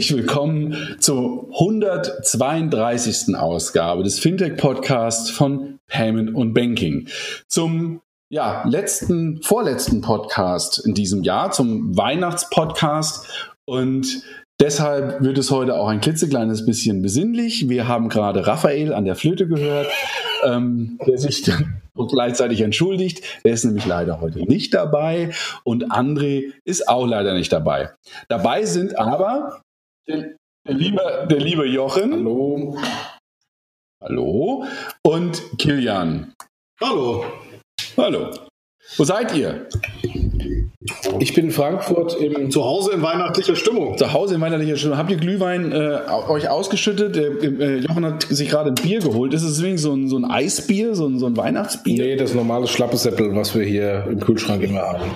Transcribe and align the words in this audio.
Herzlich 0.00 0.16
willkommen 0.16 0.96
zur 0.98 1.50
132. 1.52 3.36
Ausgabe 3.36 4.02
des 4.02 4.18
Fintech 4.18 4.56
Podcasts 4.56 5.28
von 5.28 5.78
Payment 5.88 6.34
und 6.34 6.54
Banking. 6.54 7.06
Zum 7.48 8.00
ja, 8.30 8.66
letzten, 8.66 9.42
vorletzten 9.42 10.00
Podcast 10.00 10.78
in 10.86 10.94
diesem 10.94 11.22
Jahr, 11.22 11.50
zum 11.50 11.94
Weihnachtspodcast. 11.98 13.28
Und 13.66 14.22
deshalb 14.58 15.22
wird 15.22 15.36
es 15.36 15.50
heute 15.50 15.74
auch 15.74 15.88
ein 15.88 16.00
klitzekleines 16.00 16.64
bisschen 16.64 17.02
besinnlich. 17.02 17.68
Wir 17.68 17.86
haben 17.86 18.08
gerade 18.08 18.46
Raphael 18.46 18.94
an 18.94 19.04
der 19.04 19.16
Flöte 19.16 19.48
gehört, 19.48 19.88
ähm, 20.46 20.98
der 21.06 21.18
sich 21.18 21.44
gleichzeitig 22.08 22.62
entschuldigt. 22.62 23.22
Er 23.44 23.52
ist 23.52 23.66
nämlich 23.66 23.84
leider 23.84 24.22
heute 24.22 24.38
nicht 24.38 24.72
dabei 24.72 25.34
und 25.62 25.92
André 25.92 26.54
ist 26.64 26.88
auch 26.88 27.06
leider 27.06 27.34
nicht 27.34 27.52
dabei. 27.52 27.90
Dabei 28.28 28.64
sind 28.64 28.98
aber 28.98 29.60
der, 30.08 30.36
der, 30.66 30.74
liebe, 30.74 31.26
der 31.30 31.38
liebe 31.38 31.66
Jochen. 31.66 32.12
Hallo. 32.12 32.78
Hallo. 34.02 34.64
Und 35.02 35.58
Kilian. 35.58 36.34
Hallo. 36.80 37.24
Hallo. 37.96 38.30
Wo 38.96 39.04
seid 39.04 39.34
ihr? 39.34 39.68
Ich 41.18 41.34
bin 41.34 41.46
in 41.46 41.50
Frankfurt 41.50 42.18
im 42.18 42.50
zu 42.50 42.64
Hause 42.64 42.92
in 42.94 43.02
weihnachtlicher 43.02 43.54
Stimmung. 43.54 43.98
Zu 43.98 44.14
Hause 44.14 44.36
in 44.36 44.40
weihnachtlicher 44.40 44.76
Stimmung. 44.76 44.96
Habt 44.96 45.10
ihr 45.10 45.18
Glühwein 45.18 45.72
äh, 45.72 45.98
euch 46.28 46.48
ausgeschüttet? 46.48 47.18
Äh, 47.18 47.80
Jochen 47.80 48.06
hat 48.06 48.22
sich 48.22 48.48
gerade 48.48 48.70
ein 48.70 48.76
Bier 48.76 49.00
geholt. 49.00 49.34
Ist 49.34 49.42
es 49.42 49.56
deswegen 49.56 49.76
so 49.76 49.92
ein, 49.92 50.08
so 50.08 50.16
ein 50.16 50.24
Eisbier, 50.24 50.94
so 50.94 51.06
ein, 51.06 51.18
so 51.18 51.26
ein 51.26 51.36
Weihnachtsbier? 51.36 52.02
Nee, 52.02 52.16
das 52.16 52.34
normale 52.34 52.66
Schlappesäppel, 52.66 53.36
was 53.36 53.54
wir 53.54 53.62
hier 53.62 54.06
im 54.08 54.20
Kühlschrank 54.20 54.62
immer 54.62 54.80
haben. 54.80 55.10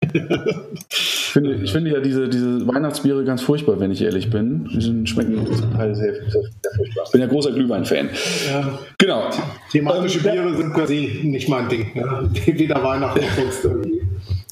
ich, 0.00 1.32
finde, 1.32 1.54
ich 1.56 1.70
finde 1.70 1.90
ja 1.90 2.00
diese, 2.00 2.30
diese 2.30 2.66
Weihnachtsbiere 2.66 3.24
ganz 3.24 3.42
furchtbar, 3.42 3.80
wenn 3.80 3.90
ich 3.90 4.00
ehrlich 4.00 4.30
bin. 4.30 4.70
Die 4.72 5.06
schmecken 5.06 5.44
zum 5.54 5.74
Teil 5.74 5.94
sehr, 5.94 6.14
sehr, 6.14 6.30
sehr 6.30 6.72
furchtbar. 6.76 7.04
Ich 7.04 7.12
bin 7.12 7.20
ja 7.20 7.26
großer 7.26 7.52
Glühwein-Fan. 7.52 8.08
Ja. 8.50 8.78
Genau. 8.96 9.28
Thematische 9.70 10.20
Biere 10.20 10.56
sind 10.56 10.72
quasi 10.72 11.20
nicht 11.24 11.50
mein 11.50 11.68
Ding. 11.68 11.94
Ne? 11.94 12.30
Weder 12.46 12.82
Weihnachten 12.82 13.20
noch 13.20 13.36
sonst 13.36 13.64
irgendwie. 13.66 14.00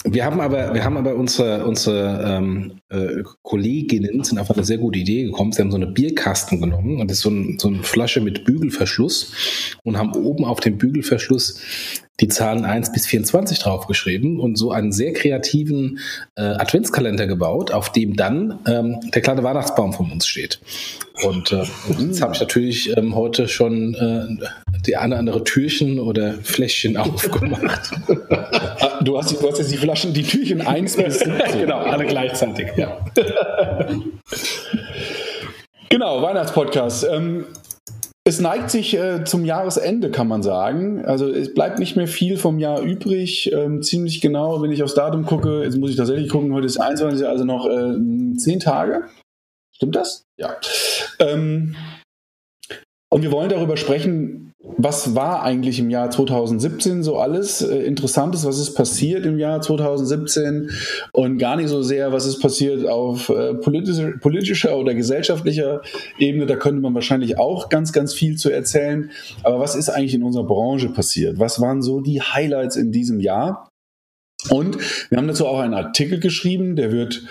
Wir 0.09 0.25
haben 0.25 0.41
aber, 0.41 0.73
wir 0.73 0.85
haben 0.85 0.97
aber 0.97 1.17
unsere, 1.17 1.67
unsere 1.67 2.23
ähm, 2.25 2.81
äh, 2.91 3.23
Kolleginnen 3.43 4.23
sind 4.23 4.39
auf 4.39 4.51
eine 4.51 4.65
sehr 4.65 4.79
gute 4.79 5.01
Idee 5.01 5.25
gekommen. 5.25 5.53
Sie 5.53 5.61
haben 5.61 5.71
so 5.73 5.77
eine 5.77 5.89
Bierkasten 5.89 6.61
genommen 6.61 7.01
und 7.01 7.11
das 7.11 7.19
ist 7.19 7.23
so, 7.25 7.31
ein, 7.31 7.59
so 7.59 7.69
eine 7.69 7.83
Flasche 7.83 8.21
mit 8.21 8.45
Bügelverschluss 8.45 9.77
und 9.83 9.99
haben 9.99 10.15
oben 10.15 10.45
auf 10.45 10.61
dem 10.61 10.79
Bügelverschluss 10.79 11.61
die 12.21 12.29
Zahlen 12.29 12.65
1 12.65 12.93
bis 12.93 13.07
24 13.07 13.59
draufgeschrieben 13.59 14.41
und 14.41 14.57
so 14.57 14.71
einen 14.71 14.93
sehr 14.93 15.13
kreativen 15.13 15.99
äh, 16.35 16.43
Adventskalender 16.43 17.27
gebaut, 17.27 17.73
auf 17.73 17.93
dem 17.93 18.17
dann 18.17 18.59
ähm, 18.67 19.01
der 19.15 19.23
kleine 19.23 19.43
Weihnachtsbaum 19.43 19.93
von 19.93 20.11
uns 20.11 20.27
steht. 20.27 20.59
Und 21.25 21.53
äh, 21.53 21.65
jetzt 21.99 22.23
habe 22.23 22.35
ich 22.35 22.41
natürlich 22.41 22.97
ähm, 22.97 23.15
heute 23.15 23.49
schon 23.49 23.95
äh, 23.95 24.47
die 24.87 24.97
eine 24.97 25.15
oder 25.15 25.19
andere 25.19 25.45
Türchen 25.45 25.99
oder 25.99 26.35
Fläschchen 26.43 26.97
aufgemacht. 26.97 27.91
Du, 29.03 29.19
hast, 29.19 29.33
du 29.33 29.49
hast 29.49 29.59
jetzt 29.59 29.73
die 29.73 29.77
Flaschen, 29.77 30.15
die 30.15 30.23
Türchen 30.23 30.63
1 30.63 30.97
bis 30.97 31.19
17. 31.21 31.37
genau, 31.61 31.79
alle 31.79 32.07
gleichzeitig. 32.07 32.69
Ja. 32.77 32.99
genau, 35.89 36.23
Weihnachtspodcast. 36.23 37.07
Ähm, 37.11 37.45
es 38.27 38.41
neigt 38.41 38.71
sich 38.71 38.99
äh, 38.99 39.23
zum 39.25 39.45
Jahresende, 39.45 40.11
kann 40.11 40.27
man 40.27 40.43
sagen. 40.43 41.05
Also 41.05 41.29
es 41.29 41.55
bleibt 41.55 41.79
nicht 41.79 41.95
mehr 41.95 42.09
viel 42.09 42.37
vom 42.37 42.59
Jahr 42.59 42.81
übrig. 42.81 43.53
Ähm, 43.53 43.83
ziemlich 43.83 44.21
genau, 44.21 44.61
wenn 44.61 44.73
ich 44.73 44.83
aufs 44.83 44.95
Datum 44.95 45.25
gucke, 45.25 45.63
jetzt 45.63 45.77
muss 45.77 45.91
ich 45.91 45.97
tatsächlich 45.97 46.29
gucken, 46.29 46.53
heute 46.53 46.67
ist 46.67 46.79
21, 46.79 47.25
also 47.25 47.45
noch 47.45 47.67
äh, 47.67 48.37
zehn 48.37 48.59
Tage. 48.59 49.05
Stimmt 49.73 49.95
das? 49.95 50.25
Ja. 50.41 50.57
Ähm, 51.21 51.77
und 53.09 53.23
wir 53.23 53.31
wollen 53.31 53.49
darüber 53.49 53.77
sprechen, 53.77 54.53
was 54.79 55.15
war 55.15 55.43
eigentlich 55.43 55.79
im 55.79 55.91
Jahr 55.91 56.11
2017 56.11 57.03
so 57.03 57.19
alles 57.19 57.63
äh, 57.63 57.79
Interessantes, 57.79 58.45
was 58.45 58.59
ist 58.59 58.75
passiert 58.75 59.25
im 59.25 59.39
Jahr 59.39 59.61
2017 59.61 60.71
und 61.13 61.39
gar 61.39 61.57
nicht 61.57 61.69
so 61.69 61.83
sehr, 61.83 62.13
was 62.13 62.27
ist 62.27 62.41
passiert 62.41 62.87
auf 62.87 63.29
äh, 63.29 63.55
politischer, 63.55 64.13
politischer 64.19 64.77
oder 64.77 64.95
gesellschaftlicher 64.95 65.83
Ebene. 66.19 66.47
Da 66.47 66.57
könnte 66.57 66.81
man 66.81 66.95
wahrscheinlich 66.95 67.39
auch 67.39 67.69
ganz, 67.69 67.93
ganz 67.93 68.13
viel 68.13 68.37
zu 68.37 68.51
erzählen. 68.51 69.11
Aber 69.43 69.61
was 69.61 69.75
ist 69.75 69.89
eigentlich 69.89 70.15
in 70.15 70.23
unserer 70.23 70.45
Branche 70.45 70.89
passiert? 70.89 71.39
Was 71.39 71.61
waren 71.61 71.83
so 71.83 72.01
die 72.01 72.21
Highlights 72.21 72.77
in 72.77 72.93
diesem 72.93 73.21
Jahr? 73.21 73.69
Und 74.51 74.79
wir 75.11 75.19
haben 75.19 75.29
dazu 75.29 75.47
auch 75.47 75.59
einen 75.59 75.75
Artikel 75.75 76.21
geschrieben, 76.21 76.77
der 76.77 76.93
wird 76.93 77.23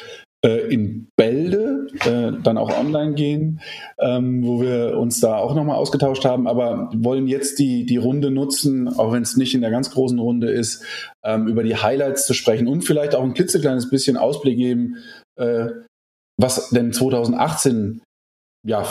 in 0.48 1.08
Bälde 1.16 1.88
äh, 2.06 2.32
dann 2.44 2.58
auch 2.58 2.78
online 2.78 3.14
gehen, 3.14 3.62
ähm, 4.00 4.46
wo 4.46 4.62
wir 4.62 4.98
uns 4.98 5.20
da 5.20 5.38
auch 5.38 5.56
nochmal 5.56 5.78
ausgetauscht 5.78 6.26
haben, 6.26 6.48
aber 6.48 6.90
wollen 6.94 7.28
jetzt 7.28 7.60
die, 7.60 7.86
die 7.86 7.98
Runde 7.98 8.32
nutzen, 8.32 8.88
auch 8.88 9.12
wenn 9.12 9.24
es 9.24 9.38
nicht 9.38 9.56
in 9.56 9.62
der 9.62 9.72
ganz 9.72 9.92
großen 9.92 10.20
Runde 10.20 10.50
ist, 10.50 10.84
ähm, 11.24 11.48
über 11.48 11.64
die 11.64 11.76
Highlights 11.76 12.26
zu 12.26 12.34
sprechen 12.34 12.68
und 12.68 12.84
vielleicht 12.84 13.16
auch 13.16 13.24
ein 13.24 13.34
klitzekleines 13.34 13.90
bisschen 13.90 14.18
Ausblick 14.18 14.58
geben, 14.58 14.98
äh, 15.38 15.68
was 16.38 16.70
denn 16.70 16.92
2018 16.92 18.02
ja, 18.68 18.86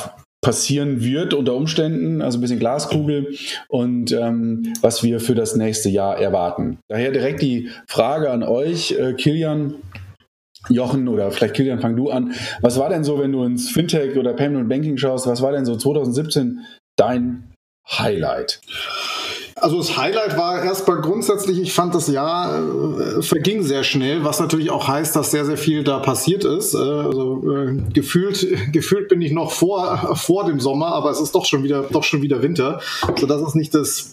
passieren 0.45 1.03
wird 1.03 1.35
unter 1.35 1.55
Umständen, 1.55 2.21
also 2.21 2.39
ein 2.39 2.43
bisschen 2.43 2.59
Glaskugel 2.59 3.35
und 3.69 4.13
ähm, 4.13 4.75
was 4.83 5.03
wir 5.03 5.19
für 5.19 5.35
das 5.35 5.57
nächste 5.57 5.89
Jahr 5.89 6.19
erwarten. 6.19 6.79
Daher 6.89 7.13
direkt 7.13 7.41
die 7.41 7.71
Frage 7.89 8.31
an 8.31 8.43
euch, 8.43 8.93
äh, 8.93 9.15
Kilian. 9.15 9.77
Jochen 10.69 11.09
oder 11.09 11.31
vielleicht 11.31 11.55
Kilian, 11.55 11.81
fang 11.81 11.97
du 11.97 12.11
an. 12.11 12.35
Was 12.61 12.79
war 12.79 12.89
denn 12.89 13.05
so, 13.05 13.19
wenn 13.19 13.33
du 13.33 13.45
ins 13.45 13.71
Fintech 13.71 14.17
oder 14.17 14.33
Payment 14.33 14.63
und 14.63 14.69
Banking 14.69 14.97
schaust, 14.97 15.27
was 15.27 15.43
war 15.43 15.53
denn 15.53 15.65
so 15.65 15.77
2017 15.77 16.61
dein 16.97 17.53
Highlight? 17.89 18.61
Also 19.57 19.79
das 19.79 19.97
Highlight 19.97 20.37
war 20.37 20.63
erstmal 20.65 21.01
grundsätzlich, 21.01 21.61
ich 21.61 21.73
fand 21.73 21.95
das 21.95 22.09
Jahr 22.09 22.59
äh, 22.59 23.23
verging 23.23 23.63
sehr 23.63 23.85
schnell, 23.85 24.25
was 24.25 24.41
natürlich 24.41 24.71
auch 24.71 24.89
heißt, 24.89 25.15
dass 25.15 25.31
sehr, 25.31 25.45
sehr 25.45 25.57
viel 25.57 25.85
da 25.85 26.01
passiert 26.01 26.45
ist. 26.45 26.75
Äh, 26.75 26.79
also 26.79 27.43
äh, 27.51 27.77
gefühlt, 27.93 28.47
gefühlt 28.73 29.09
bin 29.09 29.23
ich 29.23 29.33
noch 29.33 29.53
vor, 29.53 30.17
vor 30.17 30.45
dem 30.45 30.59
Sommer, 30.59 30.89
aber 30.89 31.11
es 31.11 31.21
ist 31.21 31.35
doch 31.35 31.47
schon 31.47 31.63
wieder, 31.63 31.85
doch 31.85 32.03
schon 32.03 32.21
wieder 32.21 32.43
Winter. 32.43 32.81
So 33.19 33.27
das 33.27 33.43
ist 33.43 33.55
nicht 33.55 33.75
das 33.75 34.11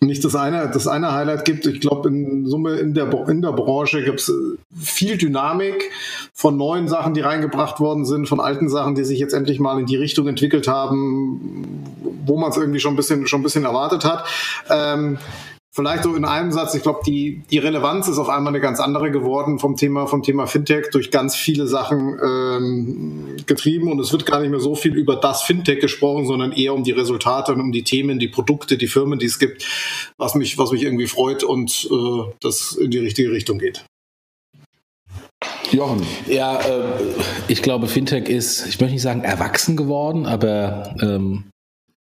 nicht 0.00 0.24
das 0.24 0.34
eine, 0.34 0.70
das 0.70 0.86
eine 0.86 1.12
Highlight 1.12 1.44
gibt. 1.44 1.66
Ich 1.66 1.80
glaube, 1.80 2.08
in 2.08 2.46
Summe 2.46 2.76
in 2.76 2.94
der, 2.94 3.12
in 3.28 3.42
der 3.42 3.52
Branche 3.52 4.02
gibt 4.02 4.20
es 4.20 4.30
äh, 4.30 4.32
viel 4.74 5.18
Dynamik 5.18 5.90
von 6.32 6.56
neuen 6.56 6.88
Sachen, 6.88 7.12
die 7.12 7.20
reingebracht 7.20 7.80
worden 7.80 8.06
sind, 8.06 8.26
von 8.26 8.40
alten 8.40 8.70
Sachen, 8.70 8.94
die 8.94 9.04
sich 9.04 9.18
jetzt 9.18 9.34
endlich 9.34 9.60
mal 9.60 9.78
in 9.78 9.86
die 9.86 9.96
Richtung 9.96 10.26
entwickelt 10.26 10.68
haben, 10.68 11.84
wo 12.24 12.38
man 12.38 12.50
es 12.50 12.56
irgendwie 12.56 12.80
schon 12.80 12.94
ein 12.94 12.96
bisschen, 12.96 13.26
schon 13.26 13.40
ein 13.40 13.42
bisschen 13.42 13.64
erwartet 13.64 14.04
hat. 14.06 14.24
Ähm, 14.70 15.18
Vielleicht 15.72 16.02
so 16.02 16.16
in 16.16 16.24
einem 16.24 16.50
Satz, 16.50 16.74
ich 16.74 16.82
glaube, 16.82 17.00
die, 17.06 17.44
die 17.48 17.58
Relevanz 17.58 18.08
ist 18.08 18.18
auf 18.18 18.28
einmal 18.28 18.52
eine 18.52 18.60
ganz 18.60 18.80
andere 18.80 19.12
geworden 19.12 19.60
vom 19.60 19.76
Thema, 19.76 20.08
vom 20.08 20.24
Thema 20.24 20.48
Fintech 20.48 20.90
durch 20.90 21.12
ganz 21.12 21.36
viele 21.36 21.68
Sachen 21.68 22.18
ähm, 22.20 23.36
getrieben 23.46 23.92
und 23.92 24.00
es 24.00 24.10
wird 24.10 24.26
gar 24.26 24.40
nicht 24.40 24.50
mehr 24.50 24.58
so 24.58 24.74
viel 24.74 24.96
über 24.96 25.14
das 25.14 25.42
Fintech 25.42 25.78
gesprochen, 25.78 26.26
sondern 26.26 26.50
eher 26.50 26.74
um 26.74 26.82
die 26.82 26.90
Resultate 26.90 27.52
und 27.52 27.60
um 27.60 27.70
die 27.70 27.84
Themen, 27.84 28.18
die 28.18 28.26
Produkte, 28.26 28.78
die 28.78 28.88
Firmen, 28.88 29.20
die 29.20 29.26
es 29.26 29.38
gibt, 29.38 29.64
was 30.18 30.34
mich, 30.34 30.58
was 30.58 30.72
mich 30.72 30.82
irgendwie 30.82 31.06
freut 31.06 31.44
und 31.44 31.88
äh, 31.88 32.32
das 32.40 32.72
in 32.72 32.90
die 32.90 32.98
richtige 32.98 33.30
Richtung 33.30 33.60
geht. 33.60 33.84
Jochen. 35.70 36.04
Ja, 36.26 36.58
äh, 36.62 36.98
ich 37.46 37.62
glaube, 37.62 37.86
Fintech 37.86 38.28
ist, 38.28 38.66
ich 38.66 38.80
möchte 38.80 38.94
nicht 38.94 39.02
sagen 39.02 39.22
erwachsen 39.22 39.76
geworden, 39.76 40.26
aber 40.26 40.96
ähm, 41.00 41.44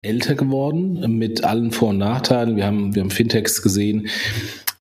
älter 0.02 0.36
geworden 0.36 1.18
mit 1.18 1.44
allen 1.44 1.72
Vor- 1.72 1.90
und 1.90 1.98
Nachteilen. 1.98 2.56
Wir 2.56 2.66
haben, 2.66 2.96
wir 2.96 3.02
haben 3.02 3.12
Fintechs 3.12 3.62
gesehen, 3.62 4.08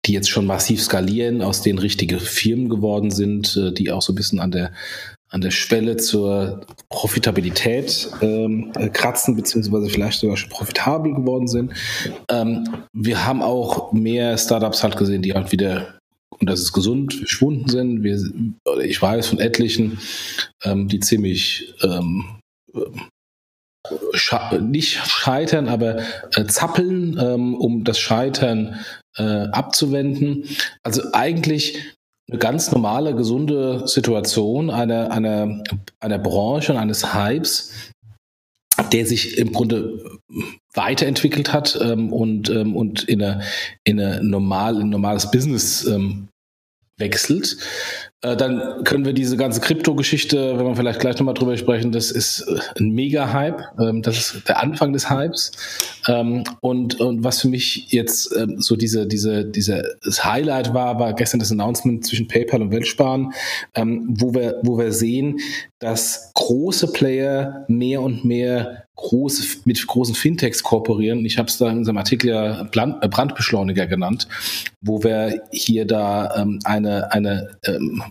die 0.04 0.12
jetzt 0.12 0.30
schon 0.30 0.46
massiv 0.46 0.82
skalieren, 0.82 1.42
aus 1.42 1.62
denen 1.62 1.78
richtige 1.78 2.18
Firmen 2.18 2.68
geworden 2.68 3.10
sind, 3.10 3.56
äh, 3.56 3.72
die 3.72 3.90
auch 3.90 4.02
so 4.02 4.12
ein 4.12 4.16
bisschen 4.16 4.40
an 4.40 4.50
der 4.50 4.72
an 5.28 5.40
der 5.40 5.50
Schwelle 5.50 5.96
zur 5.96 6.64
Profitabilität 6.88 8.08
ähm, 8.20 8.72
kratzen, 8.92 9.34
beziehungsweise 9.34 9.90
vielleicht 9.90 10.20
sogar 10.20 10.36
schon 10.36 10.50
profitabel 10.50 11.14
geworden 11.14 11.48
sind. 11.48 11.72
Ähm, 12.30 12.68
wir 12.92 13.26
haben 13.26 13.42
auch 13.42 13.92
mehr 13.92 14.38
Startups 14.38 14.84
halt 14.84 14.96
gesehen, 14.96 15.22
die 15.22 15.34
halt 15.34 15.50
wieder, 15.50 15.98
und 16.30 16.48
das 16.48 16.60
ist 16.60 16.72
gesund, 16.72 17.12
verschwunden 17.12 17.68
sind. 17.68 18.02
Wir, 18.04 18.20
ich 18.84 19.02
weiß 19.02 19.26
von 19.26 19.40
etlichen, 19.40 19.98
ähm, 20.62 20.86
die 20.86 21.00
ziemlich 21.00 21.74
ähm, 21.82 22.24
sche 24.12 24.60
nicht 24.60 24.94
scheitern, 25.06 25.68
aber 25.68 25.98
äh, 26.34 26.44
zappeln, 26.46 27.18
ähm, 27.20 27.54
um 27.54 27.84
das 27.84 27.98
Scheitern 27.98 28.80
äh, 29.16 29.22
abzuwenden. 29.22 30.44
Also 30.82 31.02
eigentlich 31.12 31.94
eine 32.28 32.38
ganz 32.38 32.72
normale, 32.72 33.14
gesunde 33.14 33.86
Situation 33.86 34.70
einer, 34.70 35.10
einer, 35.10 35.62
einer 36.00 36.18
Branche 36.18 36.72
und 36.72 36.78
eines 36.78 37.14
Hypes, 37.14 37.72
der 38.92 39.06
sich 39.06 39.38
im 39.38 39.52
Grunde 39.52 40.18
weiterentwickelt 40.74 41.52
hat 41.52 41.78
ähm, 41.80 42.12
und, 42.12 42.50
ähm, 42.50 42.76
und 42.76 43.04
in, 43.04 43.22
eine, 43.22 43.42
in, 43.84 44.00
eine 44.00 44.22
normal, 44.22 44.76
in 44.76 44.82
ein 44.82 44.90
normales 44.90 45.30
Business 45.30 45.86
ähm, 45.86 46.28
wechselt. 46.98 47.56
Äh, 48.22 48.36
dann 48.36 48.82
können 48.84 49.04
wir 49.04 49.12
diese 49.12 49.36
ganze 49.36 49.60
Krypto-Geschichte, 49.60 50.58
wenn 50.58 50.66
wir 50.66 50.74
vielleicht 50.74 51.00
gleich 51.00 51.16
nochmal 51.18 51.34
drüber 51.34 51.56
sprechen, 51.56 51.92
das 51.92 52.10
ist 52.10 52.40
äh, 52.40 52.80
ein 52.80 52.90
Mega-Hype. 52.90 53.62
Ähm, 53.78 54.02
das 54.02 54.16
ist 54.16 54.48
der 54.48 54.62
Anfang 54.62 54.92
des 54.94 55.10
Hypes. 55.10 55.52
Ähm, 56.08 56.44
und, 56.60 56.98
und 56.98 57.24
was 57.24 57.42
für 57.42 57.48
mich 57.48 57.92
jetzt 57.92 58.34
ähm, 58.34 58.58
so 58.58 58.76
diese, 58.76 59.06
diese, 59.06 59.44
diese, 59.44 59.96
das 60.02 60.24
Highlight 60.24 60.72
war, 60.72 60.98
war 60.98 61.12
gestern 61.12 61.40
das 61.40 61.52
Announcement 61.52 62.06
zwischen 62.06 62.26
PayPal 62.26 62.62
und 62.62 62.72
Weltsparen, 62.72 63.32
wo 63.74 64.34
wir, 64.34 64.60
wo 64.62 64.78
wir 64.78 64.92
sehen, 64.92 65.38
dass 65.78 66.32
große 66.34 66.92
Player 66.92 67.64
mehr 67.68 68.00
und 68.00 68.24
mehr 68.24 68.86
große, 68.96 69.58
mit 69.64 69.86
großen 69.86 70.14
Fintechs 70.14 70.62
kooperieren. 70.62 71.24
Ich 71.24 71.38
habe 71.38 71.48
es 71.48 71.58
da 71.58 71.70
in 71.70 71.78
unserem 71.78 71.98
Artikel 71.98 72.30
ja 72.30 72.62
äh, 72.62 73.08
Brandbeschleuniger 73.08 73.86
genannt, 73.86 74.26
wo 74.80 75.02
wir 75.04 75.42
hier 75.52 75.86
da 75.86 76.34
ähm, 76.36 76.58
eine, 76.64 77.12
eine 77.12 77.50
ähm, 77.64 78.02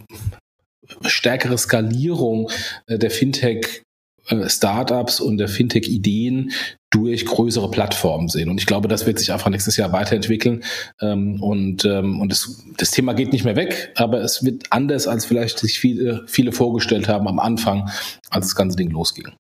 stärkere 1.02 1.58
Skalierung 1.58 2.50
äh, 2.88 2.98
der 2.98 3.12
Fintech 3.12 3.84
äh, 4.28 4.50
Startups 4.50 5.20
und 5.20 5.38
der 5.38 5.48
Fintech-Ideen 5.48 6.52
durch 6.90 7.26
größere 7.26 7.70
Plattformen 7.70 8.28
sehen. 8.28 8.50
Und 8.50 8.60
ich 8.60 8.66
glaube, 8.66 8.88
das 8.88 9.06
wird 9.06 9.20
sich 9.20 9.32
einfach 9.32 9.50
nächstes 9.50 9.78
Jahr 9.78 9.92
weiterentwickeln. 9.92 10.64
Ähm, 11.02 11.42
und 11.42 11.86
ähm, 11.86 12.22
und 12.22 12.32
das, 12.32 12.64
das 12.78 12.92
Thema 12.92 13.14
geht 13.14 13.34
nicht 13.34 13.46
mehr 13.46 13.56
weg, 13.56 13.92
aber 13.96 14.22
es 14.22 14.44
wird 14.44 14.64
anders, 14.72 15.08
als 15.08 15.26
vielleicht 15.26 15.60
sich 15.60 15.80
viele, 15.80 16.24
viele 16.28 16.52
vorgestellt 16.52 17.08
haben 17.08 17.28
am 17.28 17.40
Anfang, 17.40 17.90
als 18.30 18.48
das 18.48 18.56
ganze 18.56 18.78
Ding 18.78 18.90
losging. 18.90 19.34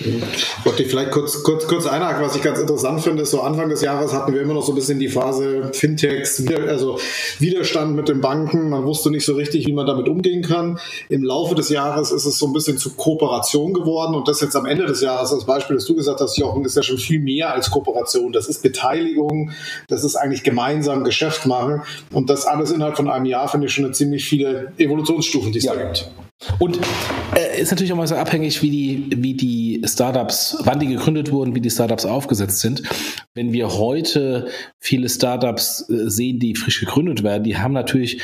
Ich 0.00 0.64
wollte 0.64 0.84
vielleicht 0.84 1.10
kurz, 1.10 1.42
kurz, 1.42 1.66
kurz 1.66 1.86
einhaken, 1.86 2.24
was 2.24 2.34
ich 2.34 2.42
ganz 2.42 2.58
interessant 2.58 3.02
finde, 3.02 3.22
ist 3.22 3.30
so 3.30 3.42
Anfang 3.42 3.68
des 3.68 3.82
Jahres 3.82 4.14
hatten 4.14 4.32
wir 4.32 4.40
immer 4.40 4.54
noch 4.54 4.62
so 4.62 4.72
ein 4.72 4.74
bisschen 4.74 4.98
die 4.98 5.08
Phase 5.08 5.70
Fintechs, 5.74 6.42
also 6.68 6.98
Widerstand 7.38 7.94
mit 7.94 8.08
den 8.08 8.22
Banken. 8.22 8.70
Man 8.70 8.84
wusste 8.84 9.10
nicht 9.10 9.26
so 9.26 9.34
richtig, 9.34 9.66
wie 9.66 9.72
man 9.74 9.86
damit 9.86 10.08
umgehen 10.08 10.42
kann. 10.42 10.78
Im 11.10 11.22
Laufe 11.22 11.54
des 11.54 11.68
Jahres 11.68 12.12
ist 12.12 12.24
es 12.24 12.38
so 12.38 12.46
ein 12.46 12.54
bisschen 12.54 12.78
zu 12.78 12.94
Kooperation 12.94 13.74
geworden 13.74 14.14
und 14.14 14.26
das 14.26 14.40
jetzt 14.40 14.56
am 14.56 14.64
Ende 14.64 14.86
des 14.86 15.02
Jahres, 15.02 15.30
das 15.30 15.44
Beispiel, 15.44 15.76
das 15.76 15.84
du 15.84 15.94
gesagt 15.94 16.20
hast, 16.20 16.38
Jochen, 16.38 16.64
ist 16.64 16.76
ja 16.76 16.82
schon 16.82 16.98
viel 16.98 17.20
mehr 17.20 17.52
als 17.52 17.70
Kooperation. 17.70 18.32
Das 18.32 18.48
ist 18.48 18.62
Beteiligung, 18.62 19.50
das 19.88 20.02
ist 20.02 20.16
eigentlich 20.16 20.44
gemeinsam 20.44 21.04
Geschäft 21.04 21.44
machen 21.44 21.82
und 22.12 22.30
das 22.30 22.46
alles 22.46 22.70
innerhalb 22.70 22.96
von 22.96 23.10
einem 23.10 23.26
Jahr 23.26 23.48
finde 23.48 23.66
ich 23.66 23.74
schon 23.74 23.84
eine 23.84 23.92
ziemlich 23.92 24.24
viele 24.24 24.72
Evolutionsstufen, 24.78 25.52
die 25.52 25.58
es 25.58 25.64
ja. 25.64 25.74
da 25.74 25.82
gibt. 25.82 26.10
Und 26.58 26.78
äh, 27.34 27.60
ist 27.60 27.70
natürlich 27.70 27.92
auch 27.92 27.96
mal 27.96 28.06
so 28.06 28.14
abhängig, 28.14 28.62
wie 28.62 28.70
die, 28.70 29.22
wie 29.22 29.34
die 29.34 29.82
Startups, 29.84 30.56
wann 30.64 30.80
die 30.80 30.86
gegründet 30.86 31.32
wurden, 31.32 31.54
wie 31.54 31.60
die 31.60 31.70
Startups 31.70 32.06
aufgesetzt 32.06 32.60
sind. 32.60 32.82
Wenn 33.34 33.52
wir 33.52 33.74
heute 33.74 34.48
viele 34.78 35.08
Startups 35.08 35.88
äh, 35.90 36.08
sehen, 36.08 36.38
die 36.38 36.54
frisch 36.54 36.80
gegründet 36.80 37.22
werden, 37.22 37.44
die 37.44 37.58
haben 37.58 37.74
natürlich 37.74 38.22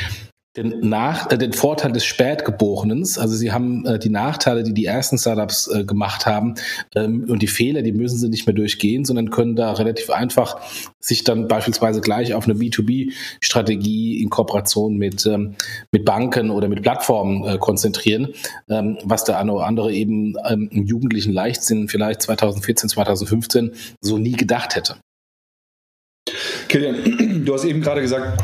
den, 0.56 0.88
Nach 0.88 1.30
äh, 1.30 1.38
den 1.38 1.52
Vorteil 1.52 1.92
des 1.92 2.04
Spätgeborenen. 2.04 3.02
Also 3.02 3.28
sie 3.28 3.52
haben 3.52 3.84
äh, 3.84 3.98
die 3.98 4.08
Nachteile, 4.08 4.62
die 4.62 4.72
die 4.72 4.86
ersten 4.86 5.18
Startups 5.18 5.68
äh, 5.68 5.84
gemacht 5.84 6.26
haben 6.26 6.54
ähm, 6.94 7.26
und 7.28 7.42
die 7.42 7.46
Fehler, 7.46 7.82
die 7.82 7.92
müssen 7.92 8.18
sie 8.18 8.28
nicht 8.28 8.46
mehr 8.46 8.54
durchgehen, 8.54 9.04
sondern 9.04 9.30
können 9.30 9.56
da 9.56 9.72
relativ 9.72 10.10
einfach 10.10 10.60
sich 11.00 11.24
dann 11.24 11.48
beispielsweise 11.48 12.00
gleich 12.00 12.34
auf 12.34 12.44
eine 12.44 12.54
B2B-Strategie 12.54 14.22
in 14.22 14.30
Kooperation 14.30 14.96
mit, 14.96 15.26
ähm, 15.26 15.56
mit 15.92 16.04
Banken 16.04 16.50
oder 16.50 16.68
mit 16.68 16.82
Plattformen 16.82 17.44
äh, 17.44 17.58
konzentrieren, 17.58 18.28
ähm, 18.68 18.98
was 19.04 19.24
der 19.24 19.38
eine 19.38 19.52
oder 19.52 19.66
andere 19.66 19.92
eben 19.92 20.34
ähm, 20.48 20.68
im 20.72 20.86
jugendlichen 20.86 21.32
Leichtsinn 21.32 21.88
vielleicht 21.88 22.22
2014, 22.22 22.88
2015 22.88 23.72
so 24.00 24.18
nie 24.18 24.32
gedacht 24.32 24.74
hätte. 24.74 24.96
Kilian, 26.68 27.35
du 27.46 27.54
hast 27.54 27.64
eben 27.64 27.80
gerade 27.80 28.00
gesagt, 28.00 28.42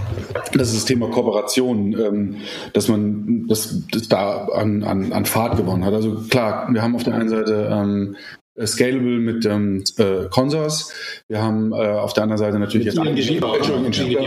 das 0.54 0.69
ist 0.69 0.76
das 0.76 0.84
Thema 0.87 1.08
Kooperation, 1.08 1.93
ähm, 2.00 2.37
dass 2.72 2.88
man 2.88 3.46
das, 3.49 3.82
das 3.90 4.08
da 4.08 4.46
an, 4.46 4.84
an, 4.84 5.12
an 5.12 5.25
Fahrt 5.25 5.56
gewonnen 5.56 5.84
hat. 5.84 5.94
Also 5.94 6.22
klar, 6.31 6.69
wir 6.72 6.82
haben 6.82 6.94
auf 6.94 7.04
der 7.04 7.14
einen 7.14 7.28
Seite 7.28 7.69
ähm, 7.70 8.16
äh, 8.54 8.66
Scalable 8.66 9.19
mit 9.19 9.46
ähm, 9.46 9.82
äh, 9.99 10.26
Consors. 10.31 10.93
Wir 11.28 11.43
haben 11.43 11.72
äh, 11.72 11.76
auf 11.76 12.12
der 12.12 12.25
anderen 12.25 12.38
Seite 12.38 12.58
natürlich 12.58 12.87
jetzt 12.87 12.99
Angediba. 12.99 13.56
Entschuldigung, 13.56 13.87
Entschuldigung. 13.87 14.26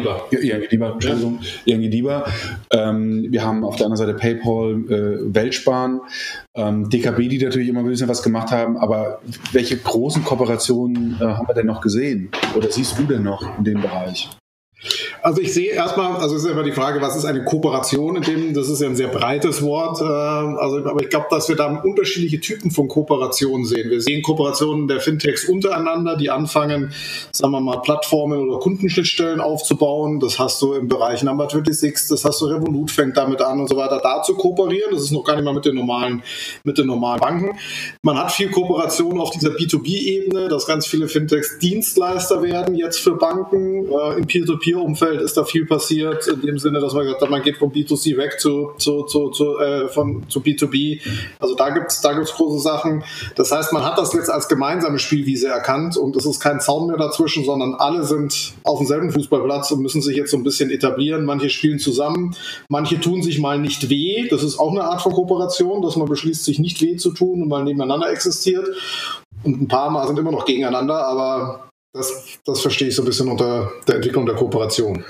Ähm, 2.72 3.28
wir 3.30 3.44
haben 3.44 3.64
auf 3.64 3.76
der 3.76 3.86
anderen 3.86 4.08
Seite 4.08 4.18
PayPal, 4.18 4.84
äh, 4.90 5.36
Weltsparen, 5.36 6.02
ähm, 6.56 6.90
DKB, 6.90 7.30
die 7.30 7.44
natürlich 7.44 7.70
immer 7.70 7.82
ein 7.82 7.86
bisschen 7.86 8.10
was 8.10 8.24
gemacht 8.24 8.52
haben. 8.52 8.78
Aber 8.78 9.20
welche 9.52 9.78
großen 9.78 10.24
Kooperationen 10.24 11.18
äh, 11.20 11.26
haben 11.26 11.48
wir 11.48 11.54
denn 11.54 11.68
noch 11.68 11.82
gesehen? 11.82 12.30
Oder 12.56 12.72
siehst 12.72 12.98
du 12.98 13.04
denn 13.04 13.24
noch 13.24 13.58
in 13.60 13.64
dem 13.64 13.82
Bereich? 13.82 14.30
Also 15.22 15.42
ich 15.42 15.54
sehe 15.54 15.72
erstmal, 15.72 16.18
also 16.18 16.36
ist 16.36 16.46
immer 16.46 16.64
die 16.64 16.72
Frage, 16.72 17.02
was 17.02 17.16
ist 17.16 17.26
eine 17.26 17.44
Kooperation 17.44 18.16
in 18.18 18.22
dem, 18.22 18.54
das 18.54 18.70
ist 18.70 18.82
ja 18.82 18.88
ein 18.88 18.96
sehr 18.96 19.08
breites 19.08 19.62
Wort, 19.62 20.02
äh, 20.02 20.04
also, 20.04 20.78
aber 20.86 21.02
ich 21.02 21.10
glaube, 21.10 21.28
dass 21.30 21.50
wir 21.50 21.56
da 21.56 21.68
unterschiedliche 21.68 22.40
Typen 22.40 22.72
von 22.72 22.88
Kooperationen 22.88 23.66
sehen. 23.66 23.90
Wir 23.90 24.02
sehen 24.02 24.22
Kooperationen 24.22 24.88
der 24.88 25.00
Fintechs 25.00 25.46
untereinander, 25.46 26.16
die 26.16 26.30
anfangen, 26.30 26.94
sagen 27.32 27.52
wir 27.52 27.60
mal, 27.60 27.78
Plattformen 27.82 28.40
oder 28.40 28.60
Kundenschnittstellen 28.60 29.42
aufzubauen. 29.42 30.20
Das 30.20 30.40
hast 30.40 30.62
du 30.62 30.74
im 30.74 30.88
Bereich 30.88 31.24
Number 31.24 31.50
26, 31.50 32.10
das 32.10 32.26
hast 32.26 32.42
du 32.42 32.46
Revolut 32.46 32.92
fängt 32.92 33.18
damit 33.18 33.42
an 33.42 33.60
und 33.60 33.68
so 33.68 33.76
weiter, 33.78 34.00
da 34.02 34.22
zu 34.22 34.36
kooperieren. 34.36 34.92
Das 34.92 35.04
ist 35.04 35.12
noch 35.12 35.24
gar 35.24 35.36
nicht 35.36 35.46
mal 35.46 35.54
mit 35.54 35.66
den 35.66 35.76
normalen, 35.76 36.24
mit 36.64 36.78
den 36.78 36.88
normalen 36.88 37.20
Banken. 37.20 37.58
Man 38.02 38.18
hat 38.18 38.32
viel 38.32 38.50
Kooperation 38.50 39.20
auf 39.20 39.32
dieser 39.32 39.50
B2B-Ebene, 39.50 40.48
dass 40.48 40.66
ganz 40.66 40.86
viele 40.86 41.08
Fintechs 41.08 41.60
Dienstleister 41.60 42.42
werden 42.42 42.76
jetzt 42.76 43.00
für 43.00 43.16
Banken 43.16 43.86
äh, 43.86 44.20
im 44.20 44.28
Peer-to-Peer-Umfeld 44.76 44.86
Umfeld 44.86 45.22
ist 45.22 45.38
da 45.38 45.44
viel 45.44 45.66
passiert, 45.66 46.28
in 46.28 46.42
dem 46.42 46.60
Sinne, 46.60 46.80
dass 46.80 46.94
man 46.94 47.04
gesagt 47.04 47.22
hat, 47.22 47.30
man 47.30 47.42
geht 47.42 47.58
von 47.58 47.72
B2C 47.72 48.18
weg 48.18 48.40
zu, 48.40 48.72
zu, 48.78 49.04
zu, 49.04 49.30
zu, 49.30 49.58
äh, 49.60 49.88
von, 49.88 50.24
zu 50.30 50.40
B2B. 50.40 51.02
Also 51.40 51.56
da 51.56 51.70
gibt's 51.70 52.02
da 52.02 52.14
gibt's 52.14 52.34
große 52.34 52.60
Sachen. 52.60 53.04
Das 53.36 53.52
heißt, 53.52 53.74
man 53.74 53.84
hat 53.84 53.98
das 53.98 54.14
jetzt 54.14 54.30
als 54.30 54.48
gemeinsame 54.48 55.00
Spielwiese 55.00 55.48
erkannt 55.48 55.98
und 55.98 56.16
es 56.16 56.26
ist 56.26 56.40
kein 56.40 56.60
Zaun 56.60 56.88
mehr 56.88 56.98
dazwischen, 56.98 57.46
sondern 57.46 57.76
alle 57.76 58.04
sind 58.04 58.54
auf 58.64 58.80
demselben 58.80 59.12
Fußballplatz 59.12 59.72
und 59.72 59.82
müssen 59.82 60.02
sich 60.02 60.16
jetzt 60.16 60.32
so 60.32 60.38
ein 60.38 60.44
bisschen 60.44 60.70
etablieren. 60.70 61.26
Manche 61.26 61.50
spielen 61.50 61.80
zusammen, 61.80 62.36
manche 62.70 63.00
tun 63.00 63.22
sich 63.22 63.40
mal 63.40 63.60
nicht 63.60 63.90
weh. 63.90 64.28
Das 64.30 64.44
ist 64.44 64.60
auch 64.60 64.72
eine 64.72 64.84
Art 64.84 65.02
von 65.02 65.14
Kooperation, 65.14 65.82
dass 65.82 65.96
man 65.96 66.08
beschließt, 66.08 66.44
sich 66.44 66.60
nicht 66.60 66.82
weh 66.82 66.96
zu 66.98 67.12
tun 67.12 67.42
und 67.42 67.48
mal 67.48 67.64
nebeneinander 67.64 68.10
existiert. 68.10 68.68
Und 69.44 69.62
ein 69.62 69.68
paar 69.68 69.90
Mal 69.90 70.08
sind 70.08 70.18
immer 70.18 70.32
noch 70.32 70.46
gegeneinander, 70.46 71.06
aber 71.06 71.70
das, 71.96 72.40
das 72.46 72.62
verstehe 72.62 72.90
ich 72.90 72.96
so 72.96 73.02
ein 73.02 73.06
bisschen 73.06 73.30
unter 73.30 73.72
der 73.88 73.96
Entwicklung 73.96 74.26
der 74.26 74.36
Kooperation. 74.36 75.04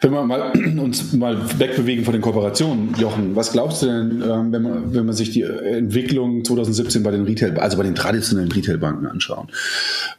Wenn 0.00 0.12
wir 0.12 0.22
mal, 0.22 0.52
uns 0.78 1.12
mal 1.14 1.58
wegbewegen 1.58 2.04
von 2.04 2.12
den 2.12 2.22
Kooperationen, 2.22 2.94
Jochen, 2.98 3.34
was 3.34 3.52
glaubst 3.52 3.82
du 3.82 3.86
denn, 3.86 4.22
ähm, 4.22 4.52
wenn 4.52 4.62
man, 4.62 4.94
wenn 4.94 5.06
man 5.06 5.14
sich 5.14 5.30
die 5.30 5.42
Entwicklung 5.42 6.44
2017 6.44 7.02
bei 7.02 7.10
den 7.10 7.24
Retail, 7.24 7.58
also 7.58 7.76
bei 7.76 7.82
den 7.82 7.94
traditionellen 7.94 8.52
Retailbanken 8.52 9.06
anschauen? 9.06 9.48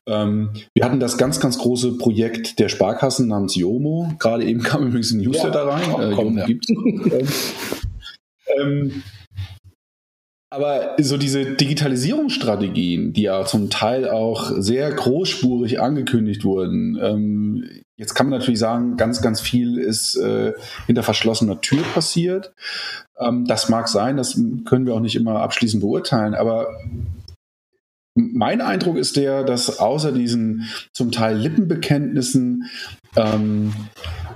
Ähm, 0.07 0.50
wir 0.74 0.83
hatten 0.83 1.00
das 1.00 1.17
ganz, 1.17 1.39
ganz 1.39 1.57
große 1.57 1.97
Projekt 1.97 2.59
der 2.59 2.67
Sparkassen 2.67 3.27
namens 3.27 3.55
Yomo. 3.55 4.12
Gerade 4.19 4.43
eben 4.43 4.62
kam 4.62 4.88
übrigens 4.88 5.12
ein 5.12 5.21
Newsletter 5.21 5.65
ja, 5.65 5.69
rein. 5.69 5.89
Komm, 5.91 6.01
äh, 6.01 6.15
komm, 6.15 6.38
ja. 6.38 6.45
gibt's. 6.45 6.67
ähm, 8.59 9.03
aber 10.55 10.95
so 11.01 11.17
diese 11.17 11.43
Digitalisierungsstrategien, 11.55 13.12
die 13.12 13.24
ja 13.24 13.43
zum 13.43 13.69
Teil 13.69 14.09
auch 14.09 14.51
sehr 14.55 14.89
großspurig 14.89 15.81
angekündigt 15.81 16.45
wurden, 16.45 16.97
ähm, 17.01 17.69
jetzt 17.97 18.15
kann 18.15 18.29
man 18.29 18.39
natürlich 18.39 18.59
sagen, 18.59 18.95
ganz, 18.95 19.21
ganz 19.21 19.41
viel 19.41 19.77
ist 19.77 20.15
äh, 20.15 20.53
hinter 20.85 21.03
verschlossener 21.03 21.59
Tür 21.59 21.83
passiert. 21.93 22.53
Ähm, 23.19 23.45
das 23.45 23.67
mag 23.67 23.89
sein, 23.89 24.15
das 24.15 24.39
können 24.65 24.85
wir 24.85 24.93
auch 24.93 25.01
nicht 25.01 25.17
immer 25.17 25.41
abschließend 25.41 25.81
beurteilen, 25.81 26.33
aber 26.33 26.67
mein 28.15 28.62
Eindruck 28.62 28.95
ist 28.95 29.17
der, 29.17 29.43
dass 29.43 29.79
außer 29.79 30.13
diesen 30.13 30.69
zum 30.93 31.12
Teil 31.12 31.35
Lippenbekenntnissen 31.38 32.69
ähm, 33.17 33.74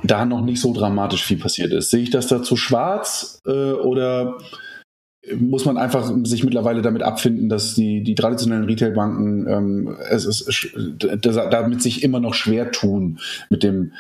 da 0.04 0.26
noch 0.26 0.42
nicht 0.42 0.60
so 0.60 0.74
dramatisch 0.74 1.24
viel 1.24 1.38
passiert 1.38 1.72
ist. 1.72 1.90
Sehe 1.90 2.04
ich 2.04 2.10
das 2.10 2.28
da 2.28 2.44
zu 2.44 2.58
schwarz 2.58 3.40
äh, 3.46 3.72
oder 3.72 4.38
muss 5.38 5.66
man 5.66 5.78
einfach 5.78 6.12
sich 6.24 6.44
mittlerweile 6.44 6.82
damit 6.82 7.04
abfinden, 7.04 7.50
dass 7.50 7.76
die, 7.76 8.04
die 8.04 8.16
traditionellen 8.16 8.66
Retailbanken 8.66 9.48
ähm, 9.48 9.96
es 10.10 10.26
ist, 10.26 10.72
damit 10.98 11.82
sich 11.82 12.04
immer 12.04 12.20
noch 12.20 12.34
schwer 12.34 12.72
tun 12.72 13.20
mit 13.50 13.64
dem 13.64 13.92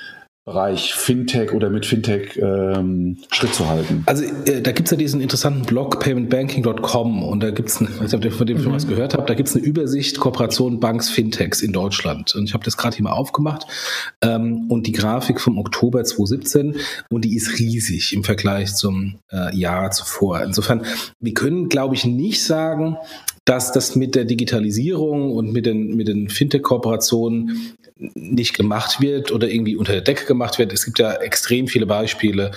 Bereich 0.46 0.93
Fintech 0.93 1.53
oder 1.53 1.69
mit 1.69 1.86
Fintech 1.86 2.38
ähm, 2.41 3.17
Schritt 3.31 3.53
zu 3.53 3.67
halten? 3.67 4.03
Also 4.08 4.24
äh, 4.24 4.62
da 4.62 4.72
gibt 4.72 4.88
es 4.88 4.91
ja 4.91 4.98
diesen 4.98 5.22
interessanten 5.22 5.63
Blog 5.63 6.00
paymentbanking.com 6.00 7.24
und 7.24 7.43
da 7.43 7.51
gibt 7.51 7.69
es, 7.69 7.81
ich 7.81 8.01
weiß 8.01 8.13
nicht, 8.13 8.34
von 8.34 8.48
dem 8.48 8.58
schon 8.58 8.72
mhm. 8.72 8.75
was 8.75 8.88
gehört 8.88 9.13
habt, 9.13 9.29
da 9.29 9.36
gibt 9.36 9.50
es 9.50 9.55
eine 9.55 9.63
Übersicht 9.63 10.19
Kooperation 10.19 10.79
Banks 10.79 11.10
Fintechs 11.10 11.62
in 11.62 11.72
Deutschland. 11.72 12.34
Und 12.36 12.46
ich 12.46 12.53
habe 12.53 12.63
das 12.63 12.77
gerade 12.77 12.96
hier 12.96 13.03
mal 13.03 13.12
aufgemacht 13.12 13.67
ähm, 14.22 14.65
und 14.69 14.88
die 14.88 14.91
Grafik 14.91 15.39
vom 15.39 15.58
Oktober 15.58 16.03
2017 16.03 16.77
und 17.10 17.25
die 17.25 17.36
ist 17.36 17.60
riesig 17.60 18.13
im 18.13 18.24
Vergleich 18.24 18.74
zum 18.74 19.19
äh, 19.31 19.55
Jahr 19.55 19.91
zuvor. 19.91 20.41
Insofern, 20.41 20.84
wir 21.19 21.34
können, 21.34 21.69
glaube 21.69 21.96
ich, 21.96 22.05
nicht 22.05 22.43
sagen, 22.43 22.98
dass 23.50 23.72
das 23.72 23.96
mit 23.96 24.13
der 24.13 24.25
Digitalisierung 24.25 25.31
und 25.31 25.51
mit 25.51 25.65
den, 25.65 25.96
mit 25.96 26.08
den 26.08 26.29
Fintech-Kooperationen 26.29 27.75
nicht 27.99 28.55
gemacht 28.55 29.01
wird 29.01 29.31
oder 29.31 29.49
irgendwie 29.49 29.75
unter 29.75 29.91
der 29.91 30.01
Decke 30.01 30.25
gemacht 30.25 30.57
wird. 30.57 30.73
Es 30.73 30.85
gibt 30.85 30.99
ja 30.99 31.13
extrem 31.13 31.67
viele 31.67 31.85
Beispiele, 31.85 32.51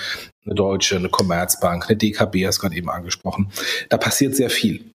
eine 0.44 0.54
Deutsche, 0.54 0.96
eine 0.96 1.08
Commerzbank, 1.08 1.88
eine 1.88 1.96
DKB, 1.96 2.46
hast 2.46 2.60
gerade 2.60 2.76
eben 2.76 2.88
angesprochen. 2.88 3.50
Da 3.88 3.96
passiert 3.96 4.36
sehr 4.36 4.50
viel. 4.50 4.92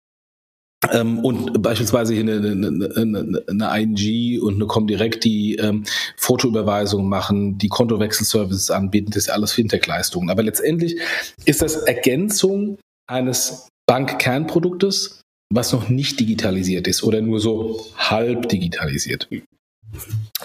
Ähm, 0.91 1.19
und 1.19 1.61
beispielsweise 1.61 2.13
hier 2.13 2.23
eine, 2.23 2.51
eine, 2.51 2.89
eine, 2.95 3.43
eine 3.47 3.81
ING 3.81 4.41
und 4.41 4.55
eine 4.55 4.65
Comdirect, 4.65 5.23
die 5.23 5.55
ähm, 5.55 5.85
Fotoüberweisungen 6.17 7.07
machen, 7.07 7.57
die 7.57 7.69
Kontowechselservices 7.69 8.69
anbieten, 8.69 9.11
das 9.11 9.23
ist 9.23 9.29
alles 9.29 9.53
Fintech-Leistungen. 9.53 10.29
Aber 10.29 10.43
letztendlich 10.43 10.99
ist 11.45 11.61
das 11.61 11.75
Ergänzung 11.75 12.77
eines 13.07 13.69
Bankkernproduktes, 13.85 15.21
was 15.53 15.71
noch 15.71 15.89
nicht 15.89 16.19
digitalisiert 16.19 16.87
ist 16.87 17.03
oder 17.03 17.21
nur 17.21 17.39
so 17.39 17.85
halb 17.95 18.49
digitalisiert. 18.49 19.29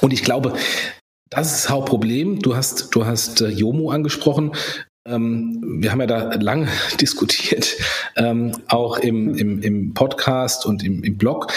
Und 0.00 0.12
ich 0.12 0.22
glaube, 0.22 0.54
das 1.30 1.52
ist 1.52 1.64
das 1.64 1.70
Hauptproblem. 1.70 2.40
Du 2.40 2.56
hast, 2.56 2.94
du 2.94 3.06
hast 3.06 3.40
äh, 3.40 3.48
Jomo 3.48 3.90
angesprochen. 3.90 4.52
Ähm, 5.06 5.78
wir 5.80 5.92
haben 5.92 6.00
ja 6.00 6.06
da 6.06 6.34
lange 6.34 6.68
diskutiert, 7.00 7.76
ähm, 8.16 8.52
auch 8.68 8.98
im, 8.98 9.34
im, 9.34 9.62
im 9.62 9.94
Podcast 9.94 10.66
und 10.66 10.84
im, 10.84 11.02
im 11.04 11.18
Blog. 11.18 11.52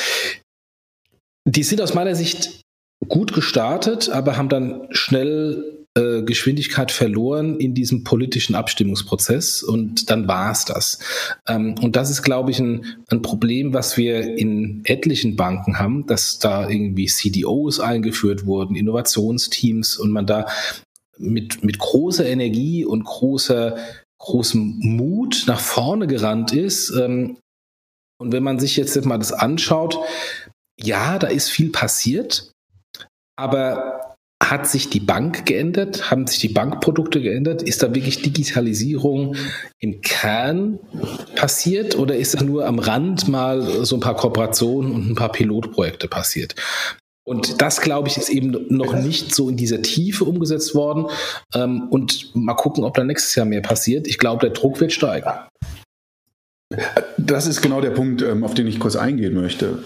Die 1.45 1.63
sind 1.63 1.81
aus 1.81 1.93
meiner 1.93 2.15
Sicht 2.15 2.61
gut 3.07 3.33
gestartet, 3.33 4.09
aber 4.09 4.37
haben 4.37 4.49
dann 4.49 4.87
schnell 4.91 5.80
äh, 5.97 6.21
Geschwindigkeit 6.21 6.89
verloren 6.89 7.59
in 7.59 7.73
diesem 7.73 8.05
politischen 8.05 8.55
Abstimmungsprozess 8.55 9.61
und 9.61 10.09
dann 10.09 10.25
war 10.25 10.51
es 10.51 10.63
das. 10.63 10.99
Ähm, 11.47 11.75
und 11.81 11.97
das 11.97 12.09
ist, 12.09 12.23
glaube 12.23 12.51
ich, 12.51 12.59
ein, 12.59 13.03
ein 13.09 13.21
Problem, 13.21 13.73
was 13.73 13.97
wir 13.97 14.37
in 14.37 14.85
etlichen 14.85 15.35
Banken 15.35 15.79
haben, 15.79 16.07
dass 16.07 16.39
da 16.39 16.69
irgendwie 16.69 17.07
CDOs 17.07 17.81
eingeführt 17.81 18.45
wurden, 18.45 18.77
Innovationsteams 18.77 19.97
und 19.97 20.11
man 20.11 20.25
da 20.25 20.47
mit, 21.17 21.63
mit 21.63 21.77
großer 21.77 22.25
Energie 22.25 22.85
und 22.85 23.03
großer, 23.03 23.75
großem 24.17 24.79
Mut 24.79 25.43
nach 25.47 25.59
vorne 25.59 26.07
gerannt 26.07 26.53
ist. 26.53 26.91
Ähm, 26.91 27.37
und 28.17 28.31
wenn 28.31 28.43
man 28.43 28.59
sich 28.59 28.77
jetzt 28.77 29.03
mal 29.05 29.17
das 29.17 29.33
anschaut, 29.33 29.97
ja, 30.79 31.19
da 31.19 31.27
ist 31.27 31.49
viel 31.49 31.69
passiert, 31.69 32.51
aber 33.35 34.10
hat 34.51 34.67
sich 34.67 34.89
die 34.89 34.99
Bank 34.99 35.45
geändert? 35.45 36.11
Haben 36.11 36.27
sich 36.27 36.39
die 36.39 36.49
Bankprodukte 36.49 37.21
geändert? 37.21 37.63
Ist 37.63 37.81
da 37.81 37.95
wirklich 37.95 38.21
Digitalisierung 38.21 39.37
im 39.79 40.01
Kern 40.01 40.77
passiert 41.35 41.97
oder 41.97 42.17
ist 42.17 42.35
da 42.35 42.43
nur 42.43 42.67
am 42.67 42.77
Rand 42.77 43.29
mal 43.29 43.85
so 43.85 43.95
ein 43.95 44.01
paar 44.01 44.17
Kooperationen 44.17 44.91
und 44.91 45.09
ein 45.09 45.15
paar 45.15 45.31
Pilotprojekte 45.31 46.09
passiert? 46.09 46.55
Und 47.23 47.61
das, 47.61 47.79
glaube 47.79 48.09
ich, 48.09 48.17
ist 48.17 48.27
eben 48.27 48.65
noch 48.67 48.93
nicht 48.93 49.33
so 49.33 49.47
in 49.47 49.55
dieser 49.55 49.81
Tiefe 49.81 50.25
umgesetzt 50.25 50.75
worden. 50.75 51.05
Ähm, 51.55 51.87
und 51.89 52.35
mal 52.35 52.55
gucken, 52.55 52.83
ob 52.83 52.95
da 52.95 53.05
nächstes 53.05 53.35
Jahr 53.35 53.45
mehr 53.45 53.61
passiert. 53.61 54.05
Ich 54.05 54.17
glaube, 54.17 54.41
der 54.41 54.49
Druck 54.49 54.81
wird 54.81 54.91
steigen. 54.91 55.29
Das 57.17 57.47
ist 57.47 57.61
genau 57.61 57.79
der 57.79 57.91
Punkt, 57.91 58.21
ähm, 58.21 58.43
auf 58.43 58.53
den 58.53 58.67
ich 58.67 58.79
kurz 58.79 58.97
eingehen 58.97 59.33
möchte. 59.33 59.79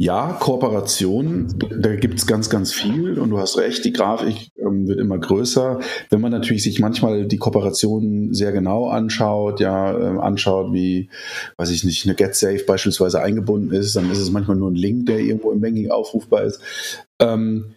Ja, 0.00 0.32
Kooperation, 0.32 1.58
da 1.78 1.94
gibt's 1.94 2.26
ganz, 2.26 2.48
ganz 2.48 2.72
viel 2.72 3.18
und 3.18 3.28
du 3.28 3.38
hast 3.38 3.58
recht, 3.58 3.84
die 3.84 3.92
Grafik 3.92 4.50
ähm, 4.56 4.88
wird 4.88 4.98
immer 4.98 5.18
größer. 5.18 5.78
Wenn 6.08 6.22
man 6.22 6.32
natürlich 6.32 6.62
sich 6.62 6.80
manchmal 6.80 7.26
die 7.26 7.36
Kooperation 7.36 8.32
sehr 8.32 8.52
genau 8.52 8.88
anschaut, 8.88 9.60
ja, 9.60 9.92
äh, 9.92 10.18
anschaut, 10.18 10.72
wie, 10.72 11.10
weiß 11.58 11.68
ich 11.68 11.84
nicht, 11.84 12.06
eine 12.06 12.14
GetSafe 12.14 12.64
beispielsweise 12.66 13.20
eingebunden 13.20 13.74
ist, 13.74 13.94
dann 13.94 14.10
ist 14.10 14.20
es 14.20 14.30
manchmal 14.30 14.56
nur 14.56 14.70
ein 14.70 14.74
Link, 14.74 15.04
der 15.04 15.18
irgendwo 15.18 15.52
im 15.52 15.60
Banking 15.60 15.90
aufrufbar 15.90 16.44
ist. 16.44 16.62
Ähm, 17.20 17.74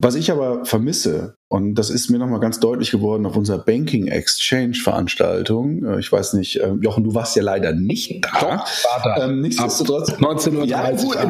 was 0.00 0.14
ich 0.14 0.30
aber 0.30 0.64
vermisse, 0.66 1.34
und 1.48 1.76
das 1.76 1.90
ist 1.90 2.10
mir 2.10 2.18
nochmal 2.18 2.40
ganz 2.40 2.58
deutlich 2.58 2.90
geworden 2.90 3.24
auf 3.24 3.36
unserer 3.36 3.58
Banking 3.58 4.08
Exchange 4.08 4.74
Veranstaltung. 4.74 5.84
Äh, 5.84 6.00
ich 6.00 6.10
weiß 6.10 6.32
nicht, 6.32 6.56
äh, 6.56 6.72
Jochen, 6.80 7.04
du 7.04 7.14
warst 7.14 7.36
ja 7.36 7.42
leider 7.42 7.72
nicht 7.72 8.24
da. 8.24 8.40
Doch, 8.40 8.66
war 8.84 9.02
da. 9.04 9.24
Ähm, 9.24 9.42
nichtsdestotrotz. 9.42 10.10
19.30 10.14 10.56
Uhr. 10.56 10.64
Ja, 10.64 10.90
gut, 10.90 11.14
ja, 11.14 11.24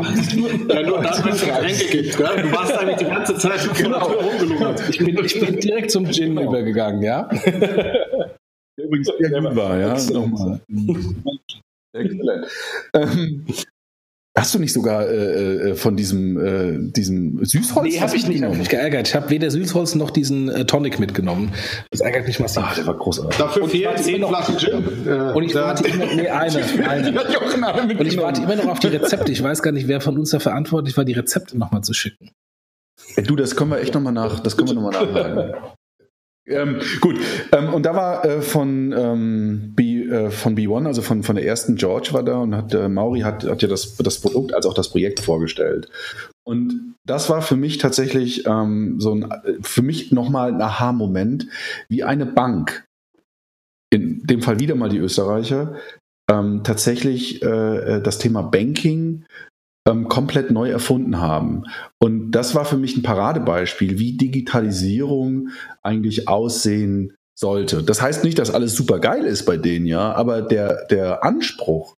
nur 0.83 1.03
dann, 1.03 1.25
wenn 1.25 1.33
es 1.33 1.41
Getränke 1.45 1.85
gibt. 1.91 2.17
Gell? 2.17 2.43
Du 2.43 2.53
warst 2.53 2.73
eigentlich 2.73 2.97
die 2.97 3.05
ganze 3.05 3.37
Zeit 3.37 3.61
genau. 3.77 4.07
rumgelungert. 4.07 4.89
Ich 4.89 4.99
bin, 4.99 5.23
ich 5.23 5.39
bin 5.39 5.61
direkt 5.61 5.91
zum 5.91 6.11
Gin 6.11 6.35
genau. 6.35 6.49
übergegangen, 6.49 7.03
ja. 7.03 7.29
Übrigens 8.79 9.11
sehr 9.19 9.41
gut 9.43 9.57
war, 9.57 9.79
ja. 9.79 9.99
Nochmal. 10.13 10.61
Exzellent. 11.93 12.47
Ähm, 12.95 13.47
Hast 14.39 14.55
du 14.55 14.59
nicht 14.59 14.75
sogar 14.75 15.09
äh, 15.09 15.71
äh, 15.71 15.75
von 15.77 15.97
diesem, 15.97 16.37
äh, 16.39 16.93
diesem 16.93 17.43
Süßholz? 17.43 17.95
Nee, 17.95 18.01
habe 18.01 18.15
ich 18.15 18.29
nicht. 18.29 18.43
Hab 18.43 18.55
mich 18.55 18.69
geärgert. 18.69 19.09
Ich 19.09 19.15
habe 19.15 19.31
weder 19.31 19.51
Süßholz 19.51 19.95
noch 19.95 20.11
diesen 20.11 20.51
äh, 20.51 20.67
Tonic 20.67 20.99
mitgenommen. 21.01 21.55
Das 21.91 22.01
ärgert 22.01 22.27
mich 22.27 22.39
massiv. 22.39 22.63
Ah, 22.63 22.75
der 22.77 22.87
war 22.87 22.99
großartig. 22.99 23.39
Dafür 23.39 23.67
fehlen 23.67 23.97
zehn 23.97 24.23
Flaschen 24.27 24.59
Gin. 24.59 24.85
Äh, 25.07 25.33
und 25.35 25.43
ich 25.43 25.55
warte 25.55 25.89
immer, 25.89 26.05
nee, 26.05 26.29
eine, 26.29 26.65
eine. 26.89 27.99
Und 27.99 28.07
ich 28.07 28.19
warte 28.19 28.43
immer 28.43 28.57
noch 28.57 28.67
auf 28.67 28.79
die 28.79 28.87
Rezepte. 28.89 29.33
Ich 29.33 29.43
weiß 29.43 29.63
gar 29.63 29.73
nicht, 29.73 29.89
wer 29.89 30.03
von 30.03 30.19
uns 30.19 30.31
da 30.31 30.39
verantwortlich 30.39 30.95
war, 30.99 31.07
die 31.07 31.15
Rezepte 31.15 31.57
nochmal 31.57 31.81
zu 31.81 31.95
schicken. 31.95 32.31
Du, 33.17 33.37
das 33.37 33.57
können 33.57 33.71
wir 33.71 33.81
echt 33.81 33.95
nochmal 33.95 34.13
nach, 34.13 34.41
das 34.41 34.59
können 34.59 34.69
wir 34.69 34.75
nochmal 34.75 34.93
nachfragen. 34.93 35.55
Ähm, 36.49 36.81
gut, 37.01 37.19
ähm, 37.51 37.75
und 37.75 37.85
da 37.85 37.95
war 37.95 38.25
äh, 38.25 38.41
von, 38.41 38.95
ähm, 38.97 39.73
B, 39.75 40.05
äh, 40.05 40.31
von 40.31 40.57
B1, 40.57 40.87
also 40.87 41.03
von, 41.03 41.25
von 41.25 41.35
der 41.35 41.45
ersten 41.45 41.75
George 41.75 42.11
war 42.13 42.23
da 42.23 42.39
und 42.39 42.55
hat 42.55 42.73
äh, 42.73 42.89
Mauri 42.89 43.21
hat, 43.21 43.45
hat 43.45 43.63
ja 43.63 43.69
das, 43.69 43.97
das 43.97 44.21
Produkt 44.21 44.55
als 44.55 44.65
auch 44.65 44.75
das 44.75 44.91
Projekt 44.91 45.19
vorgestellt. 45.19 45.89
Und 46.45 46.95
das 47.05 47.29
war 47.29 47.43
für 47.43 47.57
mich 47.57 47.79
tatsächlich 47.79 48.47
ähm, 48.47 49.01
so 49.01 49.13
ein, 49.13 49.29
für 49.63 49.83
mich 49.83 50.13
nochmal 50.13 50.53
ein 50.53 50.63
Aha-Moment, 50.63 51.49
wie 51.89 52.05
eine 52.05 52.27
Bank, 52.27 52.85
in 53.93 54.23
dem 54.25 54.41
Fall 54.41 54.61
wieder 54.61 54.77
mal 54.77 54.89
die 54.89 54.99
Österreicher, 54.99 55.75
ähm, 56.31 56.63
tatsächlich 56.63 57.43
äh, 57.43 57.97
äh 57.97 58.03
das 58.03 58.19
Thema 58.19 58.43
Banking 58.43 59.25
ähm, 59.87 60.09
komplett 60.09 60.51
neu 60.51 60.71
erfunden 60.71 61.21
haben. 61.21 61.65
Und 62.01 62.33
das 62.33 62.55
war 62.55 62.65
für 62.65 62.77
mich 62.77 62.97
ein 62.97 63.03
Paradebeispiel, 63.03 63.99
wie 63.99 64.17
Digitalisierung 64.17 65.49
eigentlich 65.83 66.29
aussehen 66.29 67.15
sollte. 67.39 67.83
Das 67.83 68.03
heißt 68.03 68.25
nicht, 68.25 68.39
dass 68.39 68.51
alles 68.51 68.75
super 68.75 68.99
geil 68.99 69.25
ist 69.25 69.45
bei 69.45 69.57
denen, 69.57 69.87
ja, 69.87 70.13
aber 70.13 70.43
der, 70.43 70.87
der 70.87 71.23
Anspruch, 71.23 71.95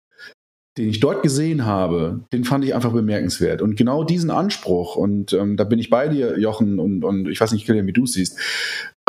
den 0.77 0.89
ich 0.89 0.99
dort 0.99 1.23
gesehen 1.23 1.65
habe, 1.65 2.21
den 2.33 2.43
fand 2.43 2.63
ich 2.65 2.75
einfach 2.75 2.91
bemerkenswert. 2.91 3.61
Und 3.61 3.75
genau 3.75 4.03
diesen 4.03 4.29
Anspruch, 4.29 4.95
und 4.95 5.33
ähm, 5.33 5.57
da 5.57 5.63
bin 5.63 5.79
ich 5.79 5.89
bei 5.89 6.07
dir, 6.07 6.39
Jochen, 6.39 6.79
und, 6.79 7.03
und 7.03 7.27
ich 7.29 7.39
weiß 7.39 7.51
nicht, 7.51 7.65
Kilian, 7.65 7.87
wie 7.87 7.93
du 7.93 8.05
siehst, 8.05 8.39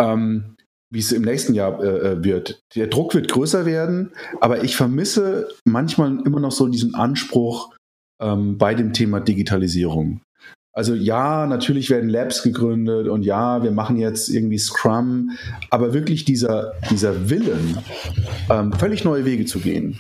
ähm, 0.01 0.57
wie 0.91 1.01
es 1.01 1.13
im 1.13 1.23
nächsten 1.23 1.55
Jahr 1.55 1.83
äh, 1.83 2.13
äh, 2.13 2.25
wird. 2.25 2.63
Der 2.75 2.87
Druck 2.87 3.15
wird 3.15 3.31
größer 3.31 3.67
werden, 3.67 4.13
aber 4.41 4.65
ich 4.65 4.77
vermisse 4.77 5.49
manchmal 5.65 6.19
immer 6.25 6.41
noch 6.41 6.53
so 6.53 6.69
diesen 6.69 6.95
Anspruch, 6.95 7.75
ähm, 8.21 8.59
bei 8.59 8.75
dem 8.75 8.93
Thema 8.93 9.21
Digitalisierung. 9.21 10.21
Also 10.73 10.95
ja, 10.95 11.47
natürlich 11.47 11.91
werden 11.91 12.09
Labs 12.09 12.45
gegründet 12.45 13.09
und 13.09 13.25
ja, 13.25 13.65
wir 13.65 13.73
machen 13.73 13.97
jetzt 13.97 14.29
irgendwie 14.29 14.59
Scrum, 14.59 15.33
aber 15.71 15.93
wirklich 15.93 16.25
dieser, 16.25 16.75
dieser 16.89 17.29
Willen, 17.31 17.79
ähm, 18.49 18.73
völlig 18.73 19.05
neue 19.05 19.25
Wege 19.25 19.45
zu 19.45 19.59
gehen, 19.59 19.99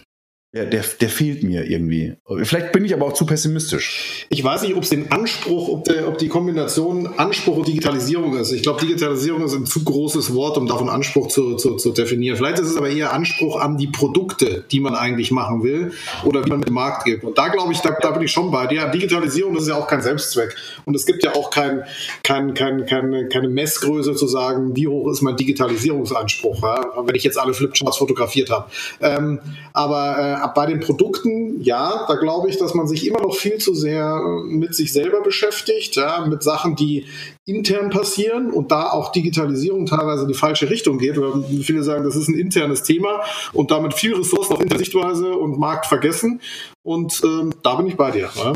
der, 0.54 0.64
der, 0.64 0.82
der 0.98 1.10
fehlt 1.10 1.42
mir 1.42 1.68
irgendwie. 1.68 2.14
Vielleicht 2.44 2.72
bin 2.72 2.82
ich 2.82 2.94
aber 2.94 3.04
auch 3.04 3.12
zu 3.12 3.26
pessimistisch. 3.26 4.26
Ich 4.30 4.42
weiß 4.42 4.62
nicht, 4.62 4.74
ob 4.76 4.82
es 4.82 4.88
den 4.88 5.12
Anspruch, 5.12 5.68
ob, 5.68 5.84
der, 5.84 6.08
ob 6.08 6.16
die 6.16 6.28
Kombination 6.28 7.06
Anspruch 7.18 7.58
und 7.58 7.68
Digitalisierung 7.68 8.34
ist. 8.34 8.52
Ich 8.52 8.62
glaube, 8.62 8.80
Digitalisierung 8.80 9.44
ist 9.44 9.52
ein 9.52 9.66
zu 9.66 9.84
großes 9.84 10.32
Wort, 10.32 10.56
um 10.56 10.66
davon 10.66 10.88
Anspruch 10.88 11.28
zu, 11.28 11.56
zu, 11.56 11.76
zu 11.76 11.90
definieren. 11.90 12.38
Vielleicht 12.38 12.60
ist 12.60 12.68
es 12.68 12.76
aber 12.78 12.88
eher 12.88 13.12
Anspruch 13.12 13.60
an 13.60 13.76
die 13.76 13.88
Produkte, 13.88 14.64
die 14.70 14.80
man 14.80 14.94
eigentlich 14.94 15.30
machen 15.30 15.62
will 15.62 15.92
oder 16.24 16.42
wie 16.42 16.48
man 16.48 16.60
mit 16.60 16.68
dem 16.68 16.74
Markt 16.74 17.04
geht. 17.04 17.24
Und 17.24 17.36
da 17.36 17.48
glaube 17.48 17.74
ich, 17.74 17.80
da, 17.80 17.90
da 18.00 18.12
bin 18.12 18.22
ich 18.22 18.32
schon 18.32 18.50
bei 18.50 18.66
dir. 18.66 18.86
Digitalisierung, 18.86 19.52
das 19.52 19.64
ist 19.64 19.68
ja 19.68 19.76
auch 19.76 19.86
kein 19.86 20.00
Selbstzweck. 20.00 20.56
Und 20.86 20.96
es 20.96 21.04
gibt 21.04 21.24
ja 21.24 21.34
auch 21.34 21.50
kein, 21.50 21.82
kein, 22.22 22.54
kein, 22.54 22.86
keine, 22.86 23.28
keine 23.28 23.50
Messgröße 23.50 24.14
zu 24.14 24.26
sagen, 24.26 24.74
wie 24.74 24.88
hoch 24.88 25.10
ist 25.10 25.20
mein 25.20 25.36
Digitalisierungsanspruch, 25.36 26.62
ja? 26.62 26.86
wenn 27.04 27.14
ich 27.14 27.24
jetzt 27.24 27.38
alle 27.38 27.52
Flipcharts 27.52 27.98
fotografiert 27.98 28.48
habe. 28.48 28.70
Ähm, 29.02 29.40
aber 29.74 30.16
äh, 30.18 30.37
bei 30.46 30.66
den 30.66 30.80
Produkten, 30.80 31.60
ja, 31.62 32.06
da 32.06 32.14
glaube 32.14 32.48
ich, 32.48 32.58
dass 32.58 32.74
man 32.74 32.86
sich 32.86 33.06
immer 33.06 33.20
noch 33.20 33.34
viel 33.34 33.58
zu 33.58 33.74
sehr 33.74 34.20
mit 34.46 34.74
sich 34.74 34.92
selber 34.92 35.20
beschäftigt, 35.22 35.96
ja, 35.96 36.26
mit 36.26 36.42
Sachen, 36.42 36.76
die 36.76 37.06
intern 37.46 37.90
passieren 37.90 38.50
und 38.50 38.70
da 38.70 38.90
auch 38.90 39.12
Digitalisierung 39.12 39.86
teilweise 39.86 40.22
in 40.22 40.28
die 40.28 40.34
falsche 40.34 40.70
Richtung 40.70 40.98
geht. 40.98 41.18
Oder 41.18 41.42
viele 41.62 41.82
sagen, 41.82 42.04
das 42.04 42.16
ist 42.16 42.28
ein 42.28 42.38
internes 42.38 42.82
Thema 42.82 43.24
und 43.52 43.70
damit 43.70 43.94
viel 43.94 44.14
Ressourcen 44.14 44.54
auf 44.54 44.78
Sichtweise 44.78 45.32
und 45.36 45.58
Markt 45.58 45.86
vergessen. 45.86 46.40
Und 46.82 47.20
ähm, 47.24 47.52
da 47.62 47.76
bin 47.76 47.86
ich 47.86 47.96
bei 47.96 48.10
dir. 48.10 48.30
Ja. 48.34 48.52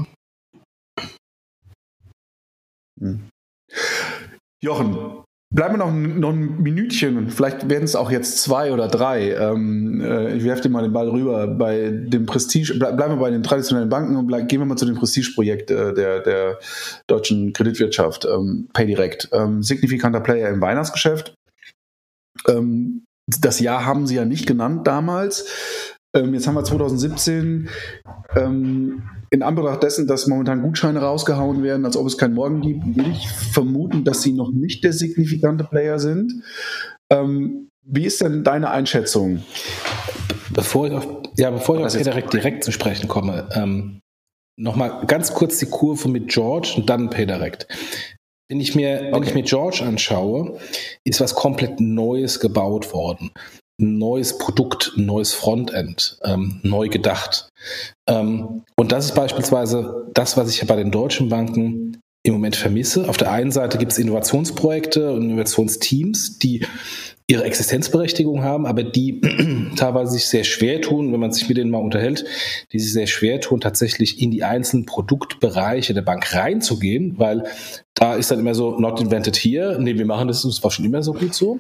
Hm. 3.01 3.29
Jochen, 4.63 5.22
Bleiben 5.55 5.75
wir 5.75 5.79
noch, 5.79 5.93
noch 5.93 6.31
ein 6.31 6.63
Minütchen, 6.63 7.29
vielleicht 7.29 7.69
werden 7.69 7.85
es 7.85 7.95
auch 7.95 8.11
jetzt 8.11 8.43
zwei 8.43 8.73
oder 8.73 8.89
drei. 8.89 9.35
Ähm, 9.35 10.01
äh, 10.01 10.35
ich 10.35 10.45
werfe 10.45 10.63
dir 10.63 10.71
mal 10.71 10.83
den 10.83 10.95
Ball 10.95 11.11
rüber. 11.11 11.47
Bei 11.47 11.91
dem 11.91 12.25
Prestige, 12.25 12.75
bleib, 12.79 12.97
bleiben 12.97 13.15
wir 13.15 13.21
bei 13.21 13.31
den 13.31 13.43
traditionellen 13.43 13.91
Banken 13.91 14.17
und 14.17 14.29
gehen 14.49 14.61
wir 14.61 14.65
mal 14.65 14.77
zu 14.77 14.87
dem 14.87 14.95
Prestigeprojekt 14.95 15.71
äh, 15.71 15.93
der, 15.93 16.21
der 16.21 16.59
deutschen 17.07 17.53
Kreditwirtschaft, 17.53 18.25
ähm, 18.25 18.69
PayDirect. 18.73 19.29
Ähm, 19.33 19.63
signifikanter 19.63 20.21
Player 20.21 20.49
im 20.49 20.63
Weihnachtsgeschäft. 20.63 21.35
Ähm, 22.49 23.05
das 23.41 23.61
Jahr 23.61 23.85
haben 23.85 24.07
sie 24.07 24.15
ja 24.15 24.25
nicht 24.25 24.47
genannt 24.47 24.87
damals. 24.87 25.87
Ähm, 26.17 26.33
jetzt 26.33 26.47
haben 26.47 26.55
wir 26.55 26.65
2017. 26.65 27.69
In 29.33 29.43
Anbetracht 29.43 29.83
dessen, 29.83 30.07
dass 30.07 30.27
momentan 30.27 30.61
Gutscheine 30.61 31.01
rausgehauen 31.01 31.63
werden, 31.63 31.87
als 31.87 31.97
ob 31.97 32.07
es 32.07 32.19
keinen 32.19 32.35
Morgen 32.35 32.61
gibt, 32.61 32.85
will 32.85 33.11
ich 33.11 33.31
vermuten, 33.31 34.05
dass 34.05 34.21
sie 34.21 34.35
noch 34.35 34.53
nicht 34.53 34.85
der 34.85 34.93
signifikante 34.93 35.65
Player 35.65 35.99
sind. 35.99 36.43
Ähm, 37.11 37.71
wie 37.83 38.05
ist 38.05 38.21
denn 38.21 38.45
deine 38.45 38.71
Einschätzung? 38.71 39.43
Bevor 40.51 40.87
ich 40.87 40.93
auf, 40.93 41.09
ja, 41.39 41.51
bevor 41.51 41.79
ich 41.79 41.87
auf 41.87 41.97
direkt, 41.97 42.35
direkt 42.35 42.63
zu 42.63 42.73
sprechen 42.73 43.09
komme, 43.09 43.49
ähm, 43.55 44.01
nochmal 44.61 45.07
ganz 45.07 45.33
kurz 45.33 45.59
die 45.59 45.67
Kurve 45.71 46.11
mit 46.11 46.29
George 46.29 46.75
und 46.77 46.91
dann 46.91 47.09
PayDirect. 47.09 47.67
Wenn 48.51 48.61
ich 48.61 48.75
mir, 48.75 48.99
okay. 48.99 49.13
wenn 49.15 49.23
ich 49.23 49.35
mir 49.35 49.45
George 49.45 49.83
anschaue, 49.83 50.59
ist 51.05 51.23
was 51.23 51.35
komplett 51.35 51.81
Neues 51.81 52.39
gebaut 52.39 52.93
worden 52.93 53.31
neues 53.83 54.39
Produkt, 54.39 54.93
neues 54.97 55.35
Frontend, 55.35 56.19
ähm, 56.25 56.61
neu 56.63 56.89
gedacht. 56.89 57.49
Ähm, 58.09 58.63
und 58.77 58.93
das 58.93 59.07
ist 59.07 59.15
beispielsweise 59.15 60.07
das, 60.15 60.37
was 60.37 60.49
ich 60.51 60.59
ja 60.59 60.65
bei 60.65 60.77
den 60.77 60.91
deutschen 60.91 61.29
Banken 61.29 62.01
im 62.25 62.35
Moment 62.35 62.57
vermisse. 62.57 63.09
Auf 63.09 63.17
der 63.17 63.33
einen 63.33 63.51
Seite 63.51 63.79
gibt 63.79 63.93
es 63.93 63.99
Innovationsprojekte 63.99 65.13
und 65.13 65.23
Innovationsteams, 65.23 66.39
die 66.39 66.65
ihre 67.33 67.45
Existenzberechtigung 67.45 68.43
haben, 68.43 68.67
aber 68.67 68.85
die 68.85 69.21
teilweise 69.77 70.13
sich 70.13 70.27
sehr 70.27 70.45
schwer 70.45 70.83
tun, 70.83 71.13
wenn 71.13 71.21
man 71.21 71.33
sich 71.33 71.49
mit 71.49 71.57
denen 71.57 71.71
mal 71.71 71.79
unterhält, 71.79 72.27
die 72.73 72.79
sich 72.79 72.93
sehr 72.93 73.07
schwer 73.07 73.41
tun, 73.41 73.61
tatsächlich 73.61 74.21
in 74.21 74.31
die 74.31 74.45
einzelnen 74.45 74.85
Produktbereiche 74.85 75.95
der 75.95 76.03
Bank 76.03 76.35
reinzugehen, 76.35 77.19
weil 77.19 77.45
da 77.95 78.15
ist 78.15 78.31
dann 78.31 78.39
immer 78.39 78.55
so, 78.55 78.79
not 78.79 79.01
invented 79.01 79.37
here, 79.37 79.79
nee, 79.81 79.97
wir 79.97 80.07
machen 80.07 80.29
das, 80.29 80.43
das 80.43 80.63
war 80.63 80.71
schon 80.71 80.85
immer 80.85 81.03
so 81.03 81.15
gut 81.15 81.35
so. 81.35 81.59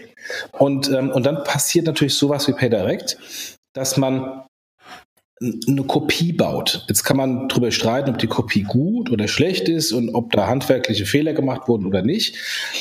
Und, 0.58 0.90
ähm, 0.90 1.10
und 1.10 1.24
dann 1.24 1.42
passiert 1.42 1.86
natürlich 1.86 2.14
sowas 2.14 2.46
wie 2.48 2.52
PayDirect, 2.52 3.16
dass 3.72 3.96
man 3.96 4.42
eine 5.66 5.82
Kopie 5.84 6.32
baut. 6.32 6.84
Jetzt 6.88 7.02
kann 7.02 7.16
man 7.16 7.48
darüber 7.48 7.70
streiten, 7.70 8.10
ob 8.10 8.18
die 8.18 8.28
Kopie 8.28 8.62
gut 8.62 9.10
oder 9.10 9.26
schlecht 9.26 9.68
ist 9.68 9.92
und 9.92 10.14
ob 10.14 10.30
da 10.32 10.46
handwerkliche 10.46 11.06
Fehler 11.06 11.32
gemacht 11.32 11.66
wurden 11.66 11.86
oder 11.86 12.02
nicht. 12.02 12.36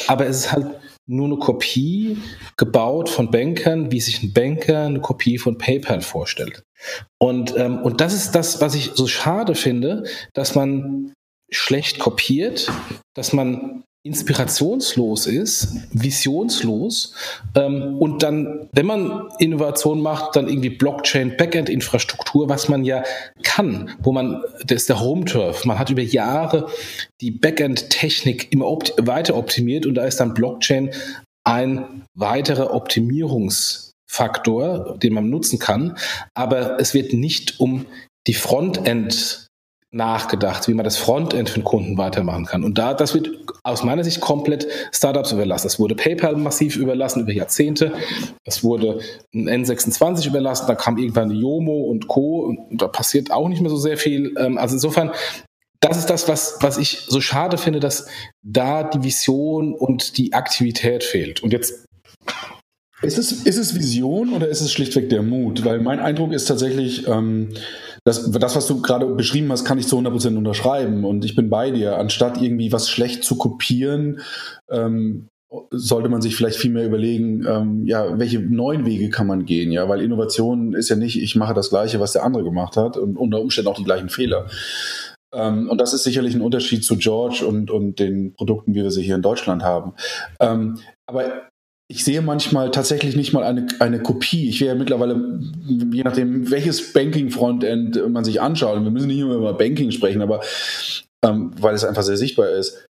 Aber 0.08 0.28
es 0.28 0.42
ist 0.42 0.52
halt 0.52 0.68
nur 1.12 1.28
eine 1.28 1.38
Kopie 1.38 2.18
gebaut 2.58 3.10
von 3.10 3.32
Bankern, 3.32 3.92
wie 3.92 4.02
sich 4.02 4.24
ein 4.24 4.34
Banker 4.34 4.86
eine 4.86 5.02
Kopie 5.02 5.38
von 5.38 5.58
PayPal 5.58 6.02
vorstellt. 6.02 6.64
Und, 7.20 7.56
ähm, 7.58 7.80
und 7.80 8.02
das 8.02 8.14
ist 8.14 8.32
das, 8.32 8.62
was 8.62 8.76
ich 8.76 8.92
so 8.96 9.08
schade 9.08 9.56
finde, 9.56 10.04
dass 10.34 10.56
man 10.56 11.14
schlecht 11.52 12.00
kopiert, 12.00 12.72
dass 13.14 13.34
man 13.34 13.84
inspirationslos 14.04 15.28
ist, 15.28 15.76
visionslos 15.94 17.14
ähm, 17.56 17.98
und 18.00 18.24
dann, 18.24 18.68
wenn 18.72 18.88
man 18.88 19.30
Innovation 19.38 20.02
macht, 20.02 20.36
dann 20.36 20.48
irgendwie 20.48 20.72
Blockchain, 20.72 21.38
Backend-Infrastruktur, 21.38 22.50
was 22.50 22.68
man 22.68 22.84
ja 22.84 23.04
kann, 23.44 23.96
wo 24.02 24.12
man, 24.12 24.42
das 24.66 24.82
ist 24.82 24.90
der 24.90 25.00
Home-Turf, 25.00 25.66
man 25.66 25.78
hat 25.78 25.92
über 25.92 26.02
Jahre 26.02 26.68
die 27.22 27.30
Backend-Technik 27.30 28.52
immer 28.52 28.66
opt 28.66 28.96
weiter 28.98 29.36
optimiert 29.36 29.86
und 29.86 29.94
da 29.94 30.06
ist 30.06 30.20
dann 30.20 30.34
Blockchain 30.34 30.90
ein 31.44 32.08
weiterer 32.16 32.74
Optimierungsfaktor, 32.74 34.98
den 34.98 35.14
man 35.14 35.30
nutzen 35.30 35.60
kann, 35.60 35.96
aber 36.34 36.80
es 36.80 36.96
wird 36.96 37.14
nicht 37.14 37.60
um 37.60 37.86
die 38.26 38.34
Frontend 38.34 39.51
nachgedacht, 39.92 40.70
wie 40.70 40.74
man 40.74 40.86
das 40.86 40.98
Frontend 40.98 41.50
für 41.50 41.60
den 41.60 41.66
Kunden 41.66 41.98
weitermachen 41.98 42.46
kann. 42.46 42.64
Und 42.64 42.78
da, 42.78 42.94
das 42.94 43.14
wird 43.14 43.30
aus 43.64 43.84
meiner 43.84 44.06
Sicht 44.06 44.22
komplett 44.22 44.66
Startups 44.94 45.34
überlassen. 45.34 45.68
Das 45.68 45.80
wurde 45.80 45.96
PayPal 45.96 46.38
massiv 46.38 46.78
überlassen 46.78 47.22
über 47.22 47.34
Jahrzehnte. 47.34 47.92
Das 48.46 48.64
wurde 48.64 49.00
ein 49.34 49.50
N26 49.50 50.28
überlassen. 50.28 50.66
Da 50.68 50.76
kam 50.76 50.98
irgendwann 50.98 51.32
Yomo 51.32 51.82
und 51.82 52.08
Co. 52.08 52.40
Und 52.46 52.82
da 52.82 52.88
passiert 52.88 53.32
auch 53.32 53.50
nicht 53.50 53.62
mehr 53.62 53.70
so 53.70 53.76
sehr 53.76 53.98
viel. 53.98 54.34
Ähm, 54.40 54.58
also 54.58 54.76
insofern, 54.76 55.12
das 55.82 55.98
ist 55.98 56.10
das, 56.10 56.30
was, 56.30 56.58
was 56.62 56.78
ich 56.78 57.06
so 57.08 57.20
schade 57.20 57.58
finde, 57.58 57.82
dass 57.82 58.08
da 58.44 58.84
die 58.84 59.04
Vision 59.04 59.74
und 59.74 60.18
die 60.18 60.32
Aktivität 60.32 61.04
fehlt. 61.04 61.44
Und 61.44 61.52
jetzt 61.52 61.81
ist 63.02 63.18
es, 63.18 63.32
ist 63.32 63.58
es 63.58 63.76
Vision 63.76 64.34
oder 64.34 64.48
ist 64.48 64.62
es 64.62 64.72
schlichtweg 64.72 65.10
der 65.10 65.24
Mut? 65.24 65.66
Weil 65.66 65.80
mein 65.80 66.00
Eindruck 66.00 66.34
ist 66.34 66.46
tatsächlich, 66.46 67.08
ähm, 67.08 67.50
das, 68.04 68.32
das, 68.32 68.56
was 68.56 68.68
du 68.68 68.82
gerade 68.82 69.06
beschrieben 69.08 69.52
hast, 69.52 69.66
kann 69.66 69.78
ich 69.78 69.88
zu 69.88 69.98
100% 69.98 70.36
unterschreiben 70.38 71.04
und 71.06 71.24
ich 71.26 71.36
bin 71.36 71.50
bei 71.50 71.72
dir. 71.72 71.98
Anstatt 71.98 72.42
irgendwie 72.42 72.72
was 72.72 72.90
schlecht 72.90 73.24
zu 73.24 73.38
kopieren, 73.38 74.22
ähm, 74.70 75.28
sollte 75.72 76.10
man 76.10 76.22
sich 76.22 76.36
vielleicht 76.36 76.58
viel 76.58 76.72
mehr 76.72 76.86
überlegen, 76.86 77.46
ähm, 77.46 77.86
ja, 77.86 78.18
welche 78.18 78.40
neuen 78.40 78.86
Wege 78.86 79.10
kann 79.10 79.28
man 79.28 79.46
gehen, 79.46 79.72
ja, 79.72 79.90
weil 79.90 80.02
Innovation 80.02 80.74
ist 80.74 80.90
ja 80.90 80.96
nicht, 80.96 81.22
ich 81.22 81.36
mache 81.36 81.54
das 81.54 81.70
Gleiche, 81.70 82.00
was 82.00 82.14
der 82.14 82.24
andere 82.24 82.44
gemacht 82.44 82.78
hat 82.78 82.96
und 82.98 83.18
unter 83.18 83.42
Umständen 83.42 83.70
auch 83.70 83.78
die 83.78 83.84
gleichen 83.84 84.10
Fehler. 84.10 84.48
Ähm, 85.34 85.70
und 85.70 85.80
das 85.80 85.94
ist 85.94 86.04
sicherlich 86.04 86.36
ein 86.36 86.42
Unterschied 86.42 86.84
zu 86.84 86.98
George 86.98 87.46
und, 87.46 87.70
und 87.70 88.00
den 88.00 88.34
Produkten, 88.34 88.74
wie 88.74 88.84
wir 88.84 88.92
sie 88.92 89.04
hier 89.04 89.16
in 89.16 89.22
Deutschland 89.22 89.64
haben. 89.64 89.94
Ähm, 90.40 90.80
aber 91.06 91.51
ich 91.92 92.06
sehe 92.06 92.22
manchmal 92.22 92.72
tatsächlich 92.72 93.18
nicht 93.18 93.34
mal 93.34 93.44
eine, 93.44 93.68
eine 93.80 94.02
Kopie. 94.02 94.48
Ich 94.48 94.62
wäre 94.62 94.74
ja 94.74 94.80
mittlerweile, 94.80 95.42
je 95.68 96.04
nachdem, 96.04 96.50
welches 96.50 96.94
Banking-Frontend 96.94 98.10
man 98.10 98.24
sich 98.24 98.40
anschaut, 98.40 98.82
wir 98.82 98.92
müssen 98.92 99.08
nicht 99.08 99.20
immer 99.20 99.36
über 99.36 99.54
Banking 99.54 99.92
sprechen, 99.92 100.22
aber 100.22 100.40
ähm, 101.22 101.52
weil 101.60 101.76
es 101.76 101.84
einfach 101.84 102.04
sehr 102.04 102.16
sichtbar 102.16 102.50
ist, 102.50 102.88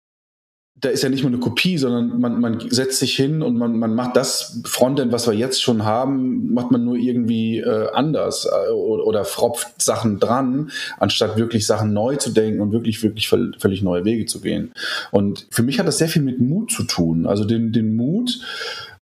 da 0.81 0.89
ist 0.91 1.03
ja 1.03 1.09
nicht 1.09 1.23
nur 1.23 1.33
eine 1.33 1.41
Kopie, 1.41 1.77
sondern 1.77 2.21
man, 2.21 2.41
man 2.41 2.71
setzt 2.71 3.01
sich 3.01 3.17
hin 3.17 3.43
und 3.43 3.57
man, 3.57 3.79
man 3.79 3.95
macht 3.95 4.17
das 4.17 4.61
Frontend, 4.65 5.13
was 5.13 5.27
wir 5.27 5.35
jetzt 5.35 5.61
schon 5.61 5.85
haben, 5.85 6.53
macht 6.53 6.71
man 6.71 6.85
nur 6.85 6.97
irgendwie 6.97 7.59
äh, 7.59 7.89
anders 7.93 8.47
äh, 8.47 8.73
oder, 8.73 9.05
oder 9.05 9.25
fropft 9.25 9.83
Sachen 9.83 10.21
dran, 10.21 10.71
anstatt 10.99 11.37
wirklich 11.37 11.67
Sachen 11.67 11.93
neu 11.93 12.17
zu 12.17 12.31
denken 12.31 12.61
und 12.61 12.73
wirklich, 12.73 13.03
wirklich 13.03 13.29
völlig 13.29 13.83
neue 13.83 14.05
Wege 14.05 14.27
zu 14.27 14.41
gehen. 14.41 14.73
Und 15.11 15.47
für 15.51 15.63
mich 15.63 15.81
hat 15.81 15.89
das 15.89 15.99
sehr 15.99 16.09
viel 16.09 16.23
mit 16.23 16.41
Mut 16.41 16.71
zu 16.71 16.85
tun. 16.85 17.27
Also 17.27 17.45
den, 17.45 17.73
den 17.73 17.97
Mut, 17.97 18.39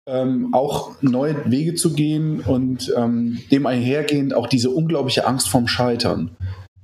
ähm, 0.06 0.52
auch 0.52 1.00
neue 1.00 1.50
Wege 1.50 1.74
zu 1.74 1.92
gehen 1.92 2.40
und 2.40 2.92
ähm, 2.96 3.38
dem 3.50 3.66
einhergehend 3.66 4.34
auch 4.34 4.46
diese 4.46 4.70
unglaubliche 4.70 5.26
Angst 5.26 5.48
vorm 5.48 5.68
Scheitern. 5.68 6.36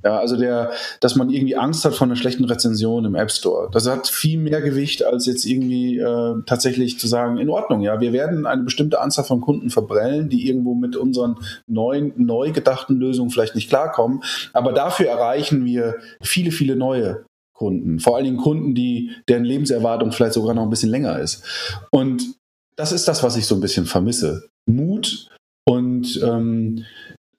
Ja, 0.04 0.16
also 0.20 0.36
der, 0.36 0.70
dass 1.00 1.16
man 1.16 1.28
irgendwie 1.28 1.56
Angst 1.56 1.84
hat 1.84 1.94
vor 1.94 2.06
einer 2.06 2.14
schlechten 2.14 2.44
Rezension 2.44 3.04
im 3.04 3.16
App 3.16 3.32
Store. 3.32 3.68
Das 3.72 3.88
hat 3.88 4.06
viel 4.06 4.38
mehr 4.38 4.60
Gewicht, 4.60 5.04
als 5.04 5.26
jetzt 5.26 5.44
irgendwie 5.44 5.98
äh, 5.98 6.34
tatsächlich 6.46 7.00
zu 7.00 7.08
sagen, 7.08 7.38
in 7.38 7.50
Ordnung, 7.50 7.80
ja, 7.80 8.00
wir 8.00 8.12
werden 8.12 8.46
eine 8.46 8.62
bestimmte 8.62 9.00
Anzahl 9.00 9.24
von 9.24 9.40
Kunden 9.40 9.70
verbrellen, 9.70 10.28
die 10.28 10.46
irgendwo 10.46 10.76
mit 10.76 10.94
unseren 10.94 11.36
neuen, 11.66 12.12
neu 12.16 12.52
gedachten 12.52 12.94
Lösungen 12.94 13.30
vielleicht 13.30 13.56
nicht 13.56 13.68
klarkommen. 13.68 14.22
Aber 14.52 14.72
dafür 14.72 15.08
erreichen 15.08 15.64
wir 15.64 15.96
viele, 16.22 16.52
viele 16.52 16.76
neue 16.76 17.24
Kunden. 17.52 17.98
Vor 17.98 18.14
allen 18.14 18.24
Dingen 18.24 18.36
Kunden, 18.36 18.76
die, 18.76 19.10
deren 19.28 19.44
Lebenserwartung 19.44 20.12
vielleicht 20.12 20.34
sogar 20.34 20.54
noch 20.54 20.62
ein 20.62 20.70
bisschen 20.70 20.90
länger 20.90 21.18
ist. 21.18 21.42
Und 21.90 22.38
das 22.78 22.92
ist 22.92 23.08
das, 23.08 23.22
was 23.22 23.36
ich 23.36 23.46
so 23.46 23.56
ein 23.56 23.60
bisschen 23.60 23.86
vermisse. 23.86 24.48
Mut 24.66 25.28
und, 25.66 26.20
ähm, 26.22 26.84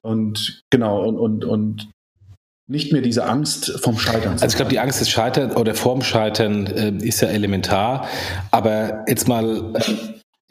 und 0.02 0.62
genau, 0.70 1.08
und, 1.08 1.18
und, 1.18 1.46
und 1.46 1.90
nicht 2.68 2.92
mehr 2.92 3.02
diese 3.02 3.26
Angst 3.26 3.80
vom 3.82 3.98
Scheitern. 3.98 4.34
Also 4.34 4.48
ich 4.48 4.56
glaube, 4.56 4.70
die 4.70 4.80
Angst 4.80 5.02
des 5.02 5.10
Scheitern 5.10 5.54
oder 5.54 5.74
vorm 5.74 6.02
Scheitern 6.02 6.68
äh, 6.68 6.92
ist 7.04 7.22
ja 7.22 7.30
elementar. 7.30 8.08
Aber 8.52 9.06
jetzt 9.08 9.28
mal, 9.28 9.76
äh, 9.76 9.94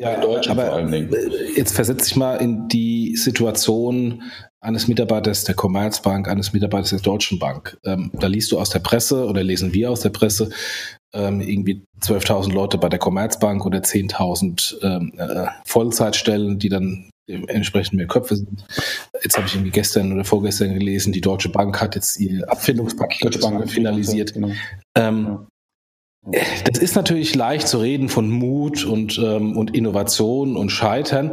ja, 0.01 0.15
in 0.15 0.23
Deutsch 0.23 0.49
aber 0.49 0.67
vor 0.67 0.75
allen 0.77 0.91
Dingen. 0.91 1.15
Jetzt 1.55 1.75
versetze 1.75 2.07
ich 2.07 2.17
mal 2.17 2.37
in 2.37 2.67
die 2.69 3.15
Situation 3.17 4.23
eines 4.61 4.89
Mitarbeiters 4.89 5.45
der 5.45 5.55
Commerzbank, 5.55 6.29
eines 6.29 6.53
Mitarbeiters 6.53 6.91
der 6.91 7.01
Deutschen 7.01 7.39
Bank. 7.39 7.79
Ähm, 7.85 8.11
da 8.15 8.27
liest 8.27 8.51
du 8.51 8.59
aus 8.59 8.71
der 8.71 8.81
Presse 8.81 9.27
oder 9.27 9.45
lesen 9.45 9.73
wir 9.73 9.91
aus 9.91 10.01
der 10.01 10.11
Presse, 10.11 10.51
ähm, 11.15 11.41
irgendwie 11.41 11.85
12.000 12.01 12.53
Leute 12.53 12.79
bei 12.79 12.89
der 12.89 12.99
Commerzbank 12.99 13.65
oder 13.65 13.79
10.000 13.79 14.83
ähm, 14.83 15.13
äh, 15.17 15.47
Vollzeitstellen, 15.65 16.59
die 16.59 16.69
dann 16.69 17.11
entsprechend 17.27 17.95
mehr 17.95 18.07
Köpfe 18.07 18.37
sind. 18.37 18.65
jetzt 19.23 19.37
habe 19.37 19.47
ich 19.47 19.55
irgendwie 19.55 19.71
gestern 19.71 20.13
oder 20.13 20.25
vorgestern 20.25 20.73
gelesen, 20.73 21.13
die 21.13 21.21
Deutsche 21.21 21.51
Bank 21.51 21.81
hat 21.81 21.95
jetzt 21.95 22.19
ihr 22.19 22.51
Abfindungspaket 22.51 23.39
finalisiert. 23.71 24.33
Genau. 24.33 24.51
Ähm, 24.97 25.47
das 26.65 26.79
ist 26.79 26.97
natürlich 26.97 27.35
leicht 27.35 27.69
zu 27.69 27.79
reden 27.79 28.09
von 28.09 28.31
Mut 28.31 28.85
und, 28.85 29.19
ähm, 29.19 29.57
und 29.57 29.75
Innovation 29.75 30.57
und 30.57 30.71
Scheitern. 30.71 31.33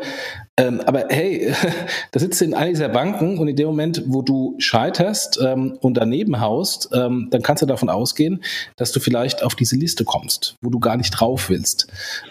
Ähm, 0.58 0.82
aber 0.86 1.06
hey, 1.10 1.54
da 2.12 2.20
sitzt 2.20 2.40
du 2.40 2.46
in 2.46 2.54
einer 2.54 2.70
dieser 2.70 2.90
Banken 2.90 3.38
und 3.38 3.48
in 3.48 3.56
dem 3.56 3.68
Moment, 3.68 4.04
wo 4.08 4.22
du 4.22 4.56
scheiterst 4.58 5.40
ähm, 5.44 5.78
und 5.82 5.96
daneben 5.96 6.40
haust, 6.40 6.90
ähm, 6.94 7.28
dann 7.32 7.42
kannst 7.42 7.62
du 7.62 7.66
davon 7.66 7.90
ausgehen, 7.90 8.44
dass 8.78 8.92
du 8.92 9.00
vielleicht 9.00 9.44
auf 9.44 9.56
diese 9.56 9.76
Liste 9.76 10.06
kommst, 10.06 10.56
wo 10.62 10.70
du 10.70 10.80
gar 10.80 10.96
nicht 10.96 11.12
drauf 11.12 11.50
willst. 11.50 11.88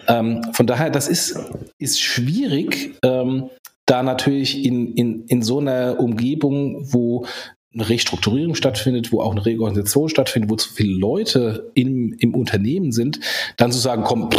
Ähm, 0.09 0.43
von 0.53 0.67
daher, 0.67 0.91
das 0.91 1.09
ist, 1.09 1.39
ist 1.79 2.01
schwierig, 2.01 2.95
ähm, 3.03 3.51
da 3.87 4.03
natürlich 4.03 4.65
in, 4.65 4.95
in, 4.95 5.25
in 5.27 5.43
so 5.43 5.59
einer 5.59 6.01
Umgebung, 6.01 6.91
wo 6.93 7.27
eine 7.75 7.89
Restrukturierung 7.89 8.55
stattfindet, 8.55 9.13
wo 9.13 9.21
auch 9.21 9.33
eine 9.33 9.45
Reorganisation 9.45 10.09
stattfindet, 10.09 10.51
wo 10.51 10.57
zu 10.57 10.73
viele 10.73 10.97
Leute 10.97 11.71
im, 11.75 12.15
im 12.19 12.35
Unternehmen 12.35 12.93
sind, 12.93 13.21
dann 13.57 13.73
zu 13.73 13.79
sagen, 13.79 14.05
komm, 14.05 14.31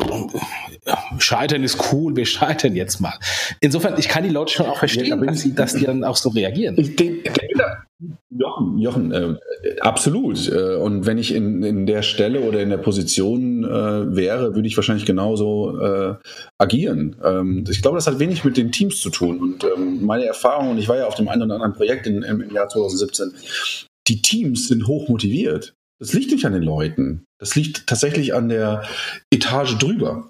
scheitern 1.19 1.63
ist 1.63 1.91
cool, 1.91 2.15
wir 2.15 2.25
scheitern 2.25 2.75
jetzt 2.75 3.01
mal. 3.01 3.13
Insofern, 3.59 3.99
ich 3.99 4.07
kann 4.07 4.23
die 4.23 4.29
Leute 4.29 4.53
schon 4.53 4.67
auch 4.67 4.77
verstehen, 4.77 5.07
ja, 5.07 5.15
dass, 5.17 5.41
sie, 5.41 5.53
dass 5.53 5.73
die 5.73 5.85
dann 5.85 6.03
auch 6.03 6.15
so 6.15 6.29
reagieren. 6.29 6.75
Ich 6.77 6.95
denke, 6.95 7.31
Jochen, 8.29 8.77
Jochen 8.77 9.11
äh, 9.11 9.35
absolut. 9.79 10.51
Äh, 10.51 10.75
und 10.75 11.05
wenn 11.05 11.17
ich 11.17 11.33
in, 11.33 11.63
in 11.63 11.85
der 11.85 12.01
Stelle 12.01 12.41
oder 12.41 12.61
in 12.61 12.69
der 12.69 12.77
Position 12.77 13.63
äh, 13.63 14.15
wäre, 14.15 14.53
würde 14.53 14.67
ich 14.67 14.75
wahrscheinlich 14.75 15.05
genauso 15.05 15.79
äh, 15.79 16.15
agieren. 16.57 17.15
Ähm, 17.23 17.63
ich 17.69 17.81
glaube, 17.81 17.97
das 17.97 18.07
hat 18.07 18.19
wenig 18.19 18.43
mit 18.43 18.57
den 18.57 18.71
Teams 18.71 18.99
zu 18.99 19.09
tun. 19.09 19.39
Und 19.39 19.63
ähm, 19.63 20.03
meine 20.05 20.25
Erfahrung, 20.25 20.71
und 20.71 20.77
ich 20.77 20.89
war 20.89 20.97
ja 20.97 21.07
auf 21.07 21.15
dem 21.15 21.29
einen 21.29 21.43
oder 21.43 21.55
anderen 21.55 21.73
Projekt 21.73 22.05
in, 22.05 22.21
im, 22.23 22.41
im 22.41 22.53
Jahr 22.53 22.67
2017, 22.67 23.33
die 24.07 24.21
Teams 24.21 24.67
sind 24.67 24.87
hoch 24.87 25.07
motiviert. 25.07 25.73
Das 25.99 26.13
liegt 26.13 26.31
nicht 26.31 26.45
an 26.45 26.53
den 26.53 26.63
Leuten. 26.63 27.23
Das 27.39 27.55
liegt 27.55 27.87
tatsächlich 27.87 28.33
an 28.33 28.49
der 28.49 28.83
Etage 29.31 29.77
drüber. 29.77 30.29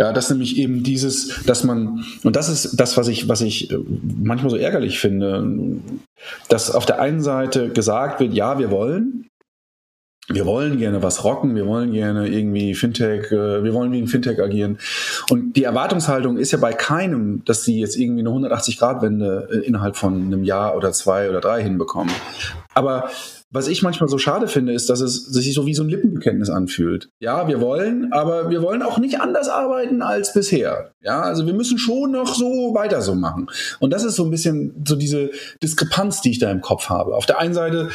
Ja, 0.00 0.12
das 0.12 0.28
nämlich 0.28 0.58
eben 0.58 0.82
dieses, 0.82 1.44
dass 1.44 1.62
man, 1.62 2.04
und 2.24 2.34
das 2.34 2.48
ist 2.48 2.80
das, 2.80 2.96
was 2.96 3.06
ich, 3.06 3.28
was 3.28 3.40
ich 3.40 3.70
äh, 3.70 3.78
manchmal 4.02 4.50
so 4.50 4.56
ärgerlich 4.56 4.98
finde, 4.98 5.78
dass 6.48 6.72
auf 6.72 6.84
der 6.84 7.00
einen 7.00 7.22
Seite 7.22 7.68
gesagt 7.68 8.18
wird, 8.18 8.34
ja, 8.34 8.58
wir 8.58 8.72
wollen, 8.72 9.28
wir 10.28 10.46
wollen 10.46 10.78
gerne 10.78 11.02
was 11.02 11.22
rocken, 11.22 11.54
wir 11.54 11.66
wollen 11.66 11.92
gerne 11.92 12.28
irgendwie 12.28 12.74
Fintech, 12.74 13.30
äh, 13.30 13.62
wir 13.62 13.72
wollen 13.72 13.92
wie 13.92 14.00
ein 14.00 14.08
Fintech 14.08 14.40
agieren. 14.40 14.78
Und 15.30 15.52
die 15.52 15.64
Erwartungshaltung 15.64 16.38
ist 16.38 16.50
ja 16.50 16.58
bei 16.58 16.72
keinem, 16.72 17.44
dass 17.44 17.64
sie 17.64 17.78
jetzt 17.78 17.96
irgendwie 17.96 18.26
eine 18.26 18.30
180-Grad-Wende 18.30 19.48
äh, 19.52 19.56
innerhalb 19.58 19.96
von 19.96 20.14
einem 20.14 20.42
Jahr 20.42 20.76
oder 20.76 20.92
zwei 20.92 21.28
oder 21.28 21.40
drei 21.40 21.62
hinbekommen. 21.62 22.12
Aber 22.72 23.10
was 23.54 23.68
ich 23.68 23.82
manchmal 23.82 24.08
so 24.08 24.18
schade 24.18 24.48
finde, 24.48 24.72
ist, 24.72 24.90
dass 24.90 25.00
es 25.00 25.26
sich 25.26 25.54
so 25.54 25.64
wie 25.64 25.74
so 25.74 25.84
ein 25.84 25.88
Lippenbekenntnis 25.88 26.50
anfühlt. 26.50 27.08
Ja, 27.20 27.46
wir 27.46 27.60
wollen, 27.60 28.12
aber 28.12 28.50
wir 28.50 28.62
wollen 28.62 28.82
auch 28.82 28.98
nicht 28.98 29.20
anders 29.20 29.48
arbeiten 29.48 30.02
als 30.02 30.34
bisher. 30.34 30.90
Ja, 31.02 31.22
also 31.22 31.46
wir 31.46 31.54
müssen 31.54 31.78
schon 31.78 32.10
noch 32.10 32.34
so 32.34 32.74
weiter 32.74 33.00
so 33.00 33.14
machen. 33.14 33.48
Und 33.78 33.92
das 33.92 34.02
ist 34.02 34.16
so 34.16 34.24
ein 34.24 34.30
bisschen 34.32 34.82
so 34.86 34.96
diese 34.96 35.30
Diskrepanz, 35.62 36.20
die 36.20 36.32
ich 36.32 36.40
da 36.40 36.50
im 36.50 36.62
Kopf 36.62 36.88
habe. 36.88 37.14
Auf 37.14 37.26
der 37.26 37.38
einen 37.38 37.54
Seite 37.54 37.90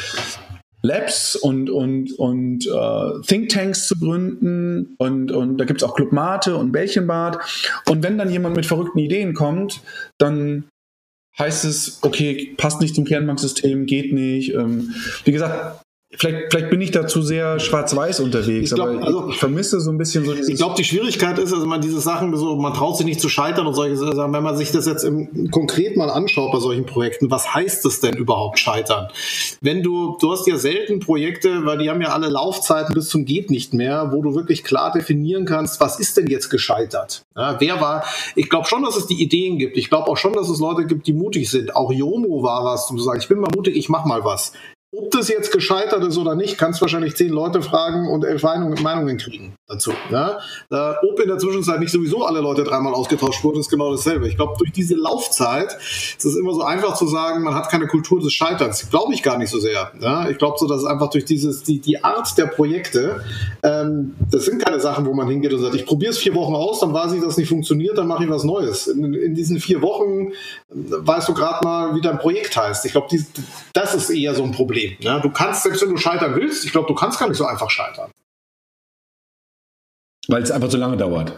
Labs 0.80 1.36
und, 1.36 1.68
und, 1.68 2.18
und 2.18 2.66
äh, 2.66 3.20
Thinktanks 3.26 3.86
zu 3.86 3.98
gründen 3.98 4.94
und, 4.96 5.30
und 5.30 5.58
da 5.58 5.66
gibt's 5.66 5.82
auch 5.82 5.94
Club 5.94 6.10
Mate 6.10 6.56
und 6.56 6.72
Bällchenbad. 6.72 7.38
Und 7.86 8.02
wenn 8.02 8.16
dann 8.16 8.30
jemand 8.30 8.56
mit 8.56 8.64
verrückten 8.64 8.98
Ideen 8.98 9.34
kommt, 9.34 9.82
dann 10.16 10.69
heißt 11.40 11.64
es, 11.64 11.98
okay, 12.02 12.54
passt 12.56 12.80
nicht 12.80 12.94
zum 12.94 13.04
Kernbanksystem, 13.04 13.86
geht 13.86 14.12
nicht. 14.12 14.54
Ähm, 14.54 14.94
wie 15.24 15.32
gesagt, 15.32 15.84
Vielleicht, 16.12 16.50
vielleicht 16.50 16.70
bin 16.70 16.80
ich 16.80 16.90
da 16.90 17.06
zu 17.06 17.22
sehr 17.22 17.60
schwarz-weiß 17.60 18.18
unterwegs, 18.18 18.70
ich 18.70 18.74
glaub, 18.74 18.88
aber 18.88 19.06
also, 19.06 19.28
ich 19.28 19.36
vermisse 19.36 19.78
so 19.78 19.92
ein 19.92 19.98
bisschen 19.98 20.24
so 20.24 20.32
dieses. 20.32 20.48
Ich 20.48 20.56
glaube, 20.56 20.74
die 20.76 20.82
Schwierigkeit 20.82 21.38
ist, 21.38 21.52
also 21.52 21.64
man 21.66 21.80
diese 21.80 22.00
Sachen 22.00 22.36
so, 22.36 22.56
man 22.56 22.74
traut 22.74 22.96
sich 22.96 23.06
nicht 23.06 23.20
zu 23.20 23.28
scheitern 23.28 23.68
und 23.68 23.74
solche 23.74 23.96
Sachen. 23.96 24.32
Wenn 24.32 24.42
man 24.42 24.56
sich 24.56 24.72
das 24.72 24.86
jetzt 24.86 25.04
im, 25.04 25.52
konkret 25.52 25.96
mal 25.96 26.10
anschaut 26.10 26.50
bei 26.50 26.58
solchen 26.58 26.84
Projekten, 26.84 27.30
was 27.30 27.54
heißt 27.54 27.86
es 27.86 28.00
denn 28.00 28.16
überhaupt 28.16 28.58
scheitern? 28.58 29.06
Wenn 29.60 29.84
du, 29.84 30.16
du 30.20 30.32
hast 30.32 30.48
ja 30.48 30.56
selten 30.56 30.98
Projekte, 30.98 31.64
weil 31.64 31.78
die 31.78 31.88
haben 31.88 32.00
ja 32.00 32.08
alle 32.08 32.28
Laufzeiten 32.28 32.92
bis 32.92 33.08
zum 33.08 33.24
geht 33.24 33.52
nicht 33.52 33.72
mehr, 33.72 34.10
wo 34.12 34.20
du 34.20 34.34
wirklich 34.34 34.64
klar 34.64 34.90
definieren 34.90 35.44
kannst, 35.44 35.80
was 35.80 36.00
ist 36.00 36.16
denn 36.16 36.26
jetzt 36.26 36.50
gescheitert? 36.50 37.22
Ja, 37.36 37.60
wer 37.60 37.80
war? 37.80 38.04
Ich 38.34 38.50
glaube 38.50 38.66
schon, 38.66 38.82
dass 38.82 38.96
es 38.96 39.06
die 39.06 39.22
Ideen 39.22 39.58
gibt. 39.58 39.76
Ich 39.76 39.88
glaube 39.88 40.08
auch 40.08 40.16
schon, 40.16 40.32
dass 40.32 40.48
es 40.48 40.58
Leute 40.58 40.86
gibt, 40.86 41.06
die 41.06 41.12
mutig 41.12 41.48
sind. 41.48 41.76
Auch 41.76 41.92
Jomo 41.92 42.42
war 42.42 42.64
was, 42.64 42.90
um 42.90 42.98
zu 42.98 43.04
sagen, 43.04 43.20
ich 43.20 43.28
bin 43.28 43.38
mal 43.38 43.50
mutig, 43.54 43.76
ich 43.76 43.88
mach 43.88 44.04
mal 44.04 44.24
was. 44.24 44.52
Ob 44.92 45.10
das 45.12 45.28
jetzt 45.28 45.52
gescheitert 45.52 46.04
ist 46.04 46.18
oder 46.18 46.34
nicht, 46.34 46.58
kannst 46.58 46.80
wahrscheinlich 46.80 47.16
zehn 47.16 47.30
Leute 47.30 47.62
fragen 47.62 48.08
und 48.08 48.24
elf 48.24 48.42
Meinungen 48.42 49.18
kriegen 49.18 49.54
dazu. 49.70 49.92
Ja? 50.10 50.38
Äh, 50.70 50.94
ob 51.08 51.20
in 51.20 51.28
der 51.28 51.38
Zwischenzeit 51.38 51.80
nicht 51.80 51.92
sowieso 51.92 52.24
alle 52.24 52.40
Leute 52.40 52.64
dreimal 52.64 52.92
ausgetauscht 52.94 53.42
wurden, 53.44 53.60
ist 53.60 53.70
genau 53.70 53.90
dasselbe. 53.90 54.28
Ich 54.28 54.36
glaube, 54.36 54.54
durch 54.58 54.72
diese 54.72 54.94
Laufzeit 54.96 55.76
ist 56.18 56.24
es 56.24 56.36
immer 56.36 56.52
so 56.52 56.62
einfach 56.62 56.94
zu 56.94 57.06
sagen, 57.06 57.42
man 57.42 57.54
hat 57.54 57.70
keine 57.70 57.86
Kultur 57.86 58.20
des 58.20 58.32
Scheiterns. 58.32 58.90
Glaube 58.90 59.14
ich 59.14 59.22
gar 59.22 59.38
nicht 59.38 59.50
so 59.50 59.58
sehr. 59.58 59.92
Ja? 60.00 60.28
Ich 60.28 60.38
glaube 60.38 60.56
so, 60.58 60.66
dass 60.66 60.78
es 60.78 60.86
einfach 60.86 61.10
durch 61.10 61.24
dieses, 61.24 61.62
die, 61.62 61.80
die 61.80 62.02
Art 62.02 62.36
der 62.36 62.46
Projekte, 62.46 63.24
ähm, 63.62 64.14
das 64.30 64.44
sind 64.44 64.62
keine 64.62 64.80
Sachen, 64.80 65.06
wo 65.06 65.14
man 65.14 65.28
hingeht 65.28 65.52
und 65.52 65.60
sagt, 65.60 65.74
ich 65.74 65.86
probiere 65.86 66.10
es 66.10 66.18
vier 66.18 66.34
Wochen 66.34 66.54
aus, 66.54 66.80
dann 66.80 66.92
weiß 66.92 67.12
ich, 67.12 67.20
dass 67.20 67.30
es 67.30 67.36
nicht 67.36 67.48
funktioniert, 67.48 67.96
dann 67.96 68.08
mache 68.08 68.24
ich 68.24 68.30
was 68.30 68.44
Neues. 68.44 68.88
In, 68.88 69.14
in 69.14 69.34
diesen 69.34 69.60
vier 69.60 69.80
Wochen 69.82 70.32
weißt 70.70 71.28
du 71.28 71.34
gerade 71.34 71.64
mal, 71.64 71.94
wie 71.94 72.00
dein 72.00 72.18
Projekt 72.18 72.56
heißt. 72.56 72.84
Ich 72.86 72.92
glaube, 72.92 73.08
das 73.72 73.94
ist 73.94 74.10
eher 74.10 74.34
so 74.34 74.42
ein 74.42 74.52
Problem. 74.52 74.96
Ne? 75.02 75.20
Du 75.22 75.30
kannst, 75.30 75.62
selbst 75.62 75.82
wenn 75.82 75.90
du 75.90 75.96
scheitern 75.96 76.34
willst, 76.34 76.64
ich 76.64 76.72
glaube, 76.72 76.88
du 76.88 76.94
kannst 76.94 77.18
gar 77.18 77.28
nicht 77.28 77.38
so 77.38 77.46
einfach 77.46 77.70
scheitern. 77.70 78.10
Weil 80.30 80.42
es 80.42 80.50
einfach 80.50 80.68
zu 80.68 80.76
lange 80.76 80.96
dauert. 80.96 81.32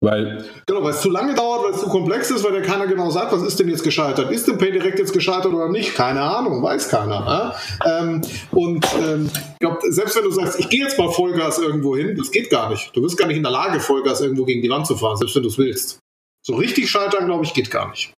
Weil 0.00 0.44
genau, 0.64 0.84
weil 0.84 0.92
es 0.92 1.00
zu 1.00 1.10
lange 1.10 1.34
dauert, 1.34 1.64
weil 1.64 1.72
es 1.72 1.80
zu 1.80 1.88
komplex 1.88 2.30
ist, 2.30 2.44
weil 2.44 2.52
der 2.52 2.62
keiner 2.62 2.86
genau 2.86 3.10
sagt, 3.10 3.32
was 3.32 3.42
ist 3.42 3.58
denn 3.58 3.68
jetzt 3.68 3.82
gescheitert? 3.82 4.30
Ist 4.30 4.46
denn 4.46 4.56
PayDirect 4.56 5.00
jetzt 5.00 5.12
gescheitert 5.12 5.52
oder 5.52 5.68
nicht? 5.68 5.96
Keine 5.96 6.20
Ahnung, 6.20 6.62
weiß 6.62 6.88
keiner. 6.88 7.24
Ne? 7.24 7.54
Ähm, 7.84 8.22
und 8.52 8.86
ähm, 9.02 9.28
ich 9.34 9.58
glaube, 9.58 9.78
selbst 9.90 10.16
wenn 10.16 10.22
du 10.22 10.30
sagst, 10.30 10.60
ich 10.60 10.68
gehe 10.68 10.84
jetzt 10.84 10.96
mal 10.98 11.10
Vollgas 11.10 11.58
irgendwo 11.58 11.96
hin, 11.96 12.14
das 12.16 12.30
geht 12.30 12.48
gar 12.48 12.70
nicht. 12.70 12.94
Du 12.94 13.02
bist 13.02 13.18
gar 13.18 13.26
nicht 13.26 13.38
in 13.38 13.42
der 13.42 13.50
Lage, 13.50 13.80
Vollgas 13.80 14.20
irgendwo 14.20 14.44
gegen 14.44 14.62
die 14.62 14.70
Wand 14.70 14.86
zu 14.86 14.96
fahren, 14.96 15.16
selbst 15.16 15.34
wenn 15.34 15.42
du 15.42 15.48
es 15.48 15.58
willst. 15.58 15.98
So 16.46 16.54
richtig 16.54 16.88
scheitern, 16.88 17.26
glaube 17.26 17.44
ich, 17.44 17.52
geht 17.52 17.72
gar 17.72 17.90
nicht. 17.90 18.12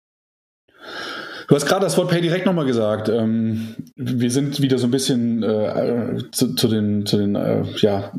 Du 1.48 1.54
hast 1.54 1.64
gerade 1.64 1.86
das 1.86 1.96
Wort 1.96 2.10
Pay 2.10 2.20
direkt 2.20 2.44
nochmal 2.44 2.66
gesagt. 2.66 3.08
Ähm, 3.08 3.74
wir 3.96 4.30
sind 4.30 4.60
wieder 4.60 4.76
so 4.76 4.86
ein 4.86 4.90
bisschen 4.90 5.42
äh, 5.42 6.18
zu, 6.30 6.54
zu, 6.54 6.68
den, 6.68 7.06
zu, 7.06 7.16
den, 7.16 7.36
äh, 7.36 7.64
ja, 7.78 8.12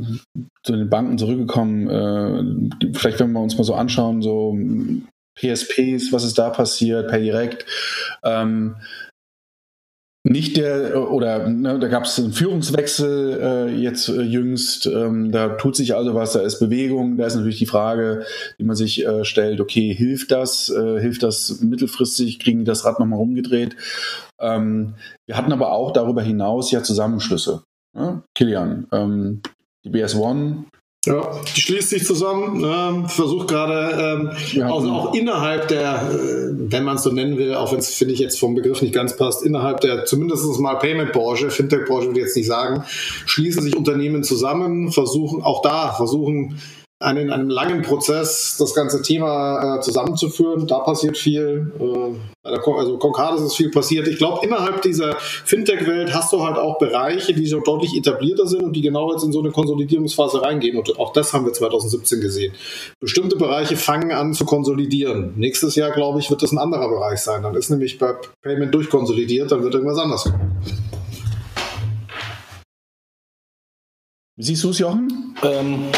zu 0.63 0.75
den 0.75 0.89
Banken 0.89 1.19
zurückgekommen. 1.19 2.71
Äh, 2.81 2.91
vielleicht, 2.95 3.19
wenn 3.19 3.31
wir 3.31 3.39
uns 3.39 3.55
mal 3.55 3.63
so 3.63 3.75
anschauen, 3.75 4.23
so 4.23 4.57
PSPs, 5.35 6.11
was 6.11 6.23
ist 6.23 6.39
da 6.39 6.49
passiert, 6.49 7.07
Pay 7.11 7.21
direkt. 7.21 7.67
Ähm, 8.23 8.77
nicht 10.29 10.57
der, 10.57 11.11
oder 11.11 11.49
ne, 11.49 11.79
da 11.79 11.87
gab 11.87 12.05
es 12.05 12.19
einen 12.19 12.33
Führungswechsel 12.33 13.39
äh, 13.41 13.75
jetzt 13.75 14.09
äh, 14.09 14.21
jüngst, 14.21 14.85
ähm, 14.85 15.31
da 15.31 15.49
tut 15.49 15.75
sich 15.75 15.95
also 15.95 16.13
was, 16.13 16.33
da 16.33 16.41
ist 16.41 16.59
Bewegung, 16.59 17.17
da 17.17 17.25
ist 17.25 17.35
natürlich 17.35 17.57
die 17.57 17.65
Frage, 17.65 18.25
die 18.59 18.63
man 18.63 18.75
sich 18.75 19.05
äh, 19.05 19.25
stellt, 19.25 19.59
okay, 19.59 19.91
hilft 19.91 20.31
das, 20.31 20.69
äh, 20.69 20.99
hilft 21.01 21.23
das 21.23 21.61
mittelfristig, 21.61 22.39
kriegen 22.39 22.59
die 22.59 22.65
das 22.65 22.85
Rad 22.85 22.99
nochmal 22.99 23.17
rumgedreht? 23.17 23.75
Ähm, 24.39 24.93
wir 25.25 25.35
hatten 25.35 25.51
aber 25.51 25.71
auch 25.71 25.91
darüber 25.91 26.21
hinaus 26.21 26.69
ja 26.69 26.83
Zusammenschlüsse. 26.83 27.63
Ne? 27.97 28.21
Kilian, 28.35 28.85
ähm, 28.91 29.41
die 29.83 29.89
BS1 29.89 30.65
ja, 31.09 31.41
die 31.55 31.61
schließt 31.61 31.89
sich 31.89 32.05
zusammen, 32.05 32.63
ähm, 32.63 33.09
versucht 33.09 33.47
gerade, 33.47 33.97
ähm, 33.99 34.31
ja. 34.53 34.71
also 34.71 34.89
auch 34.91 35.13
innerhalb 35.15 35.67
der, 35.67 36.11
äh, 36.13 36.51
wenn 36.51 36.83
man 36.83 36.97
es 36.97 37.03
so 37.03 37.11
nennen 37.11 37.37
will, 37.37 37.55
auch 37.55 37.71
wenn 37.71 37.79
es, 37.79 37.95
finde 37.95 38.13
ich, 38.13 38.19
jetzt 38.19 38.39
vom 38.39 38.53
Begriff 38.53 38.81
nicht 38.83 38.93
ganz 38.93 39.17
passt, 39.17 39.43
innerhalb 39.43 39.81
der 39.81 40.05
zumindest 40.05 40.45
mal 40.59 40.75
Payment-Branche, 40.75 41.49
Fintech-Branche 41.49 42.07
würde 42.07 42.19
ich 42.19 42.25
jetzt 42.27 42.37
nicht 42.37 42.47
sagen, 42.47 42.83
schließen 43.25 43.63
sich 43.63 43.75
Unternehmen 43.75 44.23
zusammen, 44.23 44.91
versuchen 44.91 45.41
auch 45.41 45.63
da, 45.63 45.93
versuchen 45.93 46.59
einen, 47.01 47.27
in 47.27 47.31
einem 47.31 47.49
langen 47.49 47.81
Prozess 47.81 48.57
das 48.59 48.73
ganze 48.73 49.01
Thema 49.01 49.77
äh, 49.77 49.81
zusammenzuführen. 49.81 50.67
Da 50.67 50.79
passiert 50.79 51.17
viel. 51.17 51.71
Äh, 51.79 52.15
also 52.43 52.97
Concardis 52.97 53.41
ist 53.41 53.55
viel 53.55 53.71
passiert. 53.71 54.07
Ich 54.07 54.17
glaube, 54.17 54.45
innerhalb 54.45 54.81
dieser 54.81 55.15
Fintech-Welt 55.17 56.13
hast 56.13 56.33
du 56.33 56.43
halt 56.43 56.57
auch 56.57 56.77
Bereiche, 56.77 57.33
die 57.33 57.47
so 57.47 57.61
deutlich 57.61 57.95
etablierter 57.95 58.47
sind 58.47 58.63
und 58.63 58.73
die 58.73 58.81
genau 58.81 59.11
jetzt 59.13 59.23
in 59.23 59.31
so 59.31 59.39
eine 59.39 59.51
Konsolidierungsphase 59.51 60.41
reingehen. 60.41 60.77
Und 60.77 60.99
auch 60.99 61.13
das 61.13 61.31
haben 61.31 61.45
wir 61.45 61.53
2017 61.53 62.19
gesehen. 62.19 62.53
Bestimmte 62.99 63.37
Bereiche 63.37 63.77
fangen 63.77 64.11
an 64.11 64.33
zu 64.33 64.43
konsolidieren. 64.43 65.33
Nächstes 65.37 65.75
Jahr, 65.75 65.91
glaube 65.91 66.19
ich, 66.19 66.29
wird 66.29 66.43
das 66.43 66.51
ein 66.51 66.57
anderer 66.57 66.89
Bereich 66.89 67.19
sein. 67.19 67.43
Dann 67.43 67.55
ist 67.55 67.69
nämlich 67.69 67.97
bei 67.97 68.15
Payment 68.41 68.73
durchkonsolidiert, 68.73 69.51
dann 69.51 69.63
wird 69.63 69.73
irgendwas 69.73 69.99
anders 69.99 70.23
kommen. 70.23 70.57
Siehst 74.37 74.63
du 74.63 74.69
es, 74.69 74.79
Jochen? 74.79 75.35
Ähm 75.43 75.89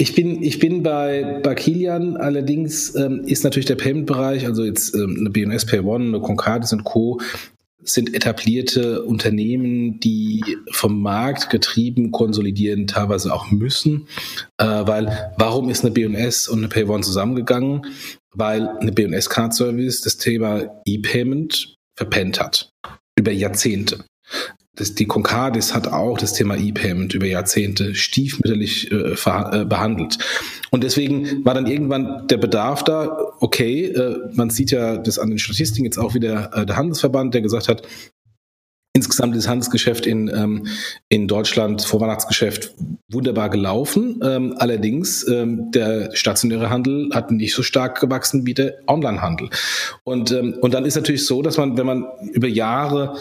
Ich 0.00 0.14
bin, 0.14 0.44
ich 0.44 0.60
bin 0.60 0.84
bei, 0.84 1.40
bei 1.42 1.56
Kilian, 1.56 2.16
allerdings 2.16 2.94
ähm, 2.94 3.24
ist 3.24 3.42
natürlich 3.42 3.66
der 3.66 3.74
Payment-Bereich, 3.74 4.46
also 4.46 4.64
jetzt 4.64 4.94
ähm, 4.94 5.16
eine 5.18 5.30
BNS 5.30 5.66
Pay 5.66 5.80
One, 5.80 6.06
eine 6.06 6.20
Concardis 6.20 6.72
und 6.72 6.84
Co., 6.84 7.20
sind 7.82 8.14
etablierte 8.14 9.02
Unternehmen, 9.02 9.98
die 9.98 10.42
vom 10.70 11.00
Markt 11.00 11.50
getrieben 11.50 12.12
konsolidieren, 12.12 12.86
teilweise 12.86 13.32
auch 13.32 13.50
müssen. 13.50 14.06
Äh, 14.58 14.64
weil 14.66 15.32
warum 15.36 15.68
ist 15.68 15.84
eine 15.84 15.92
BNS 15.92 16.48
und 16.48 16.58
eine 16.58 16.68
Pay 16.68 16.84
One 16.84 17.02
zusammengegangen? 17.02 17.86
Weil 18.32 18.68
eine 18.68 18.92
BNS 18.92 19.30
Card 19.30 19.54
Service 19.54 20.00
das 20.02 20.16
Thema 20.16 20.80
E-Payment 20.84 21.76
verpennt 21.96 22.40
hat. 22.40 22.70
Über 23.16 23.32
Jahrzehnte 23.32 24.04
das, 24.78 24.94
die 24.94 25.06
Concardis 25.06 25.74
hat 25.74 25.88
auch 25.88 26.18
das 26.18 26.32
Thema 26.32 26.56
E-Payment 26.56 27.12
über 27.12 27.26
Jahrzehnte 27.26 27.94
stiefmütterlich 27.94 28.92
äh, 28.92 29.14
äh, 29.14 29.64
behandelt. 29.64 30.18
Und 30.70 30.84
deswegen 30.84 31.44
war 31.44 31.54
dann 31.54 31.66
irgendwann 31.66 32.26
der 32.28 32.36
Bedarf 32.36 32.84
da, 32.84 33.32
okay, 33.40 33.86
äh, 33.86 34.18
man 34.34 34.50
sieht 34.50 34.70
ja 34.70 34.96
das 34.96 35.18
an 35.18 35.30
den 35.30 35.38
Statistiken 35.38 35.84
jetzt 35.84 35.98
auch 35.98 36.14
wieder 36.14 36.50
äh, 36.54 36.64
der 36.64 36.76
Handelsverband, 36.76 37.34
der 37.34 37.42
gesagt 37.42 37.68
hat, 37.68 37.82
insgesamt 38.94 39.34
ist 39.36 39.48
Handelsgeschäft 39.48 40.06
in, 40.06 40.28
ähm, 40.28 40.66
in 41.08 41.28
Deutschland, 41.28 41.82
Vorweihnachtsgeschäft, 41.82 42.74
wunderbar 43.10 43.48
gelaufen. 43.50 44.20
Ähm, 44.22 44.54
allerdings, 44.58 45.26
ähm, 45.28 45.70
der 45.72 46.14
stationäre 46.14 46.70
Handel 46.70 47.10
hat 47.12 47.30
nicht 47.30 47.54
so 47.54 47.62
stark 47.62 48.00
gewachsen 48.00 48.46
wie 48.46 48.54
der 48.54 48.74
Onlinehandel. 48.86 49.50
Und, 50.04 50.32
ähm, 50.32 50.56
und 50.60 50.74
dann 50.74 50.84
ist 50.84 50.96
natürlich 50.96 51.26
so, 51.26 51.42
dass 51.42 51.56
man, 51.56 51.76
wenn 51.76 51.86
man 51.86 52.06
über 52.32 52.48
Jahre 52.48 53.16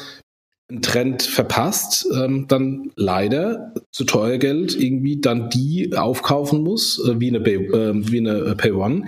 einen 0.69 0.82
Trend 0.82 1.23
verpasst, 1.23 2.08
ähm, 2.13 2.45
dann 2.47 2.91
leider 2.95 3.73
zu 3.91 4.03
teuer 4.03 4.38
Geld 4.38 4.75
irgendwie 4.75 5.21
dann 5.21 5.49
die 5.49 5.95
aufkaufen 5.95 6.62
muss, 6.62 6.99
äh, 7.08 7.19
wie 7.19 7.30
eine, 7.30 7.39
Pay, 7.39 7.56
äh, 7.56 7.93
wie 8.12 8.19
eine 8.19 8.56
Pay 8.56 8.71
One, 8.71 9.06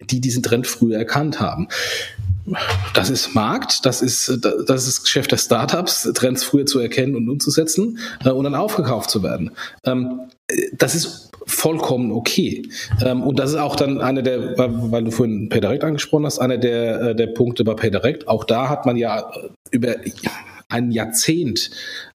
die 0.00 0.20
diesen 0.20 0.42
Trend 0.42 0.66
früher 0.66 0.96
erkannt 0.96 1.38
haben. 1.38 1.68
Das 2.94 3.08
ist 3.10 3.34
Markt, 3.34 3.86
das 3.86 4.02
ist 4.02 4.40
das 4.66 4.88
ist 4.88 5.04
Geschäft 5.04 5.30
der 5.30 5.36
Startups, 5.36 6.10
Trends 6.14 6.42
früher 6.42 6.66
zu 6.66 6.80
erkennen 6.80 7.14
und 7.14 7.28
umzusetzen 7.28 7.98
äh, 8.24 8.30
und 8.30 8.44
dann 8.44 8.54
aufgekauft 8.54 9.10
zu 9.10 9.22
werden. 9.22 9.52
Ähm, 9.84 10.22
das 10.72 10.94
ist 10.94 11.30
vollkommen 11.46 12.10
okay. 12.10 12.68
Ähm, 13.04 13.22
und 13.22 13.38
das 13.38 13.50
ist 13.50 13.56
auch 13.56 13.76
dann 13.76 14.00
einer 14.00 14.22
der, 14.22 14.56
weil 14.56 15.04
du 15.04 15.10
vorhin 15.10 15.48
PayDirect 15.50 15.84
angesprochen 15.84 16.24
hast, 16.26 16.38
einer 16.38 16.58
der, 16.58 17.00
äh, 17.00 17.14
der 17.14 17.28
Punkte 17.28 17.64
bei 17.64 17.74
PayDirect. 17.74 18.28
Auch 18.28 18.44
da 18.44 18.68
hat 18.68 18.86
man 18.86 18.96
ja 18.96 19.30
über 19.70 19.96
ein 20.72 20.90
Jahrzehnt 20.90 21.70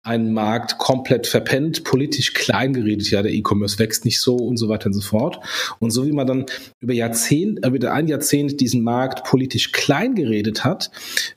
einen 0.03 0.33
Markt 0.33 0.77
komplett 0.77 1.27
verpennt, 1.27 1.83
politisch 1.83 2.33
klein 2.33 2.73
geredet, 2.73 3.09
ja, 3.09 3.21
der 3.21 3.33
E-Commerce 3.33 3.79
wächst 3.79 4.05
nicht 4.05 4.21
so 4.21 4.35
und 4.35 4.57
so 4.57 4.69
weiter 4.69 4.87
und 4.87 4.93
so 4.93 5.01
fort. 5.01 5.39
Und 5.79 5.91
so 5.91 6.05
wie 6.05 6.11
man 6.11 6.27
dann 6.27 6.45
über 6.79 6.93
Jahrzehnt, 6.93 7.65
äh, 7.65 7.69
über 7.69 7.91
ein 7.91 8.07
Jahrzehnt 8.07 8.61
diesen 8.61 8.83
Markt 8.83 9.25
politisch 9.25 9.71
klein 9.71 10.15
geredet 10.15 10.63
hat, 10.63 10.91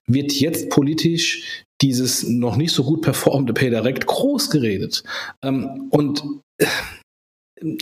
wird 0.07 0.33
jetzt 0.33 0.69
politisch 0.71 1.65
dieses 1.81 2.27
noch 2.29 2.57
nicht 2.57 2.75
so 2.75 2.85
gut 2.85 3.03
performende 3.03 3.53
PayDirect 3.53 4.07
groß 4.07 4.51
geredet. 4.51 5.03
Ähm, 5.43 5.89
und 5.91 6.23
äh, 6.59 6.67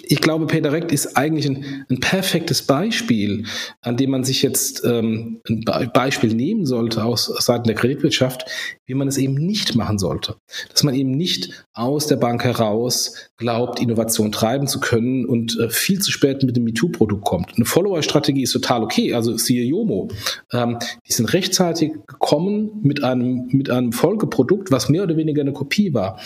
ich 0.02 0.20
glaube, 0.20 0.46
PayDirect 0.46 0.92
ist 0.92 1.16
eigentlich 1.16 1.46
ein, 1.46 1.84
ein, 1.90 2.00
perfektes 2.00 2.62
Beispiel, 2.62 3.44
an 3.82 3.96
dem 3.96 4.10
man 4.10 4.24
sich 4.24 4.42
jetzt 4.42 4.84
ähm, 4.84 5.40
ein 5.48 5.90
Beispiel 5.92 6.34
nehmen 6.34 6.66
sollte 6.66 7.04
aus 7.04 7.26
Seiten 7.26 7.64
der 7.64 7.74
Kreditwirtschaft, 7.74 8.46
wie 8.86 8.94
man 8.94 9.08
es 9.08 9.18
eben 9.18 9.34
nicht 9.34 9.74
machen 9.74 9.98
sollte. 9.98 10.36
Dass 10.70 10.82
man 10.82 10.94
eben 10.94 11.10
nicht 11.10 11.64
aus 11.72 12.06
der 12.06 12.16
Bank 12.16 12.44
heraus 12.44 13.30
glaubt, 13.36 13.80
Innovation 13.80 14.32
treiben 14.32 14.66
zu 14.66 14.80
können 14.80 15.26
und 15.26 15.58
äh, 15.58 15.68
viel 15.68 16.00
zu 16.00 16.10
spät 16.10 16.42
mit 16.42 16.56
dem 16.56 16.64
MeToo-Produkt 16.64 17.24
kommt. 17.24 17.52
Eine 17.56 17.64
Follower-Strategie 17.64 18.42
ist 18.42 18.52
total 18.52 18.82
okay, 18.82 19.12
also 19.14 19.36
siehe 19.36 19.64
Yomo. 19.64 20.08
Ähm, 20.52 20.78
die 21.06 21.12
sind 21.12 21.32
rechtzeitig 21.32 21.92
gekommen 22.06 22.80
mit 22.82 23.02
einem, 23.04 23.48
mit 23.48 23.70
einem 23.70 23.92
Folgeprodukt, 23.92 24.70
was 24.70 24.88
mehr 24.88 25.02
oder 25.02 25.16
weniger 25.16 25.42
eine 25.42 25.52
Kopie 25.52 25.92
war. 25.92 26.20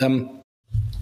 Ähm, 0.00 0.39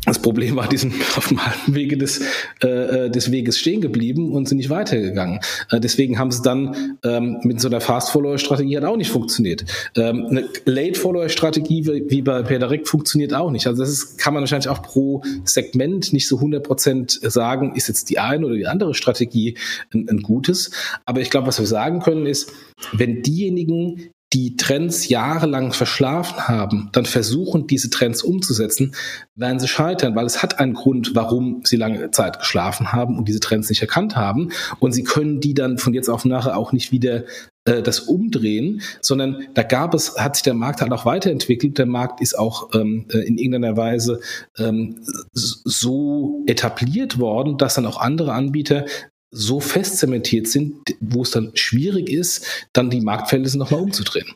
das 0.09 0.21
Problem 0.21 0.57
war, 0.57 0.69
die 0.69 0.77
sind 0.77 0.95
auf 1.17 1.29
dem 1.29 1.45
halben 1.45 1.75
Wege 1.75 1.97
des, 1.97 2.21
äh, 2.63 2.69
äh, 3.07 3.11
des 3.11 3.31
Weges 3.31 3.59
stehen 3.59 3.81
geblieben 3.81 4.33
und 4.33 4.49
sind 4.49 4.59
nicht 4.59 4.71
weitergegangen. 4.71 5.41
Äh, 5.71 5.81
deswegen 5.81 6.19
haben 6.19 6.31
sie 6.31 6.43
dann 6.43 6.99
ähm, 7.05 7.39
mit 7.43 7.61
so 7.61 7.69
einer 7.69 7.81
Fast-Follower-Strategie 7.81 8.77
hat 8.77 8.85
auch 8.85 8.97
nicht 8.97 9.11
funktioniert. 9.11 9.65
Ähm, 9.97 10.27
eine 10.31 10.49
Late-Follower-Strategie 10.65 11.87
wie, 11.87 12.11
wie 12.11 12.23
bei 12.23 12.43
PayDirect 12.43 12.89
funktioniert 12.89 13.35
auch 13.35 13.51
nicht. 13.51 13.67
Also 13.67 13.83
das 13.83 13.91
ist, 13.91 14.19
kann 14.19 14.35
man 14.35 14.43
wahrscheinlich 14.43 14.69
auch 14.69 14.83
pro 14.83 15.23
Segment 15.45 16.13
nicht 16.13 16.27
so 16.27 16.39
100% 16.39 17.29
sagen, 17.29 17.75
ist 17.75 17.89
jetzt 17.89 18.11
die 18.11 18.19
eine 18.19 18.47
oder 18.47 18.55
die 18.55 18.67
andere 18.67 18.95
Strategie 18.95 19.57
ein, 19.93 20.09
ein 20.09 20.23
gutes. 20.23 20.71
Aber 21.05 21.21
ich 21.21 21.31
glaube, 21.31 21.47
was 21.47 21.59
wir 21.59 21.67
sagen 21.67 22.01
können 22.01 22.27
ist, 22.27 22.53
wenn 22.93 23.23
diejenigen, 23.23 24.11
die 24.33 24.57
Trends 24.57 25.09
jahrelang 25.09 25.73
verschlafen 25.73 26.49
haben, 26.49 26.91
dann 26.93 27.07
versuchen, 27.07 27.67
diese 27.67 27.89
Trends 27.89 28.23
umzusetzen, 28.23 28.95
werden 29.35 29.59
sie 29.59 29.69
scheitern, 29.69 30.15
weil 30.15 30.27
es 30.27 30.43
hat 30.43 30.59
einen 30.59 30.75
Grund, 30.75 31.15
warum 31.15 31.63
sie 31.65 31.77
lange 31.77 32.11
Zeit 32.11 32.39
geschlafen 32.39 32.93
haben 32.93 33.17
und 33.17 33.27
diese 33.27 33.41
Trends 33.41 33.71
nicht 33.71 33.81
erkannt 33.81 34.17
haben. 34.17 34.51
Und 34.81 34.93
sie 34.93 35.05
können 35.05 35.41
die 35.41 35.55
dann 35.55 35.79
von 35.79 35.95
jetzt 35.95 36.11
auf 36.11 36.27
nachher 36.27 36.59
auch 36.59 36.73
nicht 36.73 36.93
wieder 36.93 37.25
äh, 37.65 37.83
das 37.83 38.01
umdrehen, 38.01 38.83
sondern 39.01 39.47
da 39.55 39.63
gab 39.63 39.95
es, 39.95 40.19
hat 40.19 40.37
sich 40.37 40.43
der 40.43 40.55
Markt 40.55 40.83
halt 40.83 40.93
auch 40.93 41.07
weiterentwickelt. 41.07 41.79
Der 41.79 41.87
Markt 41.87 42.21
ist 42.21 42.39
auch 42.39 42.75
ähm, 42.75 43.07
äh, 43.11 43.19
in 43.19 43.39
irgendeiner 43.39 43.79
Weise 43.79 44.21
ähm, 44.59 44.97
so 45.33 46.43
etabliert 46.47 47.19
worden, 47.19 47.57
dass 47.57 47.75
dann 47.75 47.87
auch 47.87 47.99
andere 47.99 48.33
Anbieter 48.35 48.85
so 49.31 49.61
fest 49.61 49.99
zementiert 49.99 50.49
sind, 50.49 50.77
wo 51.01 51.23
es 51.23 51.31
dann 51.31 51.53
schwierig 51.55 52.11
ist, 52.11 52.67
dann 52.73 52.91
die 52.91 53.01
Marktverhältnisse 53.01 53.59
nochmal 53.59 53.81
umzudrehen. 53.81 54.35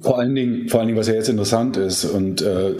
Vor 0.00 0.18
allen 0.18 0.34
Dingen, 0.34 0.68
vor 0.68 0.80
allen 0.80 0.88
Dingen, 0.88 0.98
was 0.98 1.08
ja 1.08 1.14
jetzt 1.14 1.28
interessant 1.28 1.76
ist 1.76 2.04
und 2.04 2.42
äh, 2.42 2.76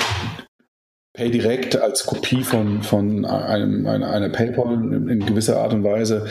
PayDirect 1.15 1.77
als 1.77 2.07
Kopie 2.07 2.43
von, 2.43 2.83
von 2.83 3.25
einem, 3.25 3.87
einer, 3.87 4.11
einer 4.11 4.29
PayPal 4.31 4.75
in, 4.75 5.09
in, 5.09 5.25
gewisser 5.25 5.61
Art 5.61 5.73
und 5.73 5.85
Weise. 5.85 6.27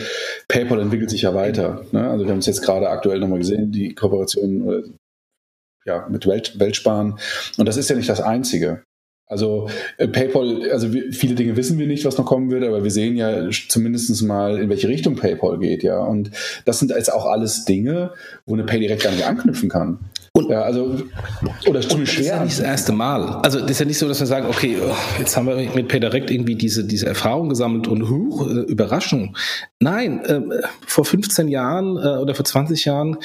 PayPal 0.46 0.80
entwickelt 0.80 1.08
sich 1.08 1.22
ja 1.22 1.34
weiter. 1.34 1.86
Ne? 1.92 2.08
Also 2.08 2.26
wir 2.26 2.32
haben 2.32 2.40
es 2.40 2.46
jetzt 2.46 2.62
gerade 2.62 2.90
aktuell 2.90 3.18
nochmal 3.18 3.38
gesehen, 3.38 3.72
die 3.72 3.94
Kooperation 3.94 4.70
äh, 4.70 4.82
ja, 5.86 6.06
mit 6.10 6.26
Welt, 6.26 6.58
Weltsparen. 6.58 7.18
Und 7.56 7.66
das 7.66 7.78
ist 7.78 7.88
ja 7.88 7.96
nicht 7.96 8.10
das 8.10 8.20
Einzige. 8.20 8.84
Also 9.26 9.68
äh, 9.96 10.06
PayPal, 10.06 10.70
also 10.70 10.92
wir, 10.92 11.12
viele 11.12 11.34
Dinge 11.34 11.56
wissen 11.56 11.78
wir 11.78 11.86
nicht, 11.86 12.04
was 12.04 12.18
noch 12.18 12.26
kommen 12.26 12.50
wird, 12.50 12.62
aber 12.62 12.84
wir 12.84 12.90
sehen 12.90 13.16
ja 13.16 13.48
zumindest 13.68 14.22
mal, 14.22 14.58
in 14.58 14.68
welche 14.68 14.88
Richtung 14.88 15.16
PayPal 15.16 15.58
geht, 15.58 15.82
ja. 15.82 15.98
Und 15.98 16.30
das 16.66 16.78
sind 16.78 16.90
jetzt 16.90 17.10
auch 17.10 17.24
alles 17.24 17.64
Dinge, 17.64 18.10
wo 18.44 18.52
eine 18.52 18.64
PayDirect 18.64 19.02
gar 19.02 19.12
nicht 19.12 19.24
anknüpfen 19.24 19.70
kann. 19.70 19.98
Und, 20.34 20.50
ja, 20.50 20.62
also, 20.62 21.00
oder 21.66 21.80
schwer. 21.80 22.00
Das 22.00 22.18
ist 22.18 22.26
ja 22.26 22.44
nicht 22.44 22.58
das 22.58 22.66
erste 22.66 22.92
Mal. 22.92 23.22
Also, 23.42 23.60
das 23.60 23.70
ist 23.70 23.80
ja 23.80 23.86
nicht 23.86 23.98
so, 23.98 24.08
dass 24.08 24.20
wir 24.20 24.26
sagen, 24.26 24.46
okay, 24.46 24.76
oh, 24.84 24.94
jetzt 25.18 25.36
haben 25.36 25.46
wir 25.46 25.56
mit 25.56 25.88
PayDirect 25.88 26.30
irgendwie 26.30 26.56
diese, 26.56 26.84
diese 26.84 27.06
Erfahrung 27.06 27.48
gesammelt 27.48 27.88
und 27.88 28.10
huch, 28.10 28.46
äh, 28.46 28.60
Überraschung. 28.62 29.36
Nein, 29.80 30.22
äh, 30.24 30.40
vor 30.86 31.04
15 31.04 31.48
Jahren 31.48 31.96
äh, 31.96 32.20
oder 32.20 32.34
vor 32.34 32.44
20 32.44 32.84
Jahren 32.84 33.16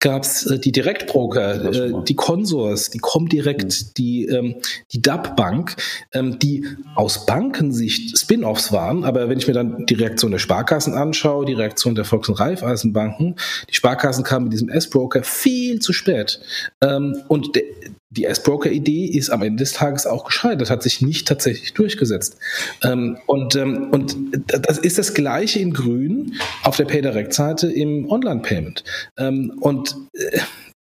gab 0.00 0.22
es 0.22 0.46
äh, 0.46 0.58
die 0.58 0.72
Direktbroker, 0.72 1.72
äh, 1.72 1.92
die 2.06 2.14
Consors, 2.14 2.90
die 2.90 2.98
Comdirect, 2.98 3.64
mhm. 3.64 3.94
die, 3.96 4.24
ähm, 4.26 4.54
die 4.92 5.02
DAP 5.02 5.36
Bank, 5.36 5.76
ähm, 6.12 6.38
die 6.38 6.66
aus 6.94 7.26
Bankensicht 7.26 8.18
Spin-offs 8.18 8.72
waren. 8.72 9.04
Aber 9.04 9.28
wenn 9.28 9.38
ich 9.38 9.48
mir 9.48 9.54
dann 9.54 9.86
die 9.86 9.94
Reaktion 9.94 10.30
der 10.30 10.38
Sparkassen 10.38 10.94
anschaue, 10.94 11.46
die 11.46 11.54
Reaktion 11.54 11.94
der 11.94 12.04
Volks- 12.04 12.28
und 12.28 12.38
Raiffeisenbanken, 12.38 13.36
die 13.68 13.74
Sparkassen 13.74 14.24
kamen 14.24 14.44
mit 14.44 14.52
diesem 14.52 14.68
S-Broker 14.68 15.22
viel 15.22 15.80
zu 15.80 15.92
spät. 15.92 16.40
Ähm, 16.80 17.22
und 17.28 17.56
de, 17.56 17.64
die 18.10 18.24
S-Broker-Idee 18.24 19.06
ist 19.06 19.30
am 19.30 19.42
Ende 19.42 19.62
des 19.62 19.72
Tages 19.72 20.06
auch 20.06 20.24
gescheitert, 20.24 20.70
hat 20.70 20.82
sich 20.82 21.02
nicht 21.02 21.28
tatsächlich 21.28 21.74
durchgesetzt. 21.74 22.38
Ähm, 22.82 23.18
und, 23.26 23.54
ähm, 23.56 23.88
und 23.90 24.16
das 24.46 24.78
ist 24.78 24.98
das 24.98 25.14
Gleiche 25.14 25.58
in 25.60 25.72
Grün 25.72 26.34
auf 26.62 26.76
der 26.76 26.86
PayDirect-Seite 26.86 27.70
im 27.70 28.10
Online-Payment. 28.10 28.84
Ähm, 29.18 29.58
und 29.60 29.96
äh, 30.14 30.38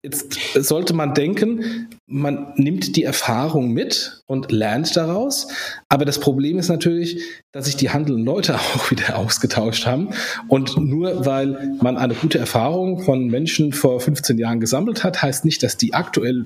Jetzt 0.06 0.38
sollte 0.54 0.94
man 0.94 1.16
denken, 1.16 1.90
man 2.06 2.54
nimmt 2.58 2.96
die 2.96 3.04
Erfahrung 3.04 3.72
mit 3.72 4.22
und 4.28 4.52
lernt 4.52 4.96
daraus. 4.96 5.48
Aber 5.90 6.06
das 6.06 6.20
Problem 6.20 6.60
ist 6.60 6.70
natürlich, 6.70 7.24
dass 7.52 7.66
sich 7.66 7.76
die 7.76 7.90
handelnden 7.90 8.24
Leute 8.24 8.54
auch 8.76 8.92
wieder 8.92 9.18
ausgetauscht 9.18 9.88
haben. 9.88 10.10
Und 10.48 10.78
nur 10.78 11.26
weil 11.26 11.76
man 11.82 11.98
eine 11.98 12.14
gute 12.14 12.38
Erfahrung 12.38 13.00
von 13.00 13.26
Menschen 13.30 13.74
vor 13.74 14.00
15 14.00 14.38
Jahren 14.38 14.60
gesammelt 14.60 15.04
hat, 15.04 15.24
heißt 15.24 15.44
nicht, 15.44 15.64
dass 15.64 15.76
die 15.76 15.96
aktuell 15.96 16.46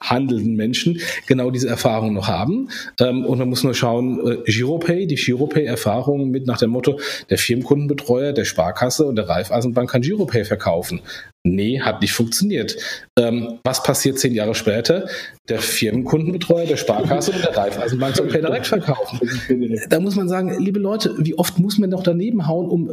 handelnden 0.00 0.54
Menschen 0.56 1.00
genau 1.26 1.50
diese 1.50 1.68
Erfahrung 1.68 2.12
noch 2.12 2.28
haben. 2.28 2.68
Ähm, 3.00 3.24
und 3.24 3.38
man 3.38 3.48
muss 3.48 3.64
nur 3.64 3.74
schauen, 3.74 4.20
äh, 4.26 4.50
Giropay, 4.50 5.06
die 5.06 5.14
Giropay-Erfahrung 5.14 6.30
mit 6.30 6.46
nach 6.46 6.58
dem 6.58 6.70
Motto, 6.70 7.00
der 7.30 7.38
Firmenkundenbetreuer 7.38 8.32
der 8.32 8.44
Sparkasse 8.44 9.06
und 9.06 9.16
der 9.16 9.28
Raiffeisenbank 9.28 9.90
kann 9.90 10.02
Giropay 10.02 10.44
verkaufen. 10.44 11.00
Nee, 11.44 11.80
hat 11.80 12.00
nicht 12.00 12.12
funktioniert. 12.12 12.76
Ähm, 13.18 13.58
was 13.64 13.82
passiert 13.82 14.18
zehn 14.18 14.34
Jahre 14.34 14.54
später? 14.54 15.08
Der 15.48 15.60
Firmenkundenbetreuer 15.60 16.66
der 16.66 16.76
Sparkasse 16.76 17.32
und 17.32 17.42
der 17.42 17.56
Raiffeisenbank 17.56 18.16
soll 18.16 18.28
Pay 18.28 18.40
direkt 18.40 18.66
verkaufen. 18.66 19.20
Da 19.88 20.00
muss 20.00 20.16
man 20.16 20.28
sagen, 20.28 20.56
liebe 20.58 20.78
Leute, 20.78 21.14
wie 21.18 21.38
oft 21.38 21.58
muss 21.58 21.78
man 21.78 21.90
doch 21.90 22.02
daneben 22.02 22.46
hauen, 22.46 22.68
um 22.68 22.90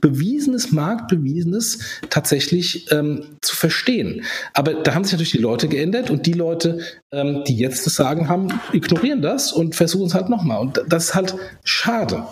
bewiesenes, 0.00 0.72
marktbewiesenes 0.72 1.78
tatsächlich 2.10 2.90
ähm, 2.90 3.24
zu 3.40 3.56
verstehen. 3.56 4.22
Aber 4.54 4.74
da 4.74 4.94
haben 4.94 5.04
sich 5.04 5.12
natürlich 5.12 5.32
die 5.32 5.38
Leute 5.38 5.68
geändert 5.68 6.10
und 6.10 6.26
die 6.26 6.32
Leute, 6.32 6.80
ähm, 7.10 7.42
die 7.46 7.56
jetzt 7.56 7.86
das 7.86 7.94
Sagen 7.94 8.28
haben, 8.28 8.48
ignorieren 8.72 9.22
das 9.22 9.52
und 9.52 9.74
versuchen 9.74 10.06
es 10.06 10.14
halt 10.14 10.28
nochmal. 10.28 10.60
Und 10.60 10.82
das 10.88 11.04
ist 11.04 11.14
halt 11.14 11.34
schade. 11.64 12.24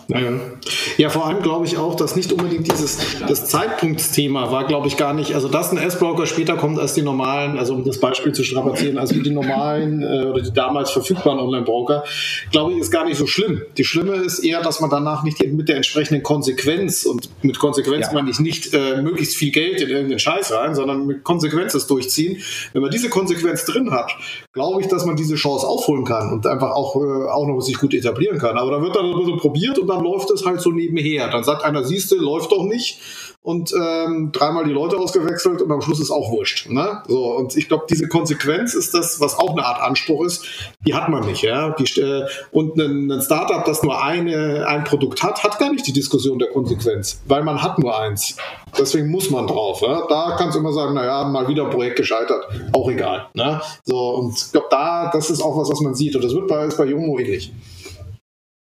Ja, 0.96 1.10
vor 1.10 1.26
allem 1.26 1.42
glaube 1.42 1.66
ich 1.66 1.76
auch, 1.76 1.94
dass 1.94 2.16
nicht 2.16 2.32
unbedingt 2.32 2.70
dieses 2.70 2.98
das 3.26 3.46
Zeitpunktsthema 3.46 4.50
war, 4.50 4.66
glaube 4.66 4.88
ich, 4.88 4.96
gar 4.96 5.14
nicht. 5.14 5.34
Also, 5.34 5.48
dass 5.48 5.72
ein 5.72 5.78
S-Broker 5.78 6.26
später 6.26 6.56
kommt 6.56 6.78
als 6.78 6.94
die 6.94 7.02
normalen, 7.02 7.58
also 7.58 7.74
um 7.74 7.84
das 7.84 7.98
Beispiel 8.00 8.32
zu 8.32 8.44
strapazieren, 8.44 8.98
als 8.98 9.10
die 9.10 9.30
normalen 9.30 10.02
äh, 10.02 10.26
oder 10.26 10.42
die 10.42 10.52
damals 10.52 10.90
verfügbaren 10.90 11.38
Online-Broker, 11.38 12.04
glaube 12.50 12.72
ich, 12.72 12.78
ist 12.78 12.90
gar 12.90 13.04
nicht 13.04 13.16
so 13.16 13.26
schlimm. 13.26 13.62
Die 13.76 13.84
Schlimme 13.84 14.14
ist 14.14 14.40
eher, 14.40 14.62
dass 14.62 14.80
man 14.80 14.90
danach 14.90 15.22
nicht 15.22 15.40
mit 15.52 15.68
der 15.68 15.76
entsprechenden 15.76 16.22
Konsequenz 16.22 17.04
und 17.04 17.28
mit 17.42 17.58
Konsequenz 17.58 18.06
ja. 18.06 18.12
meine 18.12 18.30
ich 18.30 18.38
nicht 18.40 18.74
äh, 18.74 19.02
möglichst 19.02 19.36
viel 19.36 19.50
Geld 19.50 19.80
in 19.80 19.88
irgendeinen 19.88 20.18
Scheiß 20.18 20.52
rein, 20.52 20.74
sondern 20.74 21.06
mit 21.06 21.24
Konsequenz 21.24 21.72
das 21.72 21.86
durchziehen. 21.86 22.42
Wenn 22.72 22.82
man 22.82 22.90
diese 22.90 23.08
Konsequenz 23.08 23.64
drin 23.64 23.90
hat, 23.90 24.12
glaube 24.52 24.80
ich, 24.80 24.88
dass 24.88 25.06
man 25.06 25.16
diese 25.16 25.36
Chance 25.36 25.66
aufholen 25.66 26.04
kann 26.04 26.32
und 26.32 26.46
einfach 26.46 26.70
auch, 26.70 26.96
äh, 26.96 27.30
auch 27.30 27.46
noch 27.46 27.60
sich 27.60 27.78
gut 27.78 27.94
etablieren 27.94 28.38
kann. 28.38 28.56
Aber 28.56 28.70
da 28.70 28.82
wird 28.82 28.96
dann 28.96 29.06
ein 29.06 29.16
bisschen 29.16 29.38
probiert 29.38 29.78
und 29.78 29.88
dann 29.88 30.02
läuft 30.02 30.30
es 30.30 30.44
halt 30.44 30.60
so 30.60 30.70
nebenher. 30.70 31.28
Dann 31.28 31.44
sagt 31.44 31.64
einer, 31.64 31.84
siehste, 31.84 32.16
läuft 32.16 32.52
doch 32.52 32.64
nicht 32.64 33.00
und 33.42 33.72
ähm, 33.72 34.32
dreimal 34.32 34.64
die 34.64 34.72
Leute 34.72 34.98
ausgewechselt 34.98 35.62
und 35.62 35.72
am 35.72 35.80
Schluss 35.80 35.98
ist 35.98 36.10
auch 36.10 36.30
wurscht. 36.30 36.68
Ne? 36.68 37.02
So, 37.08 37.36
und 37.36 37.56
ich 37.56 37.68
glaube, 37.68 37.86
diese 37.88 38.06
Konsequenz 38.06 38.74
ist 38.74 38.92
das, 38.92 39.18
was 39.20 39.38
auch 39.38 39.52
eine 39.52 39.64
Art 39.64 39.80
Anspruch 39.80 40.26
ist, 40.26 40.46
die 40.86 40.94
hat 40.94 41.08
man 41.08 41.24
nicht. 41.24 41.42
Ja? 41.42 41.70
Die, 41.70 42.00
äh, 42.00 42.26
und 42.50 42.76
ein, 42.76 43.10
ein 43.10 43.22
Startup, 43.22 43.64
das 43.64 43.82
nur 43.82 44.02
eine, 44.02 44.66
ein 44.68 44.84
Produkt 44.84 45.22
hat, 45.22 45.42
hat 45.42 45.58
gar 45.58 45.72
nicht 45.72 45.86
die 45.86 45.92
Diskussion 45.92 46.38
der 46.38 46.50
Konsequenz, 46.50 47.22
weil 47.26 47.42
man 47.42 47.62
hat 47.62 47.78
nur 47.78 47.98
eins. 47.98 48.36
Deswegen 48.78 49.08
muss 49.08 49.30
man 49.30 49.46
drauf. 49.46 49.80
Ja? 49.80 50.06
Da 50.06 50.36
kannst 50.36 50.56
du 50.56 50.60
immer 50.60 50.74
sagen, 50.74 50.92
naja, 50.92 51.24
mal 51.24 51.48
wieder 51.48 51.64
ein 51.64 51.70
Projekt 51.70 51.96
gescheitert, 51.96 52.46
auch 52.72 52.90
egal. 52.90 53.28
Ne? 53.32 53.60
So, 53.84 54.16
und 54.16 54.36
ich 54.36 54.52
glaube, 54.52 54.68
da, 54.70 55.10
das 55.10 55.30
ist 55.30 55.40
auch 55.40 55.56
was, 55.56 55.70
was 55.70 55.80
man 55.80 55.94
sieht. 55.94 56.14
Und 56.14 56.22
das 56.22 56.34
wird 56.34 56.46
bei, 56.46 56.66
ist 56.66 56.76
bei 56.76 56.84
Jomo 56.84 57.18
ähnlich. 57.18 57.52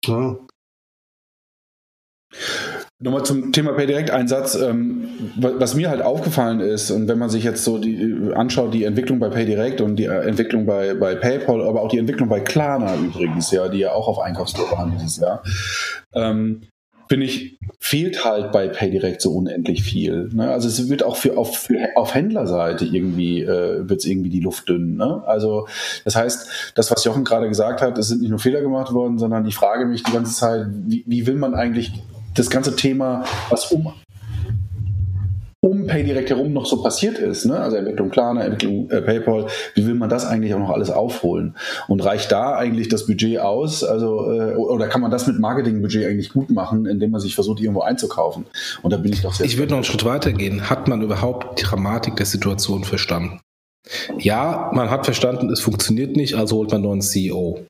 Ja. 0.04 0.36
Nochmal 2.98 3.24
zum 3.24 3.52
Thema 3.52 3.72
PayDirect-Einsatz. 3.74 4.54
Ähm, 4.54 5.08
was 5.36 5.74
mir 5.74 5.90
halt 5.90 6.00
aufgefallen 6.00 6.60
ist, 6.60 6.90
und 6.90 7.08
wenn 7.08 7.18
man 7.18 7.28
sich 7.28 7.44
jetzt 7.44 7.62
so 7.62 7.76
die, 7.76 8.32
anschaut, 8.34 8.72
die 8.72 8.84
Entwicklung 8.84 9.18
bei 9.18 9.28
PayDirect 9.28 9.82
und 9.82 9.96
die 9.96 10.06
äh, 10.06 10.26
Entwicklung 10.26 10.64
bei, 10.64 10.94
bei 10.94 11.14
PayPal, 11.14 11.62
aber 11.62 11.82
auch 11.82 11.88
die 11.88 11.98
Entwicklung 11.98 12.30
bei 12.30 12.40
Klarna 12.40 12.96
übrigens, 12.96 13.50
ja, 13.50 13.68
die 13.68 13.80
ja 13.80 13.92
auch 13.92 14.08
auf 14.08 14.18
Einkaufstour 14.18 14.70
waren 14.72 14.92
dieses 14.92 15.18
Jahr, 15.18 15.42
ähm, 16.14 16.62
finde 17.06 17.26
ich, 17.26 17.58
fehlt 17.78 18.24
halt 18.24 18.50
bei 18.50 18.66
PayDirect 18.66 19.20
so 19.20 19.32
unendlich 19.32 19.82
viel. 19.82 20.30
Ne? 20.32 20.50
Also 20.50 20.66
es 20.66 20.88
wird 20.88 21.02
auch 21.02 21.16
für 21.16 21.36
auf, 21.36 21.54
für, 21.54 21.90
auf 21.96 22.14
Händlerseite 22.14 22.86
irgendwie, 22.86 23.42
äh, 23.42 23.86
wird 23.86 24.00
es 24.00 24.06
irgendwie 24.06 24.30
die 24.30 24.40
Luft 24.40 24.70
dünn. 24.70 24.96
Ne? 24.96 25.22
Also 25.26 25.68
das 26.04 26.16
heißt, 26.16 26.72
das, 26.74 26.90
was 26.90 27.04
Jochen 27.04 27.24
gerade 27.24 27.46
gesagt 27.48 27.82
hat, 27.82 27.98
es 27.98 28.08
sind 28.08 28.22
nicht 28.22 28.30
nur 28.30 28.38
Fehler 28.38 28.62
gemacht 28.62 28.94
worden, 28.94 29.18
sondern 29.18 29.46
ich 29.46 29.54
frage 29.54 29.84
mich 29.84 30.02
die 30.02 30.12
ganze 30.12 30.34
Zeit, 30.34 30.66
wie, 30.70 31.04
wie 31.06 31.26
will 31.26 31.36
man 31.36 31.54
eigentlich 31.54 31.92
das 32.36 32.50
ganze 32.50 32.76
Thema, 32.76 33.24
was 33.50 33.72
um, 33.72 33.92
um 35.60 35.86
PayDirect 35.86 36.30
herum 36.30 36.52
noch 36.52 36.66
so 36.66 36.82
passiert 36.82 37.18
ist, 37.18 37.44
ne? 37.44 37.58
also 37.58 37.76
Entwicklung 37.76 38.10
Klarna, 38.10 38.44
Entwicklung 38.44 38.90
äh, 38.90 39.02
PayPal, 39.02 39.46
wie 39.74 39.86
will 39.86 39.94
man 39.94 40.08
das 40.08 40.24
eigentlich 40.24 40.54
auch 40.54 40.58
noch 40.58 40.70
alles 40.70 40.90
aufholen? 40.90 41.56
Und 41.88 42.04
reicht 42.04 42.30
da 42.30 42.56
eigentlich 42.56 42.88
das 42.88 43.06
Budget 43.06 43.40
aus? 43.40 43.82
Also, 43.82 44.30
äh, 44.30 44.54
oder 44.54 44.88
kann 44.88 45.00
man 45.00 45.10
das 45.10 45.26
mit 45.26 45.38
Marketingbudget 45.38 46.06
eigentlich 46.06 46.32
gut 46.32 46.50
machen, 46.50 46.86
indem 46.86 47.10
man 47.10 47.20
sich 47.20 47.34
versucht, 47.34 47.60
irgendwo 47.60 47.80
einzukaufen? 47.80 48.46
Und 48.82 48.92
da 48.92 48.96
bin 48.96 49.12
ich 49.12 49.22
doch 49.22 49.34
sehr. 49.34 49.46
Ich 49.46 49.58
würde 49.58 49.70
noch 49.70 49.78
einen 49.78 49.84
Schritt 49.84 50.04
weiter 50.04 50.32
gehen. 50.32 50.70
Hat 50.70 50.88
man 50.88 51.02
überhaupt 51.02 51.58
die 51.58 51.64
Dramatik 51.64 52.16
der 52.16 52.26
Situation 52.26 52.84
verstanden? 52.84 53.40
Ja, 54.18 54.70
man 54.74 54.90
hat 54.90 55.04
verstanden, 55.04 55.50
es 55.50 55.60
funktioniert 55.60 56.16
nicht, 56.16 56.34
also 56.34 56.56
holt 56.56 56.70
man 56.70 56.78
einen 56.78 56.88
neuen 56.88 57.02
CEO. 57.02 57.60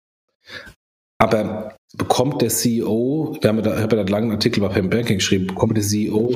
Aber 1.18 1.76
bekommt 1.96 2.42
der 2.42 2.48
CEO, 2.48 3.36
wir 3.40 3.48
haben 3.48 3.56
ja 3.58 3.62
da, 3.62 3.76
ich 3.76 3.82
habe 3.82 3.98
einen 3.98 4.08
langen 4.08 4.30
Artikel 4.30 4.60
bei 4.60 4.68
Payment 4.68 4.90
Banking 4.90 5.18
geschrieben, 5.18 5.46
bekommt 5.46 5.76
der 5.76 5.84
CEO 5.84 6.34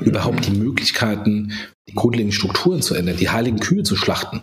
überhaupt 0.00 0.46
die 0.46 0.58
Möglichkeiten, 0.58 1.52
die 1.88 1.94
grundlegenden 1.94 2.32
Strukturen 2.32 2.82
zu 2.82 2.94
ändern, 2.94 3.16
die 3.16 3.30
heiligen 3.30 3.60
Kühe 3.60 3.82
zu 3.82 3.96
schlachten? 3.96 4.42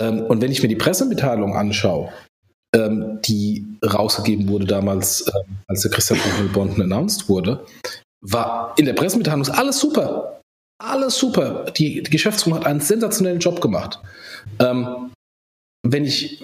Ähm, 0.00 0.20
und 0.22 0.40
wenn 0.40 0.50
ich 0.50 0.62
mir 0.62 0.68
die 0.68 0.76
Pressemitteilung 0.76 1.54
anschaue, 1.56 2.12
ähm, 2.74 3.20
die 3.24 3.66
rausgegeben 3.84 4.48
wurde 4.48 4.66
damals, 4.66 5.26
ähm, 5.28 5.58
als 5.66 5.82
der 5.82 5.90
Christian 5.90 6.20
Bonden 6.52 6.82
announced 6.82 7.28
wurde, 7.28 7.64
war 8.20 8.74
in 8.76 8.84
der 8.84 8.94
Pressemitteilung 8.94 9.48
alles 9.48 9.78
super. 9.78 10.40
Alles 10.82 11.16
super. 11.16 11.66
Die, 11.76 12.02
die 12.02 12.10
Geschäftsführung 12.10 12.58
hat 12.58 12.66
einen 12.66 12.80
sensationellen 12.80 13.40
Job 13.40 13.60
gemacht. 13.60 13.98
Wenn 14.58 16.04
ich 16.04 16.42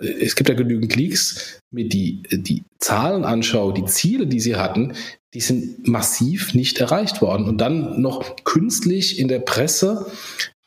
es 0.00 0.34
gibt 0.34 0.48
ja 0.48 0.54
genügend 0.54 0.96
Leaks, 0.96 1.60
mir 1.70 1.88
die, 1.88 2.22
die 2.30 2.64
Zahlen 2.78 3.24
anschaue, 3.24 3.74
die 3.74 3.84
Ziele, 3.84 4.26
die 4.26 4.40
sie 4.40 4.56
hatten, 4.56 4.94
die 5.34 5.40
sind 5.40 5.86
massiv 5.86 6.54
nicht 6.54 6.80
erreicht 6.80 7.22
worden. 7.22 7.46
Und 7.46 7.58
dann 7.58 8.00
noch 8.00 8.36
künstlich 8.44 9.18
in 9.18 9.28
der 9.28 9.40
Presse 9.40 10.06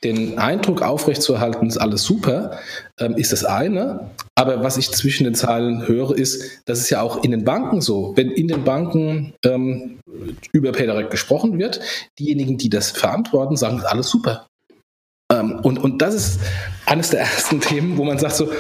den 0.04 0.38
Eindruck 0.38 0.82
aufrechtzuerhalten, 0.82 1.68
ist 1.68 1.78
alles 1.78 2.04
super, 2.04 2.60
ähm, 3.00 3.16
ist 3.16 3.32
das 3.32 3.46
eine. 3.46 4.12
Aber 4.36 4.64
was 4.64 4.78
ich 4.78 4.92
zwischen 4.92 5.24
den 5.24 5.36
Zeilen 5.36 5.88
höre, 5.88 6.12
ist, 6.12 6.62
das 6.66 6.80
ist 6.80 6.90
ja 6.90 7.02
auch 7.02 7.24
in 7.24 7.32
den 7.32 7.46
Banken 7.46 7.82
so. 7.82 8.14
Wenn 8.16 8.30
in 8.30 8.48
den 8.48 8.64
Banken 8.64 9.34
ähm, 9.46 10.00
über 10.52 10.72
PayDirect 10.72 11.12
gesprochen 11.12 11.58
wird, 11.58 11.80
diejenigen, 12.20 12.58
die 12.58 12.70
das 12.70 12.92
verantworten, 12.92 13.56
sagen, 13.56 13.82
alles 13.82 14.10
super. 14.10 14.48
Ähm, 15.32 15.60
und, 15.64 15.80
und 15.80 16.02
das 16.02 16.14
ist 16.14 16.40
eines 16.86 17.10
der 17.10 17.22
ersten 17.22 17.60
Themen, 17.62 17.98
wo 17.98 18.04
man 18.04 18.18
sagt 18.18 18.36
so, 18.36 18.52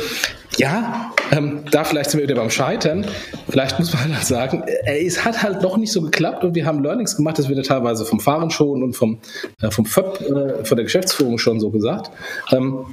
ja, 0.58 1.12
ähm, 1.32 1.66
da 1.72 1.84
vielleicht 1.84 2.12
sind 2.12 2.20
wir 2.20 2.28
wieder 2.28 2.40
beim 2.40 2.50
Scheitern. 2.50 3.06
Vielleicht 3.50 3.80
muss 3.80 3.94
man 3.94 4.16
halt 4.16 4.26
sagen, 4.26 4.64
äh, 4.86 5.06
es 5.06 5.26
hat 5.26 5.42
halt 5.42 5.62
noch 5.62 5.78
nicht 5.78 5.92
so 5.92 6.02
geklappt 6.02 6.44
und 6.44 6.56
wir 6.56 6.66
haben 6.66 6.84
Learnings 6.84 7.16
gemacht, 7.16 7.40
das 7.40 7.48
wird 7.48 7.58
ja 7.58 7.64
teilweise 7.64 8.06
vom 8.06 8.20
Fahren 8.20 8.52
schon 8.52 8.84
und 8.84 8.94
vom, 8.94 9.20
äh, 9.62 9.72
vom 9.72 9.86
FÖP, 9.86 10.22
äh, 10.22 10.66
von 10.66 10.76
der 10.76 10.84
Geschäftsführung 10.84 11.38
schon 11.38 11.60
so 11.60 11.72
gesagt. 11.72 12.12
Ähm, 12.52 12.86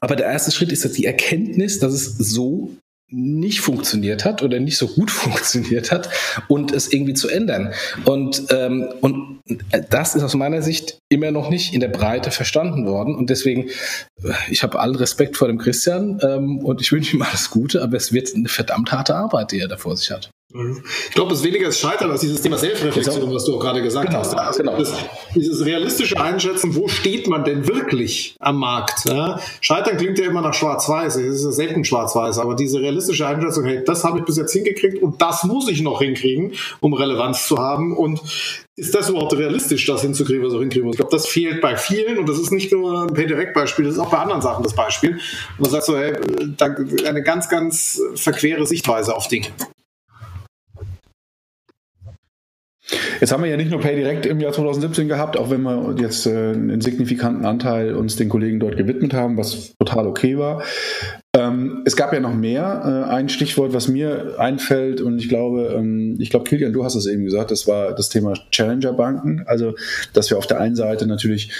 aber 0.00 0.16
der 0.16 0.26
erste 0.26 0.52
Schritt 0.52 0.70
ist 0.70 0.84
jetzt 0.84 0.98
die 0.98 1.06
Erkenntnis, 1.06 1.78
dass 1.78 1.92
es 1.92 2.16
so 2.18 2.70
nicht 3.10 3.60
funktioniert 3.60 4.24
hat 4.24 4.42
oder 4.42 4.60
nicht 4.60 4.76
so 4.76 4.88
gut 4.88 5.10
funktioniert 5.10 5.92
hat 5.92 6.08
und 6.48 6.72
es 6.72 6.92
irgendwie 6.92 7.14
zu 7.14 7.28
ändern. 7.28 7.72
Und, 8.04 8.44
ähm, 8.50 8.88
und 9.00 9.40
das 9.90 10.14
ist 10.14 10.22
aus 10.22 10.34
meiner 10.34 10.62
Sicht 10.62 10.98
immer 11.08 11.30
noch 11.30 11.50
nicht 11.50 11.74
in 11.74 11.80
der 11.80 11.88
Breite 11.88 12.30
verstanden 12.30 12.86
worden. 12.86 13.14
Und 13.14 13.30
deswegen, 13.30 13.68
äh, 14.22 14.32
ich 14.48 14.62
habe 14.62 14.80
allen 14.80 14.96
Respekt 14.96 15.36
vor 15.36 15.48
dem 15.48 15.58
Christian 15.58 16.20
ähm, 16.22 16.58
und 16.58 16.80
ich 16.80 16.92
wünsche 16.92 17.16
ihm 17.16 17.22
alles 17.22 17.50
Gute, 17.50 17.82
aber 17.82 17.96
es 17.96 18.12
wird 18.12 18.34
eine 18.34 18.48
verdammt 18.48 18.92
harte 18.92 19.14
Arbeit, 19.14 19.52
die 19.52 19.60
er 19.60 19.68
da 19.68 19.76
vor 19.76 19.96
sich 19.96 20.10
hat. 20.10 20.30
Ich 20.56 21.10
glaube, 21.10 21.32
es 21.32 21.40
ist 21.40 21.44
weniger 21.44 21.66
das 21.66 21.80
Scheitern 21.80 22.12
als 22.12 22.20
dieses 22.20 22.40
Thema 22.40 22.56
Selbstreflexion, 22.56 23.34
was 23.34 23.44
du 23.44 23.56
auch 23.56 23.60
gerade 23.60 23.82
gesagt 23.82 24.06
genau, 24.06 24.20
hast. 24.20 24.34
Also 24.34 24.62
genau. 24.62 24.78
Das, 24.78 24.94
dieses 25.34 25.66
realistische 25.66 26.20
Einschätzen, 26.20 26.76
wo 26.76 26.86
steht 26.86 27.26
man 27.26 27.42
denn 27.42 27.66
wirklich 27.66 28.36
am 28.38 28.58
Markt? 28.58 29.04
Ja? 29.04 29.40
Scheitern 29.60 29.96
klingt 29.96 30.16
ja 30.20 30.26
immer 30.26 30.42
nach 30.42 30.54
Schwarz-Weiß, 30.54 31.16
es 31.16 31.38
ist 31.40 31.44
ja 31.44 31.50
selten 31.50 31.84
Schwarz-Weiß, 31.84 32.38
aber 32.38 32.54
diese 32.54 32.80
realistische 32.80 33.26
Einschätzung, 33.26 33.64
hey, 33.64 33.82
das 33.84 34.04
habe 34.04 34.20
ich 34.20 34.24
bis 34.26 34.36
jetzt 34.36 34.52
hingekriegt 34.52 35.02
und 35.02 35.20
das 35.20 35.42
muss 35.42 35.68
ich 35.68 35.82
noch 35.82 36.00
hinkriegen, 36.00 36.52
um 36.78 36.94
Relevanz 36.94 37.48
zu 37.48 37.58
haben. 37.58 37.96
Und 37.96 38.22
ist 38.76 38.94
das 38.94 39.08
überhaupt 39.08 39.36
realistisch, 39.36 39.84
das 39.86 40.02
hinzukriegen, 40.02 40.44
was 40.44 40.52
ich 40.52 40.60
hinkriegen 40.60 40.86
muss? 40.86 40.94
Ich 40.94 41.00
glaube, 41.00 41.16
das 41.16 41.26
fehlt 41.26 41.62
bei 41.62 41.76
vielen 41.76 42.16
und 42.16 42.28
das 42.28 42.38
ist 42.38 42.52
nicht 42.52 42.70
nur 42.70 43.02
ein 43.02 43.12
PayDirect-Beispiel, 43.12 43.86
das 43.86 43.94
ist 43.94 44.00
auch 44.00 44.10
bei 44.10 44.18
anderen 44.18 44.40
Sachen 44.40 44.62
das 44.62 44.74
Beispiel. 44.74 45.14
Und 45.14 45.60
man 45.60 45.70
sagt 45.70 45.86
so, 45.86 45.96
hey, 45.96 46.14
eine 47.04 47.24
ganz, 47.24 47.48
ganz 47.48 48.00
verquere 48.14 48.64
Sichtweise 48.66 49.16
auf 49.16 49.26
Dinge. 49.26 49.48
Jetzt 53.20 53.32
haben 53.32 53.42
wir 53.42 53.50
ja 53.50 53.56
nicht 53.56 53.70
nur 53.70 53.80
PayDirect 53.80 54.26
im 54.26 54.40
Jahr 54.40 54.52
2017 54.52 55.08
gehabt, 55.08 55.38
auch 55.38 55.50
wenn 55.50 55.62
wir 55.62 55.94
jetzt 55.98 56.26
äh, 56.26 56.50
einen 56.50 56.80
signifikanten 56.82 57.46
Anteil 57.46 57.94
uns 57.94 58.16
den 58.16 58.28
Kollegen 58.28 58.60
dort 58.60 58.76
gewidmet 58.76 59.14
haben, 59.14 59.38
was 59.38 59.74
total 59.78 60.06
okay 60.06 60.36
war. 60.36 60.62
Ähm, 61.34 61.82
es 61.86 61.96
gab 61.96 62.12
ja 62.12 62.20
noch 62.20 62.34
mehr. 62.34 63.06
Äh, 63.08 63.10
ein 63.10 63.28
Stichwort, 63.28 63.72
was 63.72 63.88
mir 63.88 64.34
einfällt, 64.38 65.00
und 65.00 65.18
ich 65.18 65.28
glaube, 65.28 65.74
ähm, 65.76 66.16
ich 66.18 66.30
glaube, 66.30 66.44
Kilian, 66.44 66.72
du 66.72 66.84
hast 66.84 66.94
es 66.94 67.06
eben 67.06 67.24
gesagt, 67.24 67.50
das 67.50 67.66
war 67.66 67.94
das 67.94 68.10
Thema 68.10 68.34
Challenger-Banken. 68.50 69.44
Also, 69.46 69.74
dass 70.12 70.30
wir 70.30 70.36
auf 70.36 70.46
der 70.46 70.60
einen 70.60 70.76
Seite 70.76 71.06
natürlich 71.06 71.50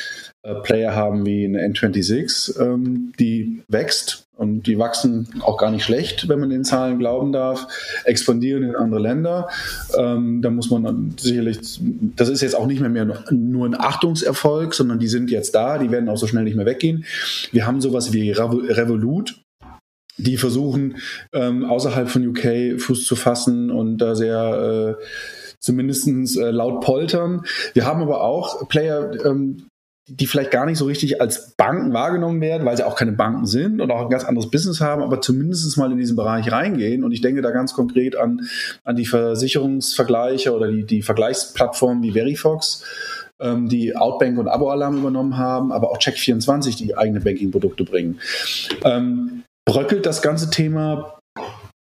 äh, 0.43 0.55
Player 0.57 0.95
haben 0.95 1.25
wie 1.25 1.47
eine 1.47 1.67
N26, 1.67 2.61
ähm, 2.61 3.13
die 3.19 3.63
wächst 3.69 4.24
und 4.37 4.65
die 4.65 4.79
wachsen 4.79 5.29
auch 5.41 5.57
gar 5.57 5.71
nicht 5.71 5.85
schlecht, 5.85 6.29
wenn 6.29 6.41
man 6.41 6.51
den 6.51 6.65
Zahlen 6.65 6.99
glauben 6.99 7.33
darf, 7.33 7.69
expandieren 8.05 8.65
in 8.65 8.75
andere 8.75 9.01
Länder. 9.01 9.49
Ähm, 9.97 10.43
da 10.43 10.51
muss 10.51 10.71
man 10.71 11.15
sicherlich, 11.19 11.81
das 12.17 12.29
ist 12.29 12.41
jetzt 12.41 12.57
auch 12.57 12.67
nicht 12.67 12.81
mehr, 12.81 12.91
mehr 12.91 13.25
nur 13.31 13.67
ein 13.67 13.79
Achtungserfolg, 13.79 14.75
sondern 14.75 14.99
die 14.99 15.09
sind 15.09 15.31
jetzt 15.31 15.55
da, 15.55 15.79
die 15.79 15.91
werden 15.91 16.09
auch 16.09 16.17
so 16.17 16.27
schnell 16.27 16.45
nicht 16.45 16.57
mehr 16.57 16.67
weggehen. 16.67 17.05
Wir 17.53 17.67
haben 17.67 17.81
sowas 17.81 18.13
wie 18.13 18.33
Revolut, 18.33 19.41
die 20.17 20.37
versuchen, 20.37 20.97
ähm, 21.33 21.65
außerhalb 21.65 22.09
von 22.09 22.27
UK 22.27 22.81
Fuß 22.81 23.07
zu 23.07 23.17
fassen 23.17 23.71
und 23.71 23.99
da 23.99 24.15
sehr 24.15 24.97
äh, 24.99 25.05
zumindest 25.61 26.09
äh, 26.37 26.51
laut 26.51 26.83
poltern. 26.83 27.43
Wir 27.73 27.87
haben 27.87 28.03
aber 28.03 28.23
auch 28.23 28.69
Player, 28.69 29.13
ähm, 29.25 29.69
die 30.07 30.27
vielleicht 30.27 30.51
gar 30.51 30.67
nicht 30.67 30.77
so 30.77 30.85
richtig 30.85 31.21
als 31.21 31.53
Banken 31.57 31.95
wahrgenommen 31.95 32.41
werden, 32.41 32.67
weil 32.67 32.77
sie 32.77 32.87
auch 32.87 32.97
keine 32.97 33.13
Banken 33.13 33.47
sind 33.47 33.81
und 33.81 33.91
auch 33.91 34.03
ein 34.03 34.11
ganz 34.11 34.25
anderes 34.25 34.51
Business 34.51 34.81
haben, 34.81 35.03
aber 35.03 35.21
zumindest 35.23 35.77
mal 35.79 35.91
in 35.91 35.99
diesen 35.99 36.17
Bereich 36.17 36.53
reingehen. 36.53 37.05
Und 37.05 37.13
ich 37.13 37.23
denke 37.23 37.41
da 37.41 37.51
ganz 37.51 37.73
konkret 37.73 38.15
an, 38.15 38.43
an 38.85 38.97
die 38.97 39.07
Versicherungsvergleiche 39.07 40.55
oder 40.55 40.71
die, 40.71 40.85
die 40.85 41.03
Vergleichsplattformen 41.03 42.03
wie 42.03 42.13
Verifox, 42.13 42.85
ähm, 43.41 43.69
die 43.69 43.97
Outbank 43.97 44.39
und 44.39 44.49
Abo-Alarm 44.49 44.99
übernommen 44.99 45.39
haben, 45.39 45.73
aber 45.73 45.91
auch 45.91 45.99
Check24, 45.99 46.77
die 46.77 46.97
eigene 46.97 47.21
Banking-Produkte 47.21 47.85
bringen. 47.85 48.21
Ähm, 48.85 49.43
bröckelt 49.65 50.05
das 50.05 50.21
ganze 50.21 50.51
Thema 50.51 51.19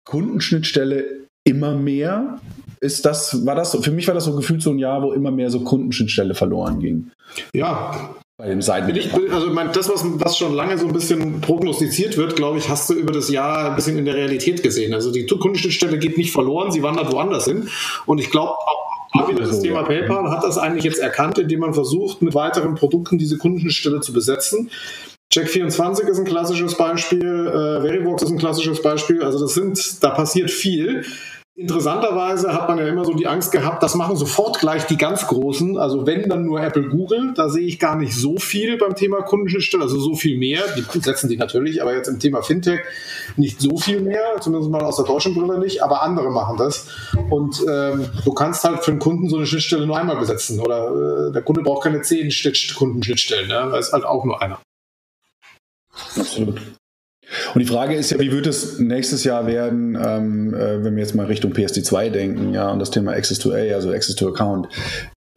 Kundenschnittstelle 0.05 1.05
immer 1.45 1.75
mehr? 1.75 2.39
Ist 2.83 3.05
das, 3.05 3.45
war 3.45 3.55
das, 3.55 3.77
für 3.79 3.91
mich 3.91 4.07
war 4.07 4.15
das 4.15 4.25
so 4.25 4.35
gefühlt 4.35 4.61
so 4.61 4.71
ein 4.71 4.79
Jahr, 4.79 5.03
wo 5.03 5.11
immer 5.11 5.29
mehr 5.29 5.51
so 5.51 5.59
Kundenschnittstelle 5.59 6.33
verloren 6.33 6.79
ging. 6.79 7.11
Ja, 7.53 8.15
bei 8.41 8.47
dem 8.47 8.63
Seiten. 8.63 8.95
Ich, 8.95 9.13
also 9.31 9.51
mein, 9.51 9.71
das, 9.71 9.87
was, 9.87 10.03
was 10.03 10.35
schon 10.35 10.55
lange 10.55 10.75
so 10.79 10.87
ein 10.87 10.93
bisschen 10.93 11.41
prognostiziert 11.41 12.17
wird, 12.17 12.35
glaube 12.35 12.57
ich, 12.57 12.69
hast 12.69 12.89
du 12.89 12.95
über 12.95 13.13
das 13.13 13.29
Jahr 13.29 13.69
ein 13.69 13.75
bisschen 13.75 13.99
in 13.99 14.05
der 14.05 14.15
Realität 14.15 14.63
gesehen. 14.63 14.95
Also 14.95 15.11
die 15.11 15.27
Kundenschnittstelle 15.27 15.99
geht 15.99 16.17
nicht 16.17 16.31
verloren, 16.31 16.71
sie 16.71 16.81
wandert 16.81 17.11
woanders 17.11 17.45
hin. 17.45 17.69
Und 18.07 18.17
ich 18.17 18.31
glaube, 18.31 18.53
auch 19.13 19.29
wieder 19.29 19.43
das 19.43 19.59
Thema 19.59 19.83
PayPal 19.83 20.31
hat 20.31 20.43
das 20.43 20.57
eigentlich 20.57 20.85
jetzt 20.85 20.99
erkannt, 20.99 21.37
indem 21.37 21.59
man 21.59 21.75
versucht, 21.75 22.23
mit 22.23 22.33
weiteren 22.33 22.73
Produkten 22.73 23.19
diese 23.19 23.37
Kundenschnittstelle 23.37 23.99
zu 23.99 24.11
besetzen. 24.11 24.71
Check24 25.31 26.07
ist 26.07 26.17
ein 26.17 26.25
klassisches 26.25 26.75
Beispiel, 26.75 27.21
äh, 27.21 27.81
Verivox 27.81 28.23
ist 28.23 28.31
ein 28.31 28.39
klassisches 28.39 28.81
Beispiel. 28.81 29.21
Also 29.21 29.39
das 29.39 29.53
sind, 29.53 30.03
da 30.03 30.09
passiert 30.09 30.49
viel. 30.49 31.05
Interessanterweise 31.53 32.53
hat 32.53 32.69
man 32.69 32.77
ja 32.77 32.87
immer 32.87 33.03
so 33.03 33.13
die 33.13 33.27
Angst 33.27 33.51
gehabt, 33.51 33.83
das 33.83 33.93
machen 33.95 34.15
sofort 34.15 34.59
gleich 34.59 34.85
die 34.85 34.95
ganz 34.95 35.27
Großen. 35.27 35.77
Also 35.77 36.07
wenn 36.07 36.29
dann 36.29 36.45
nur 36.45 36.61
Apple, 36.61 36.87
Google, 36.87 37.33
da 37.35 37.49
sehe 37.49 37.67
ich 37.67 37.77
gar 37.77 37.97
nicht 37.97 38.15
so 38.15 38.37
viel 38.37 38.77
beim 38.77 38.95
Thema 38.95 39.21
Kundenschnittstelle, 39.21 39.83
also 39.83 39.99
so 39.99 40.15
viel 40.15 40.37
mehr. 40.37 40.61
Die 40.77 40.99
setzen 41.01 41.29
die 41.29 41.35
natürlich, 41.35 41.81
aber 41.81 41.93
jetzt 41.93 42.07
im 42.07 42.19
Thema 42.19 42.41
Fintech 42.41 42.79
nicht 43.35 43.59
so 43.59 43.77
viel 43.77 43.99
mehr, 43.99 44.39
zumindest 44.39 44.71
mal 44.71 44.81
aus 44.81 44.95
der 44.95 45.05
deutschen 45.05 45.35
Brille 45.35 45.59
nicht, 45.59 45.83
aber 45.83 46.03
andere 46.03 46.31
machen 46.31 46.55
das. 46.55 46.87
Und 47.29 47.61
ähm, 47.69 48.09
du 48.23 48.33
kannst 48.33 48.63
halt 48.63 48.85
für 48.85 48.91
einen 48.91 48.99
Kunden 49.01 49.27
so 49.27 49.35
eine 49.35 49.45
Schnittstelle 49.45 49.85
nur 49.85 49.97
einmal 49.97 50.17
besetzen 50.17 50.61
oder 50.61 51.27
äh, 51.27 51.31
der 51.33 51.41
Kunde 51.41 51.63
braucht 51.63 51.83
keine 51.83 52.01
zehn 52.01 52.31
Kundenschnittstellen, 52.75 53.49
ne? 53.49 53.67
da 53.71 53.77
ist 53.77 53.91
halt 53.91 54.05
auch 54.05 54.23
nur 54.23 54.41
einer. 54.41 54.61
Absolut. 56.17 56.61
Und 57.53 57.59
die 57.59 57.67
Frage 57.67 57.95
ist 57.95 58.11
ja, 58.11 58.19
wie 58.19 58.31
wird 58.31 58.47
es 58.47 58.79
nächstes 58.79 59.23
Jahr 59.23 59.47
werden, 59.47 59.97
ähm, 60.01 60.53
äh, 60.53 60.83
wenn 60.83 60.95
wir 60.95 61.03
jetzt 61.03 61.15
mal 61.15 61.25
Richtung 61.25 61.53
PSD2 61.53 62.09
denken, 62.09 62.53
ja, 62.53 62.69
und 62.71 62.79
das 62.79 62.91
Thema 62.91 63.13
Access 63.13 63.39
to 63.39 63.51
A, 63.51 63.73
also 63.73 63.91
Access 63.91 64.15
to 64.15 64.27
Account. 64.27 64.67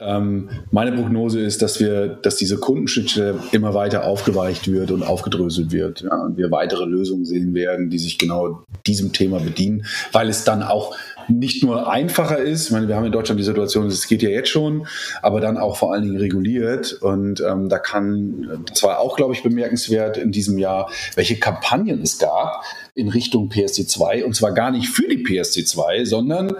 Ähm, 0.01 0.51
meine 0.73 0.93
Prognose 0.93 1.41
ist, 1.41 1.63
dass 1.63 1.79
wir, 1.79 2.09
dass 2.09 2.37
diese 2.37 2.59
Kundenschnittstelle 2.59 3.39
immer 3.53 3.75
weiter 3.75 4.05
aufgeweicht 4.05 4.71
wird 4.71 4.91
und 4.91 5.05
aufgedröselt 5.05 5.71
wird, 5.71 6.03
ja, 6.03 6.17
und 6.17 6.37
wir 6.37 6.51
weitere 6.51 6.85
Lösungen 6.85 7.25
sehen 7.25 7.55
werden, 7.55 7.91
die 7.91 7.99
sich 7.99 8.19
genau 8.19 8.65
diesem 8.87 9.13
Thema 9.13 9.39
bedienen, 9.39 9.87
weil 10.11 10.29
es 10.29 10.45
dann 10.45 10.63
auch 10.63 10.97
nicht 11.29 11.63
nur 11.63 11.91
einfacher 11.91 12.39
ist, 12.39 12.67
ich 12.67 12.73
meine, 12.73 12.89
wir 12.89 12.97
haben 12.97 13.05
in 13.05 13.13
Deutschland 13.13 13.41
die 13.41 13.45
Situation, 13.45 13.87
es 13.87 14.07
geht 14.07 14.23
ja 14.23 14.29
jetzt 14.29 14.49
schon, 14.49 14.87
aber 15.23 15.41
dann 15.41 15.57
auch 15.57 15.77
vor 15.77 15.93
allen 15.93 16.03
Dingen 16.03 16.17
reguliert. 16.17 16.93
Und 16.95 17.41
ähm, 17.41 17.69
da 17.69 17.79
kann, 17.79 18.65
das 18.67 18.83
war 18.83 18.99
auch, 18.99 19.17
glaube 19.17 19.35
ich, 19.35 19.43
bemerkenswert 19.43 20.17
in 20.17 20.33
diesem 20.33 20.59
Jahr, 20.59 20.91
welche 21.15 21.39
Kampagnen 21.39 22.03
es 22.03 22.19
gab 22.19 22.63
in 22.95 23.09
Richtung 23.09 23.49
PSD2 23.51 24.23
und 24.23 24.37
zwar 24.37 24.53
gar 24.53 24.71
nicht 24.71 24.89
für 24.89 25.09
die 25.09 25.25
PSD2, 25.25 26.07
sondern 26.07 26.55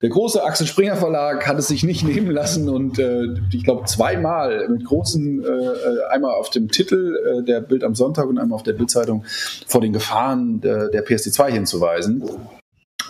der 0.00 0.08
große 0.08 0.42
Axel 0.42 0.66
Springer 0.66 0.96
Verlag 0.96 1.46
hat 1.48 1.58
es 1.58 1.68
sich 1.68 1.82
nicht 1.82 2.04
nehmen 2.06 2.30
lassen 2.30 2.68
und 2.68 2.98
äh, 2.98 3.24
ich 3.52 3.64
glaube 3.64 3.86
zweimal 3.86 4.68
mit 4.68 4.84
großen, 4.84 5.44
äh, 5.44 6.12
einmal 6.12 6.34
auf 6.34 6.50
dem 6.50 6.68
Titel 6.68 7.16
äh, 7.16 7.44
der 7.44 7.60
Bild 7.60 7.82
am 7.82 7.94
Sonntag 7.94 8.28
und 8.28 8.38
einmal 8.38 8.56
auf 8.56 8.62
der 8.62 8.74
Bildzeitung 8.74 9.24
vor 9.66 9.80
den 9.80 9.92
Gefahren 9.92 10.60
der, 10.60 10.88
der 10.88 11.04
PSD2 11.04 11.50
hinzuweisen 11.50 12.22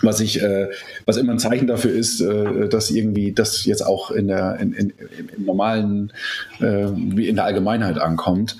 was 0.01 0.19
ich, 0.19 0.41
äh, 0.41 0.69
was 1.05 1.17
immer 1.17 1.33
ein 1.33 1.39
Zeichen 1.39 1.67
dafür 1.67 1.91
ist, 1.91 2.21
äh, 2.21 2.67
dass 2.69 2.91
irgendwie 2.91 3.31
das 3.31 3.65
jetzt 3.65 3.85
auch 3.85 4.11
in 4.11 4.27
der 4.27 4.57
in, 4.59 4.73
in, 4.73 4.93
im 5.37 5.45
normalen 5.45 6.13
äh, 6.59 6.87
wie 6.93 7.27
in 7.27 7.35
der 7.35 7.45
Allgemeinheit 7.45 7.97
ankommt. 7.97 8.57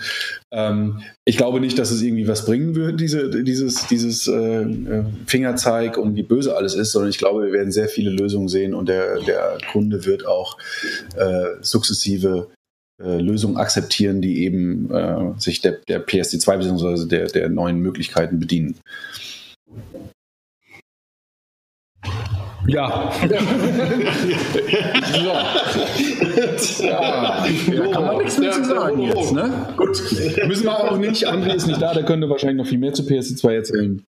Ähm, 0.51 1.01
ich 1.23 1.37
glaube 1.37 1.61
nicht, 1.61 1.79
dass 1.79 1.91
es 1.91 2.01
irgendwie 2.01 2.27
was 2.27 2.45
bringen 2.45 2.75
wird, 2.75 2.99
diese, 2.99 3.43
dieses, 3.43 3.87
dieses 3.87 4.27
äh, 4.27 4.65
Fingerzeig 5.25 5.97
und 5.97 6.15
wie 6.15 6.23
böse 6.23 6.55
alles 6.57 6.75
ist, 6.75 6.91
sondern 6.91 7.09
ich 7.09 7.17
glaube, 7.17 7.45
wir 7.45 7.53
werden 7.53 7.71
sehr 7.71 7.87
viele 7.87 8.11
Lösungen 8.11 8.49
sehen 8.49 8.73
und 8.73 8.89
der, 8.89 9.19
der 9.21 9.57
Kunde 9.71 10.05
wird 10.05 10.25
auch 10.25 10.57
äh, 11.15 11.61
sukzessive 11.61 12.49
äh, 13.01 13.17
Lösungen 13.17 13.57
akzeptieren, 13.57 14.21
die 14.21 14.43
eben 14.43 14.91
äh, 14.91 15.39
sich 15.39 15.61
der, 15.61 15.77
der 15.87 16.05
PSD2 16.05 16.57
bzw. 16.57 17.07
Der, 17.07 17.27
der 17.27 17.49
neuen 17.49 17.79
Möglichkeiten 17.79 18.39
bedienen. 18.39 18.75
Ja. 22.67 23.11
so. 25.13 26.83
ja. 26.85 27.45
Da 27.75 27.87
kann 27.91 28.05
man 28.05 28.17
nichts 28.17 28.37
mehr 28.37 28.51
zu 28.51 28.63
sagen 28.65 29.01
jetzt. 29.01 29.33
Ne? 29.33 29.67
Gut. 29.77 30.01
Müssen 30.47 30.63
wir 30.65 30.79
auch 30.79 30.97
nicht. 30.97 31.27
André 31.27 31.55
ist 31.55 31.67
nicht 31.67 31.81
da, 31.81 31.93
der 31.93 32.03
könnte 32.03 32.29
wahrscheinlich 32.29 32.57
noch 32.57 32.67
viel 32.67 32.77
mehr 32.77 32.93
zu 32.93 33.03
PS2 33.03 33.51
erzählen. 33.51 34.05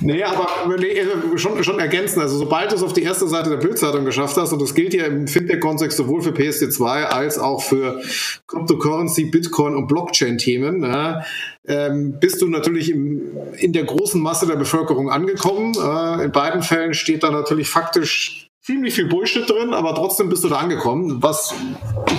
Nee, 0.00 0.22
aber 0.22 0.48
nee, 0.78 1.00
also 1.00 1.36
schon, 1.36 1.62
schon 1.64 1.78
ergänzen. 1.78 2.20
Also, 2.20 2.38
sobald 2.38 2.72
du 2.72 2.76
es 2.76 2.82
auf 2.82 2.92
die 2.92 3.02
erste 3.02 3.26
Seite 3.28 3.50
der 3.50 3.56
Bildzeitung 3.56 4.04
geschafft 4.04 4.36
hast, 4.36 4.52
und 4.52 4.62
das 4.62 4.74
gilt 4.74 4.94
ja 4.94 5.06
im 5.06 5.26
Fintech-Kontext 5.26 5.96
sowohl 5.96 6.22
für 6.22 6.30
PSD2 6.30 7.04
als 7.04 7.38
auch 7.38 7.62
für 7.62 8.00
Cryptocurrency, 8.46 9.26
Bitcoin 9.26 9.74
und 9.74 9.86
Blockchain-Themen, 9.86 10.82
ja, 10.82 11.24
ähm, 11.66 12.18
bist 12.20 12.42
du 12.42 12.48
natürlich 12.48 12.90
im, 12.90 13.22
in 13.56 13.72
der 13.72 13.84
großen 13.84 14.20
Masse 14.20 14.46
der 14.46 14.56
Bevölkerung 14.56 15.10
angekommen. 15.10 15.74
Äh, 15.74 16.24
in 16.24 16.32
beiden 16.32 16.62
Fällen 16.62 16.94
steht 16.94 17.22
da 17.22 17.30
natürlich 17.30 17.68
faktisch 17.68 18.46
ziemlich 18.66 18.94
viel 18.94 19.06
Bullshit 19.06 19.48
drin, 19.48 19.72
aber 19.72 19.94
trotzdem 19.94 20.28
bist 20.28 20.42
du 20.42 20.48
da 20.48 20.56
angekommen, 20.56 21.22
was 21.22 21.54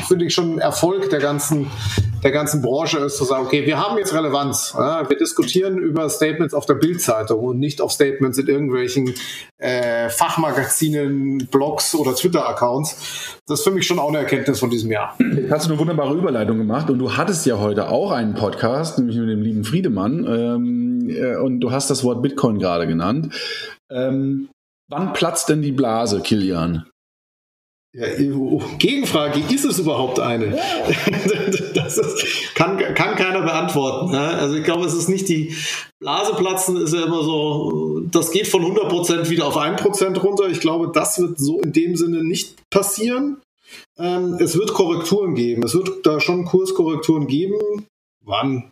finde 0.08 0.26
ich 0.26 0.34
schon 0.34 0.60
Erfolg 0.60 1.10
der 1.10 1.20
ganzen, 1.20 1.68
der 2.24 2.32
ganzen 2.32 2.62
Branche 2.62 3.00
ist, 3.00 3.18
zu 3.18 3.26
sagen, 3.26 3.46
okay, 3.46 3.66
wir 3.66 3.78
haben 3.78 3.98
jetzt 3.98 4.14
Relevanz. 4.14 4.74
Ja, 4.78 5.08
wir 5.10 5.18
diskutieren 5.18 5.78
über 5.78 6.10
Statements 6.10 6.54
auf 6.54 6.66
der 6.66 6.76
Bildzeitung 6.76 7.44
und 7.44 7.60
nicht 7.60 7.82
auf 7.82 7.92
Statements 7.92 8.38
in 8.38 8.48
irgendwelchen 8.48 9.14
äh, 9.58 10.10
Fachmagazinen, 10.10 11.48
Blogs 11.52 11.96
oder 11.96 12.16
Twitter-Accounts. 12.16 13.40
Das 13.48 13.60
ist 13.60 13.64
für 13.64 13.72
mich 13.72 13.86
schon 13.86 14.00
auch 14.00 14.10
eine 14.10 14.20
Erkenntnis 14.20 14.60
von 14.60 14.70
diesem 14.70 14.92
Jahr. 14.92 15.16
Jetzt 15.20 15.52
hast 15.52 15.68
du 15.68 15.72
eine 15.72 15.80
wunderbare 15.80 16.16
Überleitung 16.16 16.58
gemacht 16.58 16.90
und 16.90 17.00
du 17.00 17.16
hattest 17.16 17.46
ja 17.46 17.60
heute 17.60 17.90
auch 17.90 18.12
einen 18.12 18.34
Podcast, 18.34 18.98
nämlich 18.98 19.18
mit 19.18 19.30
dem 19.30 19.42
lieben 19.42 19.64
Friedemann, 19.64 20.26
ähm, 20.28 21.10
äh, 21.10 21.36
und 21.38 21.60
du 21.60 21.72
hast 21.72 21.90
das 21.90 22.04
Wort 22.04 22.22
Bitcoin 22.22 22.60
gerade 22.60 22.88
genannt. 22.88 23.34
Ähm, 23.90 24.50
Wann 24.90 25.12
platzt 25.12 25.50
denn 25.50 25.62
die 25.62 25.74
Blase, 25.74 26.22
Kilian? 26.22 26.86
Ja, 27.98 28.06
Gegenfrage, 28.78 29.40
ist 29.52 29.66
es 29.66 29.80
überhaupt 29.80 30.20
eine? 30.20 30.52
das 31.74 31.98
ist, 31.98 32.54
kann, 32.54 32.78
kann 32.94 33.16
keiner 33.16 33.42
beantworten. 33.42 34.14
Also 34.14 34.54
ich 34.54 34.64
glaube, 34.64 34.86
es 34.86 34.94
ist 34.94 35.10
nicht 35.10 35.28
die 35.30 35.56
Blase 36.00 36.36
platzen, 36.36 36.78
ist 36.78 36.94
ja 36.94 37.06
immer 37.06 37.24
so, 37.24 38.02
das 38.12 38.30
geht 38.30 38.48
von 38.48 38.64
100% 38.64 39.30
wieder 39.32 39.48
auf 39.48 39.58
1% 39.58 40.20
runter. 40.20 40.48
Ich 40.48 40.60
glaube, 40.60 40.92
das 40.94 41.18
wird 41.18 41.40
so 41.40 41.60
in 41.60 41.74
dem 41.74 41.96
Sinne 41.96 42.24
nicht 42.24 42.70
passieren. 42.70 43.42
Ähm, 43.98 44.38
es 44.40 44.56
wird 44.56 44.76
Korrekturen 44.76 45.34
geben. 45.34 45.64
Es 45.64 45.74
wird 45.74 46.06
da 46.06 46.20
schon 46.20 46.46
Kurskorrekturen 46.46 47.26
geben. 47.26 47.88
Wann? 48.24 48.70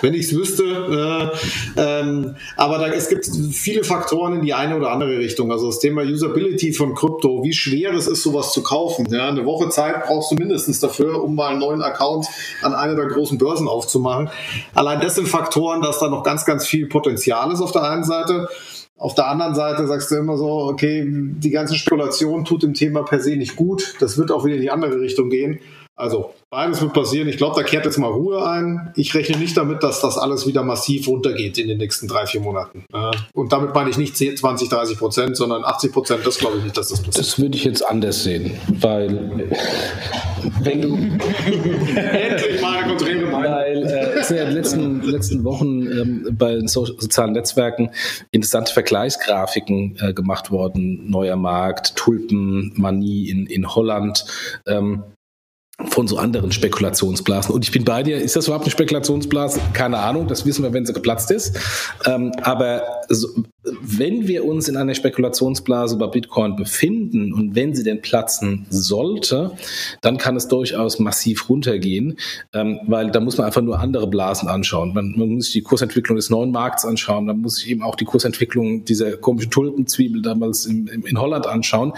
Wenn 0.00 0.14
ich 0.14 0.26
es 0.26 0.36
wüsste. 0.36 1.32
Äh, 1.76 1.80
ähm, 1.80 2.36
aber 2.56 2.78
da, 2.78 2.88
es 2.88 3.08
gibt 3.08 3.28
viele 3.52 3.84
Faktoren 3.84 4.34
in 4.34 4.42
die 4.42 4.54
eine 4.54 4.76
oder 4.76 4.90
andere 4.90 5.18
Richtung. 5.18 5.50
Also 5.50 5.66
das 5.66 5.78
Thema 5.78 6.02
Usability 6.02 6.72
von 6.72 6.94
Krypto, 6.94 7.42
wie 7.42 7.52
schwer 7.52 7.92
es 7.94 8.06
ist, 8.06 8.22
sowas 8.22 8.52
zu 8.52 8.62
kaufen. 8.62 9.06
Ja, 9.10 9.28
eine 9.28 9.44
Woche 9.44 9.68
Zeit 9.68 10.04
brauchst 10.06 10.30
du 10.30 10.36
mindestens 10.36 10.80
dafür, 10.80 11.22
um 11.22 11.34
mal 11.34 11.48
einen 11.48 11.60
neuen 11.60 11.82
Account 11.82 12.26
an 12.62 12.74
einer 12.74 12.94
der 12.94 13.06
großen 13.06 13.38
Börsen 13.38 13.68
aufzumachen. 13.68 14.30
Allein 14.74 15.00
das 15.00 15.16
sind 15.16 15.28
Faktoren, 15.28 15.82
dass 15.82 15.98
da 15.98 16.08
noch 16.08 16.22
ganz, 16.22 16.44
ganz 16.44 16.66
viel 16.66 16.86
Potenzial 16.86 17.50
ist 17.52 17.60
auf 17.60 17.72
der 17.72 17.82
einen 17.82 18.04
Seite. 18.04 18.48
Auf 18.98 19.14
der 19.14 19.28
anderen 19.28 19.54
Seite 19.54 19.86
sagst 19.86 20.10
du 20.10 20.14
immer 20.14 20.38
so, 20.38 20.46
okay, 20.46 21.04
die 21.06 21.50
ganze 21.50 21.74
Spekulation 21.74 22.46
tut 22.46 22.62
dem 22.62 22.72
Thema 22.72 23.02
per 23.02 23.20
se 23.20 23.36
nicht 23.36 23.54
gut. 23.54 23.94
Das 24.00 24.16
wird 24.16 24.30
auch 24.30 24.46
wieder 24.46 24.56
in 24.56 24.62
die 24.62 24.70
andere 24.70 24.98
Richtung 24.98 25.28
gehen. 25.28 25.60
Also 25.98 26.34
beides 26.50 26.82
wird 26.82 26.92
passieren. 26.92 27.26
Ich 27.26 27.38
glaube, 27.38 27.56
da 27.56 27.62
kehrt 27.62 27.86
jetzt 27.86 27.96
mal 27.96 28.10
Ruhe 28.10 28.46
ein. 28.46 28.92
Ich 28.96 29.14
rechne 29.14 29.38
nicht 29.38 29.56
damit, 29.56 29.82
dass 29.82 30.02
das 30.02 30.18
alles 30.18 30.46
wieder 30.46 30.62
massiv 30.62 31.08
runtergeht 31.08 31.56
in 31.56 31.68
den 31.68 31.78
nächsten 31.78 32.06
drei, 32.06 32.26
vier 32.26 32.42
Monaten. 32.42 32.84
Und 33.32 33.52
damit 33.52 33.74
meine 33.74 33.88
ich 33.88 33.96
nicht 33.96 34.14
10, 34.14 34.36
20, 34.36 34.68
30 34.68 34.98
Prozent, 34.98 35.36
sondern 35.38 35.64
80 35.64 35.92
Prozent. 35.92 36.26
Das 36.26 36.36
glaube 36.36 36.58
ich 36.58 36.64
nicht, 36.64 36.76
dass 36.76 36.90
das 36.90 36.98
passiert. 36.98 37.18
Das 37.18 37.38
würde 37.38 37.56
ich 37.56 37.64
jetzt 37.64 37.80
anders 37.80 38.22
sehen, 38.22 38.58
weil 38.68 39.48
wenn 40.60 40.82
du 40.82 40.96
endlich 41.96 42.60
mal 42.60 42.76
eine 42.76 42.88
konträre 42.88 43.26
Meinung. 43.30 43.52
Weil 43.52 43.82
äh, 43.86 44.18
es 44.18 44.28
sind 44.28 44.36
ja 44.36 44.42
in 44.42 44.48
den 44.50 44.56
letzten, 44.56 45.02
letzten 45.02 45.44
Wochen 45.44 45.86
ähm, 45.86 46.28
bei 46.38 46.56
den 46.56 46.68
so 46.68 46.84
sozialen 46.84 47.32
Netzwerken 47.32 47.90
interessante 48.32 48.72
Vergleichsgrafiken 48.72 49.96
äh, 50.00 50.12
gemacht 50.12 50.50
worden. 50.50 51.08
Neuer 51.08 51.36
Markt, 51.36 51.96
Tulpenmanie 51.96 53.30
in, 53.30 53.46
in 53.46 53.74
Holland. 53.74 54.26
Ähm, 54.66 55.04
von 55.84 56.08
so 56.08 56.16
anderen 56.16 56.52
Spekulationsblasen. 56.52 57.54
Und 57.54 57.62
ich 57.64 57.70
bin 57.70 57.84
bei 57.84 58.02
dir, 58.02 58.16
ist 58.16 58.34
das 58.34 58.46
überhaupt 58.46 58.64
eine 58.64 58.70
Spekulationsblase? 58.70 59.60
Keine 59.74 59.98
Ahnung, 59.98 60.26
das 60.26 60.46
wissen 60.46 60.62
wir, 60.62 60.72
wenn 60.72 60.86
sie 60.86 60.94
geplatzt 60.94 61.30
ist. 61.30 61.58
Ähm, 62.06 62.32
aber 62.42 62.82
so, 63.08 63.28
wenn 63.62 64.26
wir 64.26 64.46
uns 64.46 64.68
in 64.68 64.76
einer 64.76 64.94
Spekulationsblase 64.94 65.98
bei 65.98 66.06
Bitcoin 66.06 66.56
befinden 66.56 67.34
und 67.34 67.54
wenn 67.54 67.74
sie 67.74 67.82
denn 67.82 68.00
platzen 68.00 68.66
sollte, 68.70 69.52
dann 70.00 70.16
kann 70.16 70.36
es 70.36 70.48
durchaus 70.48 70.98
massiv 70.98 71.48
runtergehen, 71.48 72.18
ähm, 72.54 72.80
weil 72.86 73.10
da 73.10 73.20
muss 73.20 73.36
man 73.36 73.46
einfach 73.46 73.62
nur 73.62 73.78
andere 73.78 74.06
Blasen 74.06 74.48
anschauen. 74.48 74.94
Man, 74.94 75.14
man 75.16 75.28
muss 75.28 75.46
sich 75.46 75.54
die 75.54 75.62
Kursentwicklung 75.62 76.16
des 76.16 76.30
neuen 76.30 76.52
Markts 76.52 76.86
anschauen, 76.86 77.26
dann 77.26 77.38
muss 77.38 77.56
sich 77.56 77.68
eben 77.68 77.82
auch 77.82 77.96
die 77.96 78.06
Kursentwicklung 78.06 78.84
dieser 78.86 79.16
komischen 79.18 79.50
Tulpenzwiebel 79.50 80.22
damals 80.22 80.64
in, 80.64 80.86
in 80.86 81.20
Holland 81.20 81.46
anschauen. 81.46 81.92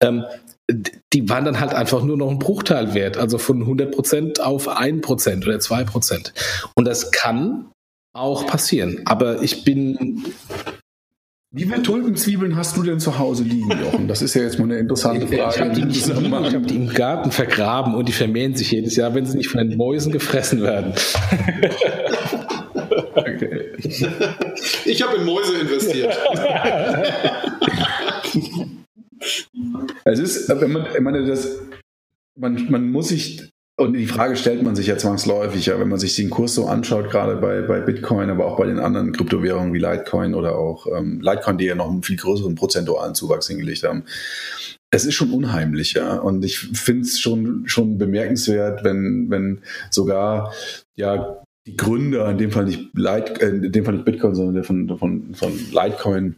Ähm, 0.00 0.24
die 0.68 1.28
waren 1.28 1.44
dann 1.44 1.60
halt 1.60 1.72
einfach 1.72 2.02
nur 2.02 2.16
noch 2.16 2.30
ein 2.30 2.38
Bruchteil 2.38 2.94
wert, 2.94 3.16
also 3.16 3.38
von 3.38 3.60
100 3.60 3.92
Prozent 3.94 4.40
auf 4.40 4.68
1 4.68 5.00
Prozent 5.00 5.46
oder 5.46 5.60
2 5.60 5.84
Prozent. 5.84 6.32
Und 6.74 6.86
das 6.86 7.12
kann 7.12 7.70
auch 8.12 8.46
passieren. 8.46 9.02
Aber 9.04 9.42
ich 9.42 9.64
bin. 9.64 10.24
Wie 11.52 11.64
viele 11.64 11.82
Tulpenzwiebeln 11.82 12.56
hast 12.56 12.76
du 12.76 12.82
denn 12.82 13.00
zu 13.00 13.18
Hause 13.18 13.44
liegen, 13.44 13.70
Jochen? 13.70 14.08
Das 14.08 14.20
ist 14.20 14.34
ja 14.34 14.42
jetzt 14.42 14.58
mal 14.58 14.64
eine 14.64 14.78
interessante 14.78 15.26
Frage. 15.26 15.54
Ich 15.54 15.60
habe 15.60 15.70
die, 15.70 16.56
hab 16.56 16.66
die, 16.66 16.76
im 16.76 16.88
Garten 16.88 17.30
vergraben 17.30 17.94
und 17.94 18.08
die 18.08 18.12
vermehren 18.12 18.54
sich 18.54 18.72
jedes 18.72 18.96
Jahr, 18.96 19.14
wenn 19.14 19.24
sie 19.24 19.38
nicht 19.38 19.48
von 19.48 19.66
den 19.66 19.78
Mäusen 19.78 20.12
gefressen 20.12 20.62
werden. 20.62 20.92
okay. 23.14 23.72
Ich 24.84 25.02
habe 25.02 25.16
in 25.16 25.24
Mäuse 25.24 25.56
investiert. 25.58 26.18
Es 30.04 30.18
ist, 30.18 30.48
man, 30.48 30.86
ich 30.94 31.00
meine, 31.00 31.26
das, 31.26 31.58
man, 32.38 32.70
man 32.70 32.90
muss 32.90 33.08
sich, 33.08 33.50
und 33.78 33.92
die 33.92 34.06
Frage 34.06 34.36
stellt 34.36 34.62
man 34.62 34.74
sich 34.74 34.86
ja 34.86 34.96
zwangsläufig, 34.96 35.66
ja, 35.66 35.78
wenn 35.78 35.88
man 35.88 35.98
sich 35.98 36.16
den 36.16 36.30
Kurs 36.30 36.54
so 36.54 36.66
anschaut, 36.66 37.10
gerade 37.10 37.36
bei, 37.36 37.62
bei 37.62 37.80
Bitcoin, 37.80 38.30
aber 38.30 38.46
auch 38.46 38.56
bei 38.56 38.66
den 38.66 38.78
anderen 38.78 39.12
Kryptowährungen 39.12 39.74
wie 39.74 39.78
Litecoin 39.78 40.34
oder 40.34 40.56
auch 40.56 40.86
ähm, 40.96 41.20
Litecoin, 41.20 41.58
die 41.58 41.66
ja 41.66 41.74
noch 41.74 41.90
einen 41.90 42.02
viel 42.02 42.16
größeren 42.16 42.54
prozentualen 42.54 43.14
Zuwachs 43.14 43.48
hingelegt 43.48 43.82
haben. 43.82 44.04
Es 44.90 45.04
ist 45.04 45.14
schon 45.14 45.30
unheimlich, 45.32 45.92
ja. 45.92 46.16
Und 46.16 46.44
ich 46.44 46.58
finde 46.58 47.02
es 47.02 47.20
schon, 47.20 47.64
schon 47.66 47.98
bemerkenswert, 47.98 48.82
wenn, 48.84 49.26
wenn 49.28 49.62
sogar, 49.90 50.54
ja, 50.94 51.42
die 51.66 51.76
Gründer, 51.76 52.30
in 52.30 52.38
dem 52.38 52.52
Fall 52.52 52.64
nicht 52.64 52.90
Lite, 52.94 53.42
äh, 53.42 53.48
in 53.48 53.72
dem 53.72 53.84
Fall 53.84 53.94
nicht 53.94 54.06
Bitcoin, 54.06 54.34
sondern 54.34 54.54
der 54.54 54.64
von, 54.64 54.96
von, 54.96 55.34
von 55.34 55.52
Litecoin, 55.72 56.36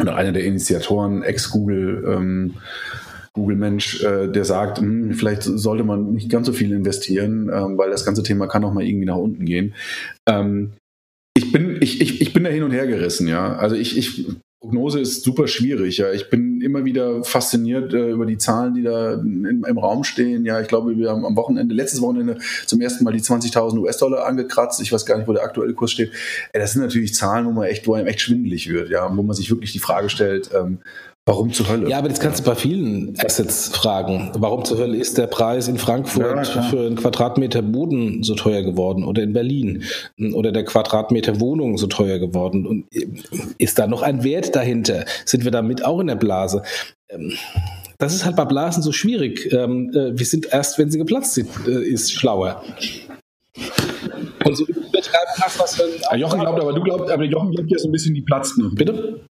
oder 0.00 0.16
einer 0.16 0.32
der 0.32 0.44
Initiatoren, 0.44 1.22
Ex-Google, 1.22 2.04
ähm, 2.06 2.54
Google-Mensch, 3.32 4.02
äh, 4.02 4.28
der 4.28 4.44
sagt, 4.44 4.78
hm, 4.78 5.14
vielleicht 5.14 5.42
sollte 5.42 5.84
man 5.84 6.12
nicht 6.12 6.30
ganz 6.30 6.46
so 6.46 6.52
viel 6.52 6.72
investieren, 6.72 7.50
ähm, 7.52 7.76
weil 7.76 7.90
das 7.90 8.04
ganze 8.04 8.22
Thema 8.22 8.46
kann 8.46 8.64
auch 8.64 8.72
mal 8.72 8.84
irgendwie 8.84 9.06
nach 9.06 9.16
unten 9.16 9.44
gehen. 9.44 9.74
Ähm, 10.26 10.72
ich 11.34 11.52
bin, 11.52 11.76
ich, 11.80 12.00
ich, 12.00 12.20
ich 12.22 12.32
bin 12.32 12.44
da 12.44 12.50
hin 12.50 12.62
und 12.62 12.70
her 12.70 12.86
gerissen, 12.86 13.28
ja. 13.28 13.56
Also 13.56 13.76
ich, 13.76 13.98
ich 13.98 14.26
Prognose 14.66 15.00
ist 15.00 15.22
super 15.22 15.46
schwierig. 15.48 15.98
Ja, 15.98 16.12
ich 16.12 16.30
bin 16.30 16.45
immer 16.66 16.84
wieder 16.84 17.22
fasziniert 17.22 17.94
äh, 17.94 18.10
über 18.10 18.26
die 18.26 18.38
Zahlen, 18.38 18.74
die 18.74 18.82
da 18.82 19.14
in, 19.14 19.64
im 19.66 19.78
Raum 19.78 20.04
stehen. 20.04 20.44
Ja, 20.44 20.60
ich 20.60 20.68
glaube, 20.68 20.98
wir 20.98 21.10
haben 21.10 21.24
am 21.24 21.36
Wochenende, 21.36 21.74
letztes 21.74 22.02
Wochenende 22.02 22.38
zum 22.66 22.80
ersten 22.80 23.04
Mal 23.04 23.12
die 23.12 23.20
20.000 23.20 23.78
US-Dollar 23.78 24.26
angekratzt. 24.26 24.80
Ich 24.80 24.92
weiß 24.92 25.06
gar 25.06 25.16
nicht, 25.16 25.28
wo 25.28 25.32
der 25.32 25.44
aktuelle 25.44 25.74
Kurs 25.74 25.92
steht. 25.92 26.10
Ey, 26.52 26.60
das 26.60 26.72
sind 26.72 26.82
natürlich 26.82 27.14
Zahlen, 27.14 27.46
wo 27.46 27.52
man 27.52 27.68
echt, 27.68 27.86
wo 27.86 27.94
einem 27.94 28.08
echt 28.08 28.20
schwindelig 28.20 28.68
wird. 28.68 28.90
Ja, 28.90 29.16
wo 29.16 29.22
man 29.22 29.36
sich 29.36 29.48
wirklich 29.48 29.72
die 29.72 29.78
Frage 29.78 30.08
stellt, 30.10 30.50
ähm, 30.54 30.78
Warum 31.28 31.52
zur 31.52 31.68
Hölle? 31.68 31.90
Ja, 31.90 31.98
aber 31.98 32.08
das 32.08 32.20
kannst 32.20 32.38
du 32.38 32.44
bei 32.44 32.54
vielen 32.54 33.18
Assets 33.18 33.70
fragen. 33.70 34.30
Warum 34.38 34.64
zur 34.64 34.78
Hölle 34.78 34.96
ist 34.96 35.18
der 35.18 35.26
Preis 35.26 35.66
in 35.66 35.76
Frankfurt 35.76 36.54
ja, 36.54 36.62
für 36.62 36.86
einen 36.86 36.94
Quadratmeter 36.94 37.62
Boden 37.62 38.22
so 38.22 38.36
teuer 38.36 38.62
geworden 38.62 39.02
oder 39.02 39.24
in 39.24 39.32
Berlin 39.32 39.82
oder 40.34 40.52
der 40.52 40.64
Quadratmeter 40.64 41.40
Wohnung 41.40 41.78
so 41.78 41.88
teuer 41.88 42.20
geworden? 42.20 42.64
Und 42.64 42.86
ist 43.58 43.76
da 43.76 43.88
noch 43.88 44.02
ein 44.02 44.22
Wert 44.22 44.54
dahinter? 44.54 45.04
Sind 45.24 45.42
wir 45.42 45.50
damit 45.50 45.84
auch 45.84 45.98
in 45.98 46.06
der 46.06 46.14
Blase? 46.14 46.62
Ähm, 47.08 47.32
das 47.98 48.14
ist 48.14 48.24
halt 48.24 48.36
bei 48.36 48.44
Blasen 48.44 48.84
so 48.84 48.92
schwierig. 48.92 49.52
Ähm, 49.52 49.90
äh, 49.94 50.16
wir 50.16 50.26
sind 50.26 50.46
erst, 50.52 50.78
wenn 50.78 50.92
sie 50.92 50.98
geplatzt 50.98 51.34
sind, 51.34 51.48
äh, 51.66 51.82
ist 51.82 52.12
schlauer. 52.12 52.62
Und 54.44 54.56
so 54.56 54.64
betreiben 54.64 55.32
hast, 55.40 55.58
was 55.58 55.76
dann. 55.76 56.20
Jochen 56.20 56.38
glaubt, 56.38 56.60
aber 56.60 56.72
du 56.72 56.82
glaubst, 56.82 57.10
aber 57.10 57.24
Jochen 57.24 57.50
glaubt 57.50 57.68
ja 57.68 57.78
so 57.78 57.88
ein 57.88 57.92
bisschen, 57.92 58.14
die 58.14 58.22
platzt 58.22 58.56
noch. 58.58 58.72
Bitte? 58.76 59.26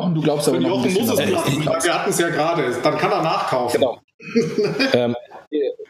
Jochen, 0.00 0.14
du 0.14 0.20
glaubst 0.22 0.48
aber 0.48 0.56
Für 0.58 0.62
noch 0.62 0.84
Jochen 0.84 0.94
muss 0.94 1.18
es 1.18 1.26
platzen. 1.26 1.64
Wir 1.64 1.94
hatten 1.94 2.10
es 2.10 2.18
ja 2.18 2.28
gerade. 2.28 2.64
Dann 2.82 2.96
kann 2.96 3.12
er 3.12 3.22
nachkaufen. 3.22 3.80
Genau. 3.80 3.98
ähm, 4.92 5.14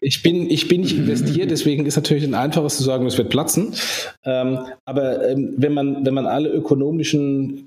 ich 0.01 0.23
bin, 0.23 0.51
ich 0.51 0.69
bin 0.69 0.81
nicht 0.81 0.97
investiert, 0.97 1.51
deswegen 1.51 1.85
ist 1.85 1.97
natürlich 1.97 2.25
ein 2.25 2.35
einfaches 2.35 2.79
zu 2.79 2.83
sagen, 2.83 3.07
es 3.07 3.19
wird 3.19 3.29
platzen. 3.29 3.75
Ähm, 4.25 4.59
aber 4.85 5.29
ähm, 5.29 5.55
wenn, 5.57 5.75
man, 5.75 6.07
wenn 6.07 6.15
man 6.15 6.27
alle 6.27 6.49
ökonomischen 6.49 7.67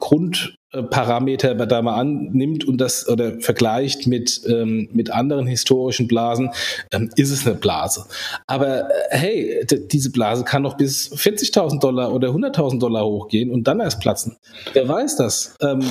Grundparameter 0.74 1.53
da 1.53 1.82
mal 1.82 1.99
annimmt 1.99 2.65
und 2.65 2.78
das 2.80 3.07
oder 3.07 3.39
vergleicht 3.39 4.07
mit, 4.07 4.41
ähm, 4.47 4.89
mit 4.91 5.11
anderen 5.11 5.45
historischen 5.45 6.07
Blasen, 6.07 6.49
ähm, 6.91 7.09
ist 7.15 7.30
es 7.30 7.45
eine 7.45 7.55
Blase. 7.55 8.05
Aber 8.47 8.89
äh, 8.89 8.93
hey, 9.11 9.65
diese 9.91 10.11
Blase 10.11 10.43
kann 10.43 10.63
doch 10.63 10.76
bis 10.76 11.11
40.000 11.11 11.80
Dollar 11.80 12.11
oder 12.11 12.30
100.000 12.30 12.80
Dollar 12.80 13.05
hochgehen 13.05 13.51
und 13.51 13.65
dann 13.65 13.80
erst 13.80 13.99
platzen. 13.99 14.38
Wer 14.74 14.88
weiß 14.88 15.17
das? 15.17 15.55
Ähm, 15.61 15.84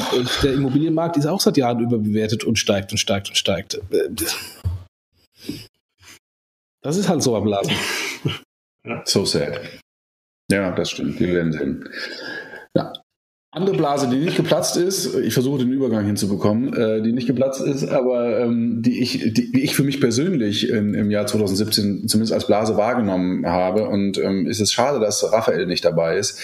der 0.43 0.55
Immobilienmarkt 0.55 1.17
ist 1.17 1.27
auch 1.27 1.41
seit 1.41 1.57
Jahren 1.57 1.81
überbewertet 1.81 2.45
und 2.45 2.59
steigt 2.59 2.91
und 2.91 2.99
steigt 2.99 3.29
und 3.29 3.37
steigt. 3.37 3.75
Äh, 3.75 4.09
das 6.83 6.97
ist 6.97 7.09
halt 7.09 7.23
so 7.23 7.37
am 7.37 7.45
Blasen. 7.45 7.73
so 9.05 9.25
sad. 9.25 9.61
Ja, 10.51 10.73
das 10.73 10.91
stimmt. 10.91 11.21
Wir 11.21 11.33
werden 11.33 11.53
sehen. 11.53 11.89
Andere 13.55 13.77
Blase, 13.77 14.09
die 14.09 14.17
nicht 14.17 14.39
geplatzt 14.39 14.79
ist, 14.79 15.15
ich 15.15 15.35
versuche 15.35 15.59
den 15.59 15.71
Übergang 15.71 16.07
hinzubekommen, 16.07 16.73
äh, 16.73 17.03
die 17.03 17.13
nicht 17.13 17.27
geplatzt 17.27 17.61
ist, 17.61 17.87
aber 17.87 18.41
ähm, 18.41 18.81
die, 18.81 18.99
ich, 19.03 19.35
die, 19.35 19.53
die 19.53 19.61
ich 19.61 19.77
für 19.77 19.83
mich 19.83 20.01
persönlich 20.01 20.71
in, 20.71 20.95
im 20.95 21.11
Jahr 21.11 21.27
2017 21.27 22.09
zumindest 22.09 22.33
als 22.33 22.47
Blase 22.47 22.79
wahrgenommen 22.79 23.45
habe 23.45 23.91
und 23.91 24.17
ähm, 24.17 24.47
ist 24.47 24.63
es 24.63 24.73
schade, 24.73 25.01
dass 25.01 25.31
Raphael 25.35 25.67
nicht 25.67 25.85
dabei 25.85 26.17
ist, 26.17 26.41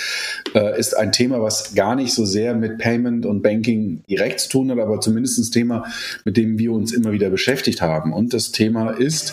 äh, 0.54 0.78
ist 0.78 0.98
ein 0.98 1.10
Thema, 1.10 1.40
was 1.40 1.74
gar 1.74 1.96
nicht 1.96 2.12
so 2.12 2.26
sehr 2.26 2.54
mit 2.54 2.76
Payment 2.76 3.24
und 3.24 3.40
Banking 3.40 4.02
direkt 4.10 4.40
zu 4.40 4.50
tun 4.50 4.70
hat, 4.70 4.78
aber 4.78 5.00
zumindest 5.00 5.38
ein 5.38 5.50
Thema, 5.50 5.86
mit 6.26 6.36
dem 6.36 6.58
wir 6.58 6.72
uns 6.72 6.92
immer 6.92 7.12
wieder 7.12 7.30
beschäftigt 7.30 7.80
haben. 7.80 8.12
Und 8.12 8.34
das 8.34 8.52
Thema 8.52 8.90
ist, 8.90 9.32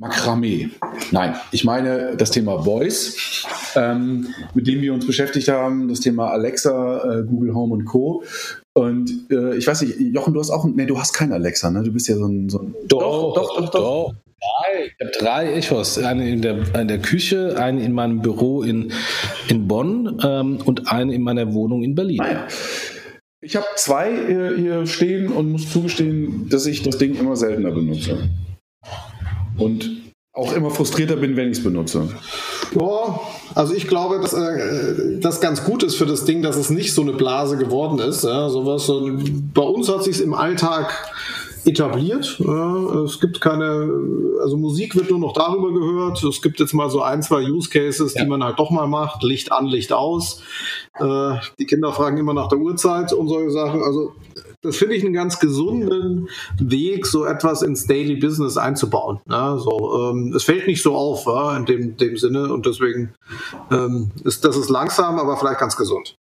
Makramee. 0.00 0.70
Nein, 1.10 1.34
ich 1.52 1.62
meine 1.62 2.16
das 2.16 2.30
Thema 2.30 2.62
Voice, 2.62 3.44
ähm, 3.76 4.28
mit 4.54 4.66
dem 4.66 4.80
wir 4.80 4.94
uns 4.94 5.06
beschäftigt 5.06 5.48
haben, 5.48 5.88
das 5.88 6.00
Thema 6.00 6.30
Alexa, 6.30 7.18
äh, 7.18 7.22
Google 7.24 7.54
Home 7.54 7.74
und 7.74 7.84
Co. 7.84 8.24
Und 8.72 9.30
äh, 9.30 9.56
ich 9.56 9.66
weiß 9.66 9.82
nicht, 9.82 10.00
Jochen, 10.00 10.32
du 10.32 10.40
hast 10.40 10.50
auch, 10.50 10.64
nee, 10.64 10.86
du 10.86 10.98
hast 10.98 11.12
kein 11.12 11.32
Alexa, 11.32 11.70
ne? 11.70 11.82
Du 11.82 11.92
bist 11.92 12.08
ja 12.08 12.16
so 12.16 12.26
ein, 12.26 12.48
so 12.48 12.60
ein 12.60 12.74
doch, 12.88 13.34
doch, 13.34 13.34
doch, 13.34 13.60
doch, 13.60 13.70
doch. 13.70 14.14
Drei. 14.40 14.86
Ich 14.86 15.06
habe 15.06 15.18
drei 15.18 15.52
Echos. 15.52 15.98
Eine 15.98 16.30
in 16.30 16.40
der, 16.40 16.74
in 16.74 16.88
der 16.88 17.00
Küche, 17.00 17.56
eine 17.58 17.84
in 17.84 17.92
meinem 17.92 18.22
Büro 18.22 18.62
in, 18.62 18.92
in 19.48 19.68
Bonn 19.68 20.18
ähm, 20.24 20.60
und 20.64 20.90
eine 20.90 21.12
in 21.12 21.20
meiner 21.20 21.52
Wohnung 21.52 21.82
in 21.82 21.94
Berlin. 21.94 22.22
Ah, 22.22 22.32
ja. 22.32 22.48
Ich 23.42 23.54
habe 23.54 23.66
zwei 23.76 24.10
äh, 24.10 24.56
hier 24.56 24.86
stehen 24.86 25.28
und 25.28 25.52
muss 25.52 25.70
zugestehen, 25.70 26.48
dass 26.48 26.64
ich 26.64 26.82
das 26.82 26.96
Ding 26.96 27.16
immer 27.16 27.36
seltener 27.36 27.70
benutze 27.70 28.30
und 29.60 29.89
auch 30.32 30.52
immer 30.52 30.70
frustrierter 30.70 31.16
bin, 31.16 31.36
wenn 31.36 31.50
ich 31.50 31.58
es 31.58 31.64
benutze. 31.64 32.08
Ja, 32.78 33.20
also 33.54 33.74
ich 33.74 33.88
glaube, 33.88 34.20
dass 34.20 34.32
äh, 34.32 35.18
das 35.20 35.40
ganz 35.40 35.64
gut 35.64 35.82
ist 35.82 35.96
für 35.96 36.06
das 36.06 36.24
Ding, 36.24 36.42
dass 36.42 36.56
es 36.56 36.70
nicht 36.70 36.94
so 36.94 37.02
eine 37.02 37.12
Blase 37.12 37.56
geworden 37.56 37.98
ist. 37.98 38.22
Ja, 38.22 38.48
sowas, 38.48 38.86
so, 38.86 39.10
bei 39.54 39.62
uns 39.62 39.88
hat 39.88 40.04
sich 40.04 40.20
im 40.20 40.34
Alltag 40.34 41.12
etabliert. 41.64 42.40
es 43.04 43.20
gibt 43.20 43.40
keine, 43.40 43.90
also 44.42 44.56
Musik 44.56 44.96
wird 44.96 45.10
nur 45.10 45.18
noch 45.18 45.32
darüber 45.32 45.72
gehört. 45.72 46.22
Es 46.22 46.40
gibt 46.40 46.60
jetzt 46.60 46.72
mal 46.72 46.88
so 46.88 47.02
ein, 47.02 47.22
zwei 47.22 47.42
Use 47.42 47.68
Cases, 47.68 48.14
ja. 48.14 48.22
die 48.22 48.28
man 48.28 48.42
halt 48.42 48.58
doch 48.58 48.70
mal 48.70 48.86
macht. 48.86 49.22
Licht 49.22 49.52
an, 49.52 49.66
Licht 49.66 49.92
aus. 49.92 50.42
Äh, 50.98 51.34
die 51.58 51.66
Kinder 51.66 51.92
fragen 51.92 52.16
immer 52.16 52.34
nach 52.34 52.48
der 52.48 52.58
Uhrzeit 52.58 53.12
und 53.12 53.28
solche 53.28 53.50
Sachen. 53.50 53.82
Also 53.82 54.12
das 54.62 54.76
finde 54.76 54.94
ich 54.94 55.04
einen 55.04 55.14
ganz 55.14 55.38
gesunden 55.38 56.28
Weg, 56.58 57.06
so 57.06 57.24
etwas 57.24 57.62
ins 57.62 57.86
Daily 57.86 58.16
Business 58.16 58.56
einzubauen. 58.56 59.20
Ja, 59.28 59.56
so, 59.56 60.10
ähm, 60.10 60.32
es 60.34 60.44
fällt 60.44 60.66
nicht 60.66 60.82
so 60.82 60.94
auf 60.94 61.26
ja, 61.26 61.56
in 61.56 61.66
dem, 61.66 61.96
dem 61.96 62.16
Sinne 62.16 62.52
und 62.52 62.66
deswegen 62.66 63.14
ähm, 63.70 64.10
ist 64.24 64.44
das 64.44 64.56
ist 64.56 64.68
langsam, 64.68 65.18
aber 65.18 65.36
vielleicht 65.36 65.60
ganz 65.60 65.76
gesund. 65.76 66.14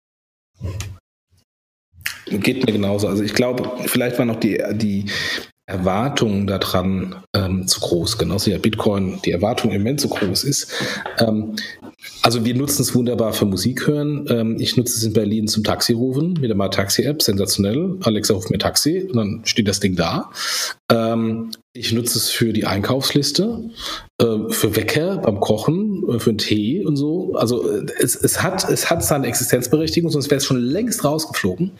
Geht 2.26 2.66
mir 2.66 2.72
genauso. 2.72 3.08
Also 3.08 3.22
ich 3.22 3.34
glaube, 3.34 3.70
vielleicht 3.86 4.18
war 4.18 4.24
noch 4.24 4.40
die, 4.40 4.60
die 4.72 5.06
Erwartung 5.66 6.46
daran 6.46 7.16
ähm, 7.34 7.66
zu 7.66 7.80
groß, 7.80 8.18
genauso 8.18 8.50
wie 8.50 8.58
Bitcoin 8.58 9.20
die 9.24 9.32
Erwartung 9.32 9.72
im 9.72 9.82
Moment 9.82 10.00
zu 10.00 10.08
groß 10.08 10.44
ist. 10.44 10.72
Ähm, 11.18 11.56
also 12.22 12.44
wir 12.44 12.54
nutzen 12.54 12.82
es 12.82 12.94
wunderbar 12.94 13.32
für 13.32 13.46
Musik 13.46 13.86
hören. 13.86 14.26
Ähm, 14.28 14.56
ich 14.60 14.76
nutze 14.76 14.96
es 14.96 15.02
in 15.02 15.12
Berlin 15.12 15.48
zum 15.48 15.64
Taxi 15.64 15.92
rufen 15.92 16.34
mit 16.40 16.50
der 16.50 16.70
Taxi-App, 16.70 17.20
sensationell. 17.20 17.98
Alexa 18.02 18.34
ruft 18.34 18.50
mir 18.50 18.58
Taxi 18.58 19.08
und 19.10 19.16
dann 19.16 19.40
steht 19.44 19.66
das 19.66 19.80
Ding 19.80 19.96
da. 19.96 20.30
Ähm, 21.76 21.80
ich 21.80 21.92
nutze 21.92 22.18
es 22.18 22.30
für 22.30 22.52
die 22.52 22.64
Einkaufsliste, 22.66 23.70
äh, 24.18 24.24
für 24.50 24.76
Wecker 24.76 25.18
beim 25.18 25.40
Kochen, 25.40 26.04
äh, 26.08 26.18
für 26.18 26.30
einen 26.30 26.38
Tee 26.38 26.84
und 26.84 26.96
so. 26.96 27.34
Also 27.34 27.70
äh, 27.70 27.86
es, 27.98 28.16
es, 28.16 28.42
hat, 28.42 28.68
es 28.68 28.90
hat 28.90 29.04
seine 29.04 29.26
Existenzberechtigung, 29.26 30.10
sonst 30.10 30.30
wäre 30.30 30.38
es 30.38 30.44
schon 30.44 30.60
längst 30.60 31.04
rausgeflogen. 31.04 31.72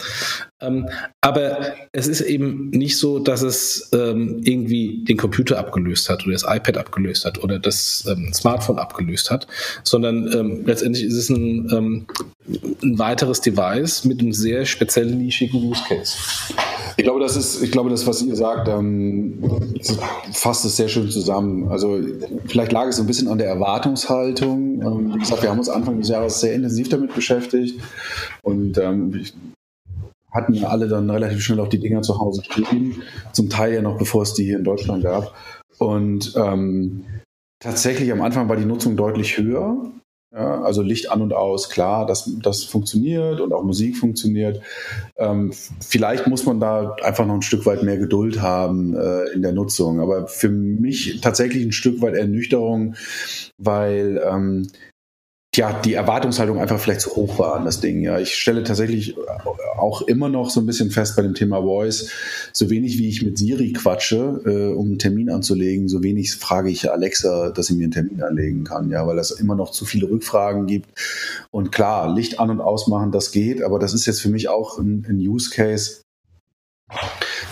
Ähm, 0.61 0.88
aber 1.20 1.74
es 1.92 2.07
ist 2.07 2.20
eben 2.22 2.70
nicht 2.70 2.99
so, 2.99 3.18
dass 3.18 3.42
es 3.42 3.90
ähm, 3.92 4.40
irgendwie 4.44 5.05
den 5.05 5.16
Computer 5.16 5.59
abgelöst 5.59 6.09
hat 6.09 6.24
oder 6.24 6.32
das 6.32 6.44
iPad 6.44 6.78
abgelöst 6.78 7.24
hat 7.24 7.42
oder 7.42 7.59
das 7.59 8.05
ähm, 8.09 8.32
Smartphone 8.32 8.78
abgelöst 8.78 9.30
hat, 9.30 9.47
sondern 9.82 10.32
ähm, 10.32 10.62
letztendlich 10.64 11.05
ist 11.05 11.16
es 11.16 11.28
ein, 11.28 11.70
ähm, 11.72 12.07
ein 12.49 12.99
weiteres 12.99 13.40
Device 13.40 14.05
mit 14.05 14.20
einem 14.20 14.32
sehr 14.32 14.64
speziellen, 14.66 15.18
nischigen 15.18 15.68
Use 15.68 15.82
Case. 15.88 16.16
Ich 16.97 17.05
glaube, 17.05 17.20
das 17.20 17.36
ist, 17.36 17.62
ich 17.62 17.70
glaube, 17.70 17.90
das, 17.90 18.07
was 18.07 18.22
ihr 18.22 18.36
sagt, 18.36 18.68
ähm, 18.68 19.42
fasst 20.32 20.64
es 20.64 20.76
sehr 20.76 20.88
schön 20.88 21.11
zusammen. 21.11 21.68
Also 21.68 22.01
vielleicht 22.47 22.72
lag 22.72 22.86
es 22.86 22.97
so 22.97 23.03
ein 23.03 23.07
bisschen 23.07 23.28
an 23.28 23.38
der 23.38 23.49
Erwartungshaltung. 23.49 24.80
Ähm, 24.82 25.14
wie 25.14 25.18
gesagt, 25.18 25.42
wir 25.42 25.51
haben 25.51 25.59
uns 25.59 25.68
Anfang 25.68 25.99
des 25.99 26.09
Jahres 26.09 26.40
sehr 26.40 26.55
intensiv 26.55 26.88
damit 26.88 27.14
beschäftigt 27.14 27.80
und 28.42 28.78
ähm, 28.78 29.24
hatten 30.32 30.64
alle 30.64 30.88
dann 30.88 31.11
relativ 31.11 31.42
schnell 31.42 31.61
auch 31.61 31.68
die 31.68 31.80
Dinger 31.80 32.03
zu 32.03 32.18
Hause 32.18 32.42
stehen. 32.44 33.03
Zum 33.32 33.51
Teil 33.51 33.74
ja 33.74 33.82
noch, 33.82 33.99
bevor 33.99 34.22
es 34.22 34.34
die 34.34 34.44
hier 34.44 34.59
in 34.59 34.64
Deutschland 34.64 35.03
gab. 35.03 35.34
Und 35.78 36.34
ähm, 36.36 37.05
tatsächlich 37.61 38.11
am 38.12 38.22
Anfang 38.22 38.49
war 38.49 38.57
die 38.57 38.64
Nutzung 38.64 38.97
deutlich 38.97 39.36
höher. 39.36 39.90
Ja, 40.37 40.61
also 40.61 40.82
Licht 40.82 41.11
an 41.11 41.22
und 41.22 41.32
aus, 41.32 41.70
klar, 41.70 42.05
das, 42.05 42.30
das 42.43 42.62
funktioniert 42.62 43.41
und 43.41 43.55
auch 43.55 43.62
Musik 43.62 43.97
funktioniert. 43.97 44.61
Ähm, 45.16 45.51
vielleicht 45.80 46.26
muss 46.26 46.45
man 46.45 46.61
da 46.61 46.95
einfach 47.03 47.24
noch 47.24 47.37
ein 47.37 47.43
Stück 47.43 47.64
weit 47.64 47.82
mehr 47.82 47.97
Geduld 47.97 48.43
haben 48.43 48.95
äh, 48.95 49.32
in 49.32 49.41
der 49.41 49.53
Nutzung. 49.53 49.99
Aber 49.99 50.26
für 50.26 50.51
mich 50.51 51.22
tatsächlich 51.22 51.64
ein 51.64 51.72
Stück 51.72 52.03
weit 52.03 52.16
Ernüchterung, 52.16 52.97
weil 53.57 54.22
ähm, 54.30 54.68
ja, 55.57 55.73
die 55.73 55.95
Erwartungshaltung 55.95 56.59
einfach 56.59 56.79
vielleicht 56.79 57.01
zu 57.01 57.17
hoch 57.17 57.39
war 57.39 57.55
an 57.55 57.65
das 57.65 57.81
Ding. 57.81 58.03
Ja, 58.03 58.19
ich 58.19 58.35
stelle 58.35 58.63
tatsächlich 58.65 59.17
auch 59.79 60.03
immer 60.03 60.29
noch 60.29 60.51
so 60.51 60.61
ein 60.61 60.67
bisschen 60.67 60.91
fest 60.91 61.17
bei 61.17 61.23
dem 61.23 61.35
Thema 61.35 61.63
Voice, 61.63 62.11
so 62.53 62.71
wenig 62.71 62.99
wie 62.99 63.09
ich 63.09 63.23
mit 63.23 63.39
Siri 63.39 63.73
quatsche, 63.73 64.41
äh, 64.45 64.75
um 64.75 64.87
einen 64.87 64.99
Termin 64.99 65.31
anzulegen, 65.31 65.89
so 65.89 66.03
wenig 66.03 66.35
frage 66.35 66.71
ich 66.71 66.91
Alexa, 66.91 67.51
dass 67.51 67.67
sie 67.67 67.75
mir 67.75 67.85
einen 67.85 67.93
Termin 67.93 68.23
anlegen 68.23 68.65
kann, 68.65 68.91
ja, 68.91 69.07
weil 69.07 69.19
es 69.19 69.31
immer 69.31 69.55
noch 69.55 69.71
zu 69.71 69.85
viele 69.85 70.09
Rückfragen 70.09 70.67
gibt. 70.67 70.89
Und 71.51 71.73
klar, 71.73 72.15
Licht 72.15 72.41
an 72.41 72.51
und 72.51 72.61
ausmachen, 72.61 73.13
das 73.13 73.33
geht, 73.33 73.63
aber 73.63 73.79
das 73.79 73.95
ist 73.95 74.07
jetzt 74.07 74.21
für 74.21 74.31
mich 74.31 74.49
auch 74.49 74.79
ein, 74.79 75.07
ein 75.09 75.19
Use 75.19 75.51
Case, 75.51 76.06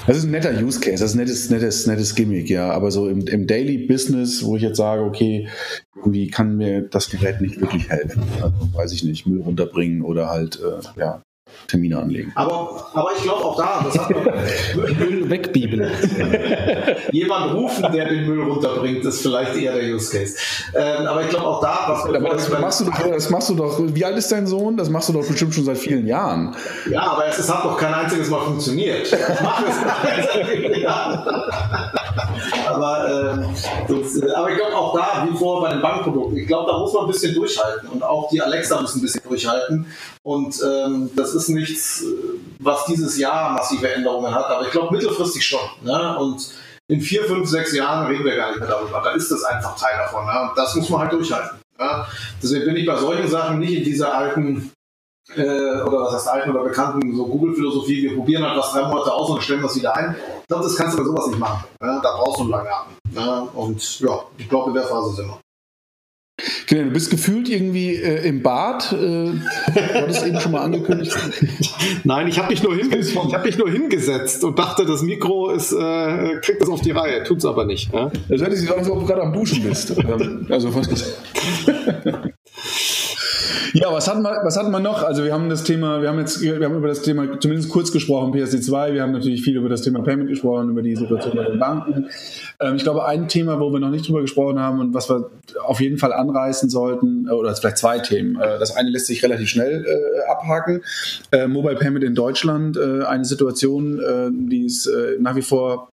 das 0.06 0.18
ist 0.18 0.24
ein 0.24 0.30
netter 0.30 0.52
Use 0.62 0.80
Case, 0.80 1.02
das 1.02 1.10
ist 1.10 1.14
ein 1.14 1.18
nettes, 1.18 1.50
nettes, 1.50 1.86
nettes 1.86 2.14
Gimmick, 2.14 2.48
ja. 2.50 2.70
Aber 2.70 2.90
so 2.90 3.08
im, 3.08 3.26
im 3.26 3.46
Daily 3.46 3.78
Business, 3.86 4.44
wo 4.44 4.56
ich 4.56 4.62
jetzt 4.62 4.76
sage, 4.76 5.02
okay, 5.02 5.48
irgendwie 5.96 6.28
kann 6.28 6.56
mir 6.56 6.82
das 6.82 7.10
Gerät 7.10 7.40
nicht 7.40 7.60
wirklich 7.60 7.88
helfen. 7.90 8.22
Also, 8.40 8.54
weiß 8.74 8.92
ich 8.92 9.04
nicht, 9.04 9.26
Müll 9.26 9.40
runterbringen 9.40 10.02
oder 10.02 10.28
halt, 10.28 10.60
äh, 10.60 11.00
ja, 11.00 11.22
Termine 11.66 11.98
anlegen. 11.98 12.32
Aber, 12.34 12.90
aber 12.92 13.10
ich 13.16 13.22
glaube 13.22 13.44
auch 13.44 13.56
da, 13.56 13.84
das 13.84 13.98
hat 13.98 14.10
man 14.10 14.24
Müll 14.98 15.30
wegbibeln. 15.30 15.90
Jemand 17.10 17.54
rufen, 17.54 17.92
der 17.92 18.08
den 18.08 18.26
Müll 18.26 18.42
runterbringt, 18.42 19.04
ist 19.04 19.22
vielleicht 19.22 19.56
eher 19.56 19.74
der 19.74 19.94
Use 19.94 20.16
Case. 20.16 20.36
Ähm, 20.74 21.06
aber 21.06 21.22
ich 21.22 21.28
glaube 21.28 21.46
auch 21.46 21.60
da, 21.60 21.86
was 21.88 22.04
aber 22.04 22.18
das 22.18 22.48
machst, 22.48 22.80
du 22.80 22.84
doch, 22.84 22.98
das 22.98 23.30
machst 23.30 23.50
du 23.50 23.54
doch. 23.54 23.80
Wie 23.80 24.04
alt 24.04 24.16
ist 24.16 24.30
dein 24.30 24.46
Sohn? 24.46 24.76
Das 24.76 24.90
machst 24.90 25.08
du 25.08 25.12
doch 25.12 25.26
bestimmt 25.26 25.54
schon 25.54 25.64
seit 25.64 25.78
vielen 25.78 26.06
Jahren. 26.06 26.54
Ja, 26.90 27.02
aber 27.02 27.26
es 27.26 27.52
hat 27.52 27.64
doch 27.64 27.76
kein 27.76 27.94
einziges 27.94 28.28
Mal 28.30 28.40
funktioniert. 28.40 29.06
Ich 29.06 29.42
mache 29.42 29.64
es 29.66 30.84
aber, 32.66 33.32
ähm, 33.32 33.46
das, 33.88 34.16
äh, 34.16 34.30
aber 34.32 34.50
ich 34.50 34.56
glaube 34.56 34.76
auch 34.76 34.94
da, 34.94 35.26
wie 35.28 35.36
vorher 35.36 35.68
bei 35.68 35.74
den 35.74 35.82
Bankprodukten, 35.82 36.36
ich 36.36 36.46
glaube, 36.46 36.70
da 36.70 36.78
muss 36.78 36.92
man 36.92 37.04
ein 37.04 37.10
bisschen 37.10 37.34
durchhalten 37.34 37.88
und 37.88 38.02
auch 38.02 38.28
die 38.30 38.40
Alexa 38.40 38.80
muss 38.80 38.94
ein 38.94 39.02
bisschen 39.02 39.22
durchhalten. 39.28 39.86
Und 40.24 40.58
ähm, 40.62 41.10
das 41.14 41.34
ist 41.34 41.48
nichts, 41.48 42.02
was 42.58 42.86
dieses 42.86 43.18
Jahr 43.18 43.52
massive 43.52 43.92
Änderungen 43.92 44.34
hat, 44.34 44.46
aber 44.46 44.64
ich 44.64 44.70
glaube 44.70 44.94
mittelfristig 44.94 45.44
schon. 45.44 45.60
Ne? 45.82 46.18
Und 46.18 46.50
in 46.88 47.00
vier, 47.00 47.24
fünf, 47.24 47.48
sechs 47.48 47.74
Jahren 47.74 48.06
reden 48.06 48.24
wir 48.24 48.36
gar 48.36 48.48
nicht 48.48 48.60
mehr 48.60 48.68
darüber. 48.68 49.02
Da 49.02 49.10
ist 49.10 49.30
das 49.30 49.44
einfach 49.44 49.76
Teil 49.78 49.98
davon. 49.98 50.24
Ne? 50.24 50.48
Und 50.48 50.56
das 50.56 50.74
muss 50.76 50.88
man 50.88 51.00
halt 51.00 51.12
durchhalten. 51.12 51.58
Ne? 51.78 52.06
Deswegen 52.42 52.64
bin 52.64 52.76
ich 52.76 52.86
bei 52.86 52.96
solchen 52.96 53.28
Sachen 53.28 53.58
nicht 53.58 53.74
in 53.74 53.84
dieser 53.84 54.14
alten 54.14 54.72
äh, 55.36 55.82
oder 55.82 56.00
was 56.00 56.14
heißt 56.14 56.28
alten 56.28 56.50
oder 56.50 56.64
bekannten 56.64 57.14
so 57.14 57.26
Google-Philosophie, 57.26 58.02
wir 58.02 58.14
probieren 58.14 58.44
halt 58.44 58.58
was 58.58 58.72
drei 58.72 58.86
Monate 58.86 59.12
aus 59.12 59.30
und 59.30 59.42
stellen 59.42 59.62
das 59.62 59.76
wieder 59.76 59.94
ein. 59.96 60.16
Ich 60.42 60.48
glaube, 60.48 60.64
das 60.64 60.76
kannst 60.76 60.94
du 60.94 61.02
bei 61.02 61.04
sowas 61.04 61.26
nicht 61.26 61.38
machen. 61.38 61.64
Ne? 61.80 62.00
Da 62.02 62.16
brauchst 62.16 62.38
du 62.38 62.42
einen 62.42 62.50
langen 62.50 62.68
Atem. 62.68 62.94
Ne? 63.12 63.48
Und 63.54 64.00
ja, 64.00 64.24
ich 64.36 64.48
glaube, 64.48 64.70
in 64.70 64.74
der 64.74 64.84
Phase 64.84 65.16
sind 65.16 65.28
wir. 65.28 65.43
Genau, 66.66 66.84
du 66.84 66.90
bist 66.90 67.10
gefühlt 67.10 67.48
irgendwie 67.48 67.96
äh, 67.96 68.26
im 68.26 68.42
Bad. 68.42 68.92
Äh, 68.92 68.96
du 68.96 69.40
hattest 69.94 70.26
eben 70.26 70.40
schon 70.40 70.52
mal 70.52 70.62
angekündigt. 70.62 71.16
Nein, 72.04 72.28
ich 72.28 72.38
habe 72.38 72.50
mich, 72.50 72.62
nur 72.62 72.76
hab 72.76 73.44
mich 73.44 73.58
nur 73.58 73.70
hingesetzt 73.70 74.44
und 74.44 74.58
dachte, 74.58 74.86
das 74.86 75.02
Mikro 75.02 75.50
ist, 75.50 75.72
äh, 75.72 76.36
kriegt 76.40 76.62
das 76.62 76.68
auf 76.68 76.80
die 76.80 76.92
Reihe. 76.92 77.22
Tut 77.24 77.38
es 77.38 77.44
aber 77.44 77.64
nicht. 77.64 77.92
Ja? 77.92 78.10
Das 78.28 78.40
hört 78.40 78.56
sich 78.56 78.70
an, 78.70 78.78
als 78.78 78.90
ob 78.90 79.00
du 79.00 79.06
gerade 79.06 79.22
am 79.22 79.32
Duschen 79.32 79.62
bist. 79.62 79.94
also, 80.50 80.74
was 80.74 80.88
Ja, 83.76 83.92
was 83.92 84.06
hatten, 84.06 84.22
wir, 84.22 84.38
was 84.44 84.56
hatten 84.56 84.70
wir 84.70 84.78
noch? 84.78 85.02
Also 85.02 85.24
wir 85.24 85.32
haben 85.32 85.48
das 85.48 85.64
Thema, 85.64 86.00
wir 86.00 86.08
haben 86.08 86.20
jetzt, 86.20 86.40
wir 86.40 86.64
haben 86.64 86.76
über 86.76 86.86
das 86.86 87.02
Thema 87.02 87.40
zumindest 87.40 87.70
kurz 87.70 87.90
gesprochen, 87.90 88.32
PSD2, 88.32 88.94
wir 88.94 89.02
haben 89.02 89.10
natürlich 89.10 89.42
viel 89.42 89.56
über 89.56 89.68
das 89.68 89.82
Thema 89.82 90.00
Payment 90.00 90.28
gesprochen, 90.28 90.70
über 90.70 90.80
die 90.80 90.94
Situation 90.94 91.34
bei 91.34 91.42
den 91.42 91.58
Banken. 91.58 92.08
Ähm, 92.60 92.76
ich 92.76 92.84
glaube, 92.84 93.04
ein 93.04 93.26
Thema, 93.26 93.58
wo 93.58 93.72
wir 93.72 93.80
noch 93.80 93.90
nicht 93.90 94.06
drüber 94.06 94.20
gesprochen 94.20 94.60
haben 94.60 94.78
und 94.78 94.94
was 94.94 95.10
wir 95.10 95.28
auf 95.64 95.80
jeden 95.80 95.98
Fall 95.98 96.12
anreißen 96.12 96.70
sollten, 96.70 97.26
äh, 97.26 97.32
oder 97.32 97.52
vielleicht 97.56 97.78
zwei 97.78 97.98
Themen. 97.98 98.40
Äh, 98.40 98.60
das 98.60 98.76
eine 98.76 98.90
lässt 98.90 99.08
sich 99.08 99.24
relativ 99.24 99.48
schnell 99.48 99.84
äh, 99.84 100.30
abhaken. 100.30 100.82
Äh, 101.32 101.48
Mobile 101.48 101.74
Payment 101.74 102.04
in 102.04 102.14
Deutschland, 102.14 102.76
äh, 102.76 103.02
eine 103.02 103.24
Situation, 103.24 103.98
äh, 103.98 104.30
die 104.30 104.66
es 104.66 104.88
nach 105.18 105.34
wie 105.34 105.42
vor 105.42 105.88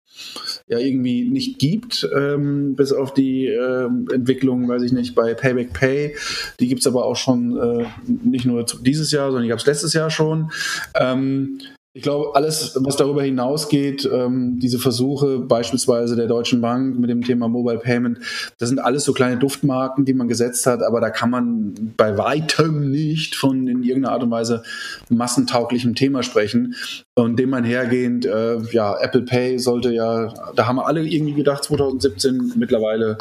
ja 0.70 0.78
irgendwie 0.78 1.28
nicht 1.28 1.58
gibt, 1.58 2.08
ähm, 2.16 2.76
bis 2.76 2.92
auf 2.92 3.12
die 3.12 3.46
äh, 3.46 3.86
Entwicklung, 4.14 4.68
weiß 4.68 4.82
ich 4.82 4.92
nicht, 4.92 5.16
bei 5.16 5.34
Payback 5.34 5.72
Pay. 5.72 6.14
Die 6.60 6.68
gibt 6.68 6.80
es 6.80 6.86
aber 6.86 7.04
auch 7.04 7.16
schon 7.16 7.56
äh, 7.58 7.86
nicht 8.06 8.46
nur 8.46 8.64
dieses 8.80 9.10
Jahr, 9.10 9.26
sondern 9.26 9.42
die 9.42 9.48
gab 9.48 9.58
es 9.58 9.66
letztes 9.66 9.92
Jahr 9.92 10.10
schon. 10.10 10.52
Ähm, 10.94 11.60
ich 11.92 12.02
glaube, 12.02 12.36
alles, 12.36 12.78
was 12.80 12.96
darüber 12.96 13.24
hinausgeht, 13.24 14.08
ähm, 14.12 14.60
diese 14.60 14.78
Versuche 14.78 15.40
beispielsweise 15.40 16.14
der 16.14 16.28
Deutschen 16.28 16.60
Bank 16.60 16.96
mit 16.96 17.10
dem 17.10 17.22
Thema 17.22 17.48
Mobile 17.48 17.78
Payment, 17.78 18.20
das 18.58 18.68
sind 18.68 18.78
alles 18.78 19.04
so 19.04 19.12
kleine 19.12 19.38
Duftmarken, 19.38 20.04
die 20.04 20.14
man 20.14 20.28
gesetzt 20.28 20.66
hat, 20.66 20.84
aber 20.84 21.00
da 21.00 21.10
kann 21.10 21.30
man 21.30 21.94
bei 21.96 22.16
weitem 22.16 22.92
nicht 22.92 23.34
von 23.34 23.66
in 23.66 23.82
irgendeiner 23.82 24.14
Art 24.14 24.22
und 24.22 24.30
Weise 24.30 24.62
massentauglichem 25.08 25.96
Thema 25.96 26.22
sprechen. 26.22 26.76
Und 27.16 27.40
dem 27.40 27.52
einhergehend, 27.54 28.24
äh, 28.24 28.60
ja, 28.70 28.96
Apple 29.00 29.22
Pay 29.22 29.58
sollte 29.58 29.92
ja, 29.92 30.32
da 30.54 30.68
haben 30.68 30.76
wir 30.76 30.86
alle 30.86 31.02
irgendwie 31.02 31.34
gedacht, 31.34 31.64
2017, 31.64 32.52
mittlerweile, 32.54 33.18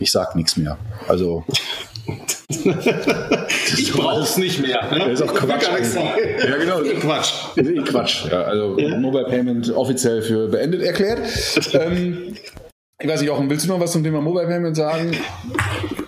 ich 0.00 0.10
sag 0.10 0.34
nichts 0.34 0.56
mehr. 0.56 0.76
Also 1.06 1.44
ich 2.54 3.92
brauch's 3.92 4.36
nicht 4.36 4.60
mehr. 4.60 4.88
Ne? 4.90 4.98
Das 5.10 5.20
ist 5.20 5.22
auch 5.22 5.34
Quatsch. 5.34 5.68
Ja, 5.68 6.56
genau. 6.56 6.80
Quatsch. 7.00 7.32
Eh 7.56 7.82
Quatsch. 7.82 8.26
Ja, 8.30 8.42
also 8.42 8.78
ja. 8.78 8.96
Mobile 8.98 9.24
Payment 9.24 9.70
offiziell 9.74 10.22
für 10.22 10.48
beendet 10.48 10.82
erklärt. 10.82 11.20
ähm, 11.74 12.34
ich 13.00 13.08
weiß 13.08 13.20
nicht, 13.20 13.28
Jochen, 13.28 13.50
willst 13.50 13.66
du 13.66 13.70
noch 13.70 13.80
was 13.80 13.92
zum 13.92 14.04
Thema 14.04 14.20
Mobile 14.20 14.46
Payment 14.46 14.76
sagen? 14.76 15.12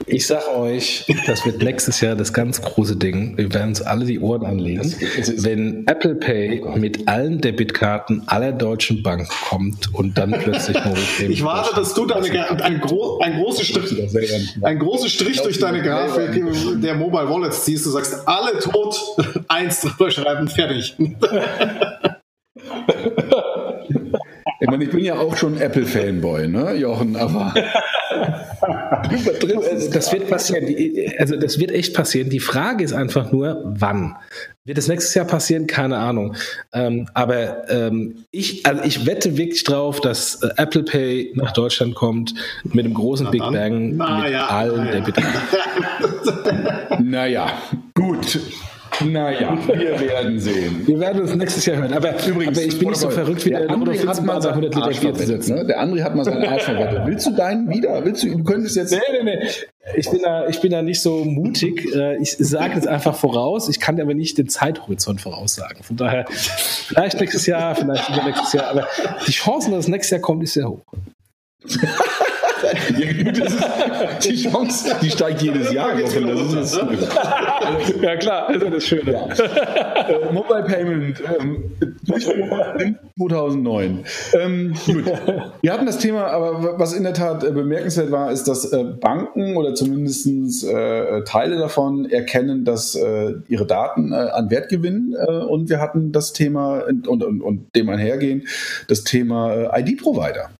Ich 0.07 0.26
sag 0.26 0.48
euch, 0.48 1.07
das 1.26 1.46
wird 1.46 1.62
nächstes 1.62 2.00
Jahr 2.00 2.14
das 2.14 2.32
ganz 2.32 2.61
große 2.61 2.96
Ding. 2.96 3.36
Wir 3.36 3.52
werden 3.52 3.68
uns 3.68 3.82
alle 3.82 4.05
die 4.05 4.20
Ohren 4.20 4.44
anlegen, 4.44 4.94
wenn 5.38 5.86
Apple 5.86 6.14
Pay 6.14 6.62
mit 6.76 7.09
allen 7.09 7.40
Debitkarten 7.40 8.22
aller 8.26 8.52
deutschen 8.52 9.02
Banken 9.02 9.28
kommt 9.48 9.94
und 9.94 10.18
dann 10.18 10.32
plötzlich 10.32 10.76
Ich 11.28 11.42
warte, 11.42 11.74
dass 11.74 11.94
du 11.94 12.07
deine, 12.07 12.62
ein, 12.62 12.80
gro 12.80 13.18
ein 13.20 13.34
großes 13.40 13.66
Strich, 13.66 14.57
ein 14.62 14.78
großes 14.78 15.12
Strich 15.12 15.40
durch 15.42 15.59
deine 15.59 15.82
Grafik 15.82 16.42
der 16.82 16.94
Mobile 16.94 17.28
Wallets 17.28 17.64
ziehst. 17.64 17.86
Du 17.86 17.90
sagst, 17.90 18.26
alle 18.26 18.59
tot, 18.59 18.98
eins 19.48 19.80
drüber 19.80 20.11
schreiben, 20.11 20.48
fertig. 20.48 20.96
Ich 24.61 24.70
meine, 24.70 24.84
ich 24.84 24.90
bin 24.90 25.05
ja 25.05 25.18
auch 25.18 25.36
schon 25.36 25.61
Apple-Fanboy, 25.61 26.48
ne, 26.48 26.74
Jochen, 26.74 27.16
aber. 27.16 27.55
das 29.93 30.12
wird 30.12 30.29
passieren. 30.29 30.67
Also, 31.19 31.37
das 31.37 31.59
wird 31.59 31.71
echt 31.71 31.95
passieren. 31.95 32.31
Die 32.31 32.41
Frage 32.41 32.85
ist 32.85 32.93
einfach 32.93 33.33
nur, 33.33 33.62
wann. 33.65 34.17
Wird 34.67 34.79
es 34.79 34.89
nächstes 34.89 35.15
Jahr 35.15 35.27
passieren? 35.27 35.67
Keine 35.67 35.99
Ahnung. 35.99 36.37
Ähm, 36.73 37.07
aber 37.12 37.69
ähm, 37.69 38.25
ich, 38.31 38.65
also 38.65 38.83
ich 38.83 39.05
wette 39.05 39.37
wirklich 39.37 39.62
drauf, 39.65 40.01
dass 40.01 40.43
äh, 40.43 40.49
Apple 40.57 40.85
Pay 40.85 41.33
nach 41.35 41.53
Deutschland 41.53 41.95
kommt 41.95 42.35
mit 42.65 42.87
einem 42.87 42.95
großen 42.95 43.31
Big 43.31 43.43
Bang 43.43 43.97
Na, 43.97 44.23
mit 44.23 44.33
ja, 44.33 44.47
allen 44.47 44.87
der 44.87 45.01
Bitte. 45.03 45.23
naja, 47.03 47.53
gut. 47.95 48.41
Naja, 49.01 49.59
wir 49.66 50.01
werden 50.01 50.38
sehen. 50.38 50.86
Wir 50.86 51.01
werden 51.01 51.22
uns 51.22 51.34
nächstes 51.34 51.66
Jahr 51.66 51.78
hören. 51.78 51.92
Aber 51.92 52.14
übrigens, 52.26 52.59
aber 52.59 52.66
ich 52.66 52.78
bin 52.78 52.88
nicht 52.88 53.01
so 53.01 53.11
verrückt 53.11 53.45
wie 53.45 53.51
der, 53.51 53.66
der 53.66 53.70
André 53.70 54.07
hat 54.07 54.24
mal 54.24 54.47
100 54.47 54.74
Liter 54.74 54.92
verwettet, 54.92 55.49
ne? 55.49 55.64
Der 55.66 55.82
André 55.82 56.03
hat 56.03 56.14
mal 56.14 56.24
seinen 56.24 56.45
Arsch 56.45 56.62
verwettet. 56.62 57.03
Willst 57.05 57.26
du 57.26 57.30
deinen 57.32 57.68
wieder? 57.68 58.05
Willst 58.05 58.22
du, 58.22 58.36
du 58.36 58.45
könntest 58.45 58.76
jetzt. 58.76 58.92
Nee, 58.92 58.99
nee, 59.12 59.36
nee. 59.36 59.49
Ich 59.97 60.11
bin 60.11 60.22
da, 60.22 60.47
ich 60.49 60.61
bin 60.61 60.70
da 60.70 60.82
nicht 60.82 61.03
so 61.03 61.24
mutig. 61.24 61.95
Äh, 61.95 62.16
ich 62.18 62.36
sage 62.38 62.78
es 62.78 62.86
einfach 62.86 63.14
voraus. 63.14 63.68
Ich 63.68 63.80
kann 63.80 64.01
aber 64.01 64.14
nicht 64.14 64.38
den 64.38 64.49
Zeithorizont 64.49 65.20
voraussagen. 65.20 65.82
Von 65.82 65.97
daher, 65.97 66.24
vielleicht 66.30 67.20
nächstes 67.20 67.47
Jahr, 67.47 67.74
vielleicht 67.74 68.24
nächstes 68.24 68.53
Jahr. 68.53 68.68
Aber 68.68 68.88
die 69.26 69.32
Chancen, 69.32 69.72
dass 69.72 69.80
es 69.80 69.88
nächstes 69.88 70.11
Jahr 70.11 70.20
kommt, 70.20 70.42
ist 70.42 70.55
sehr 70.55 70.68
hoch. 70.68 70.82
die 74.25 74.43
Chance, 74.43 74.97
die 75.01 75.11
steigt 75.11 75.43
jedes 75.43 75.73
Jahr. 75.73 75.97
Das 75.97 76.15
ist 76.15 76.81
ja 78.01 78.17
klar, 78.17 78.53
das 78.53 78.62
ist 78.62 78.73
das 78.75 78.85
Schöne. 78.85 79.12
Ja. 79.12 79.27
Äh, 80.09 80.33
Mobile 80.33 80.65
Payment 80.65 81.23
ähm, 81.41 81.71
2009. 83.19 84.05
Ähm, 84.41 84.75
gut. 84.87 85.05
Wir 85.62 85.73
hatten 85.73 85.87
das 85.87 85.99
Thema, 85.99 86.27
aber 86.27 86.79
was 86.79 86.93
in 86.93 87.03
der 87.03 87.15
Tat 87.15 87.45
äh, 87.45 87.51
bemerkenswert 87.51 88.11
war, 88.11 88.31
ist, 88.33 88.49
dass 88.49 88.73
äh, 88.73 88.85
Banken 88.85 89.57
oder 89.57 89.75
zumindest 89.75 90.27
äh, 90.65 91.23
Teile 91.25 91.59
davon 91.59 92.11
erkennen, 92.11 92.65
dass 92.65 92.95
äh, 92.95 93.35
ihre 93.49 93.67
Daten 93.67 94.12
äh, 94.12 94.17
an 94.17 94.51
Wert 94.51 94.69
gewinnen. 94.69 95.15
und 95.49 95.69
wir 95.69 95.81
hatten 95.81 96.12
das 96.12 96.33
Thema 96.33 96.81
und, 96.87 97.09
und, 97.09 97.43
und 97.43 97.77
dem 97.77 97.89
einhergehen, 97.89 98.47
das 98.89 99.05
Thema 99.05 99.71
ID-Provider. 99.77 100.51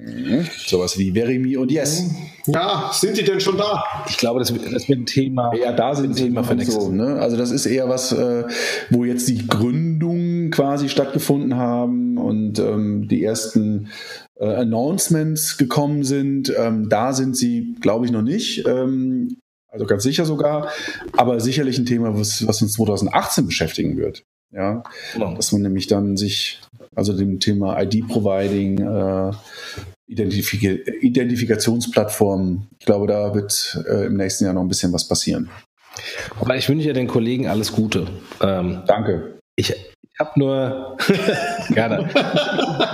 Mhm. 0.00 0.46
Sowas 0.66 0.96
wie 0.96 1.12
Verimi 1.12 1.56
und 1.56 1.72
Yes. 1.72 2.04
Ja, 2.46 2.90
sind 2.92 3.16
die 3.18 3.24
denn 3.24 3.40
schon 3.40 3.56
da? 3.56 3.82
Ich 4.08 4.16
glaube, 4.16 4.38
das, 4.38 4.52
das 4.52 4.88
wird 4.88 5.00
ein 5.00 5.06
Thema. 5.06 5.52
Ja, 5.54 5.72
da 5.72 5.94
sind 5.94 6.10
ein 6.10 6.16
Thema 6.16 6.44
für 6.44 6.58
so, 6.64 6.90
ne? 6.90 7.16
Also 7.20 7.36
das 7.36 7.50
ist 7.50 7.66
eher 7.66 7.88
was, 7.88 8.12
äh, 8.12 8.44
wo 8.90 9.04
jetzt 9.04 9.28
die 9.28 9.46
Gründungen 9.46 10.50
quasi 10.50 10.88
stattgefunden 10.88 11.56
haben 11.56 12.16
und 12.16 12.58
ähm, 12.58 13.08
die 13.08 13.24
ersten 13.24 13.88
äh, 14.36 14.46
Announcements 14.46 15.58
gekommen 15.58 16.04
sind. 16.04 16.52
Ähm, 16.56 16.88
da 16.88 17.12
sind 17.12 17.36
sie, 17.36 17.74
glaube 17.80 18.06
ich, 18.06 18.12
noch 18.12 18.22
nicht. 18.22 18.66
Ähm, 18.66 19.36
also 19.70 19.84
ganz 19.84 20.04
sicher 20.04 20.24
sogar. 20.24 20.70
Aber 21.16 21.40
sicherlich 21.40 21.78
ein 21.78 21.86
Thema, 21.86 22.18
was, 22.18 22.46
was 22.46 22.62
uns 22.62 22.72
2018 22.74 23.46
beschäftigen 23.46 23.96
wird. 23.96 24.24
Ja, 24.50 24.82
genau. 25.12 25.34
dass 25.34 25.52
man 25.52 25.60
nämlich 25.60 25.88
dann 25.88 26.16
sich 26.16 26.60
also 26.98 27.16
dem 27.16 27.40
Thema 27.40 27.80
ID-Providing, 27.80 28.80
äh, 28.80 29.32
Identifik 30.08 30.84
Identifikationsplattformen. 31.02 32.68
Ich 32.78 32.86
glaube, 32.86 33.06
da 33.06 33.34
wird 33.34 33.78
äh, 33.88 34.06
im 34.06 34.16
nächsten 34.16 34.44
Jahr 34.44 34.54
noch 34.54 34.62
ein 34.62 34.68
bisschen 34.68 34.92
was 34.92 35.06
passieren. 35.06 35.48
Aber 36.40 36.56
ich 36.56 36.68
wünsche 36.68 36.88
ja 36.88 36.92
den 36.92 37.06
Kollegen 37.06 37.46
alles 37.46 37.72
Gute. 37.72 38.06
Ähm, 38.42 38.82
Danke. 38.86 39.38
Ich, 39.56 39.70
ich 39.70 40.18
habe 40.18 40.38
nur. 40.38 40.96
gerne. 41.70 42.08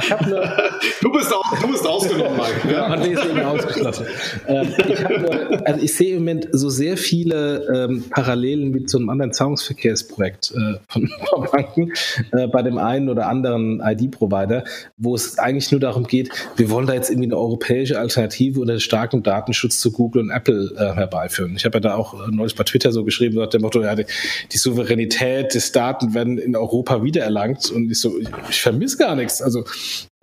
Ich 0.01 0.13
hab 0.13 0.27
nur, 0.27 0.74
du, 1.01 1.11
bist 1.11 1.33
auch, 1.33 1.59
du 1.61 1.69
bist 1.69 1.87
ausgenommen, 1.87 2.37
Mike. 2.37 2.73
Ja, 2.73 2.93
André 2.93 3.13
ist 3.13 3.25
eben 3.25 3.41
ausgeschlossen. 3.41 4.07
Ähm, 4.47 4.69
ich, 4.79 5.01
nur, 5.01 5.67
also 5.67 5.81
ich 5.81 5.95
sehe 5.95 6.17
im 6.17 6.19
Moment 6.21 6.49
so 6.53 6.69
sehr 6.69 6.97
viele 6.97 7.67
ähm, 7.75 8.05
Parallelen 8.11 8.71
mit 8.71 8.91
so 8.91 8.99
einem 8.99 9.09
anderen 9.09 9.33
Zahlungsverkehrsprojekt 9.33 10.53
äh, 10.53 10.79
von, 10.89 11.11
Banken 11.51 11.93
äh, 12.33 12.47
bei 12.47 12.63
dem 12.63 12.79
einen 12.79 13.09
oder 13.09 13.27
anderen 13.27 13.81
ID-Provider, 13.81 14.65
wo 14.97 15.15
es 15.15 15.39
eigentlich 15.39 15.71
nur 15.71 15.81
darum 15.81 16.07
geht, 16.07 16.31
wir 16.57 16.71
wollen 16.71 16.87
da 16.87 16.95
jetzt 16.95 17.11
irgendwie 17.11 17.29
eine 17.29 17.39
europäische 17.39 17.99
Alternative 17.99 18.61
unter 18.61 18.79
starkem 18.81 19.23
Datenschutz 19.23 19.81
zu 19.81 19.93
Google 19.93 20.23
und 20.23 20.31
Apple 20.31 20.73
äh, 20.77 20.95
herbeiführen. 20.95 21.57
Ich 21.57 21.65
habe 21.65 21.77
ja 21.77 21.81
da 21.81 21.95
auch 21.95 22.29
neulich 22.29 22.55
bei 22.55 22.65
Twitter 22.65 22.93
so 22.93 23.05
geschrieben, 23.05 23.37
nach 23.37 23.49
dem 23.49 23.63
Motto, 23.63 23.83
ja, 23.83 23.95
die, 23.95 24.07
Souveränität 24.55 25.55
des 25.55 25.73
Daten 25.73 26.15
werden 26.15 26.39
in 26.39 26.57
Europa 26.57 27.03
wieder 27.03 27.15
wiedererlangt 27.15 27.71
und 27.71 27.91
ich 27.91 28.01
so, 28.01 28.19
ich 28.49 28.61
vermisse 28.61 28.99
gar 28.99 29.15
nichts. 29.15 29.41
Also 29.41 29.65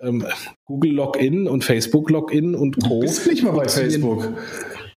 ähm, 0.01 0.25
Google 0.65 0.91
Login 0.91 1.47
und 1.47 1.63
Facebook 1.63 2.09
Login 2.09 2.55
und 2.55 2.81
Co. 2.81 2.95
Du 2.95 2.99
bist 3.01 3.27
nicht 3.27 3.43
mal 3.43 3.51
bei 3.51 3.67
Facebook. 3.67 4.33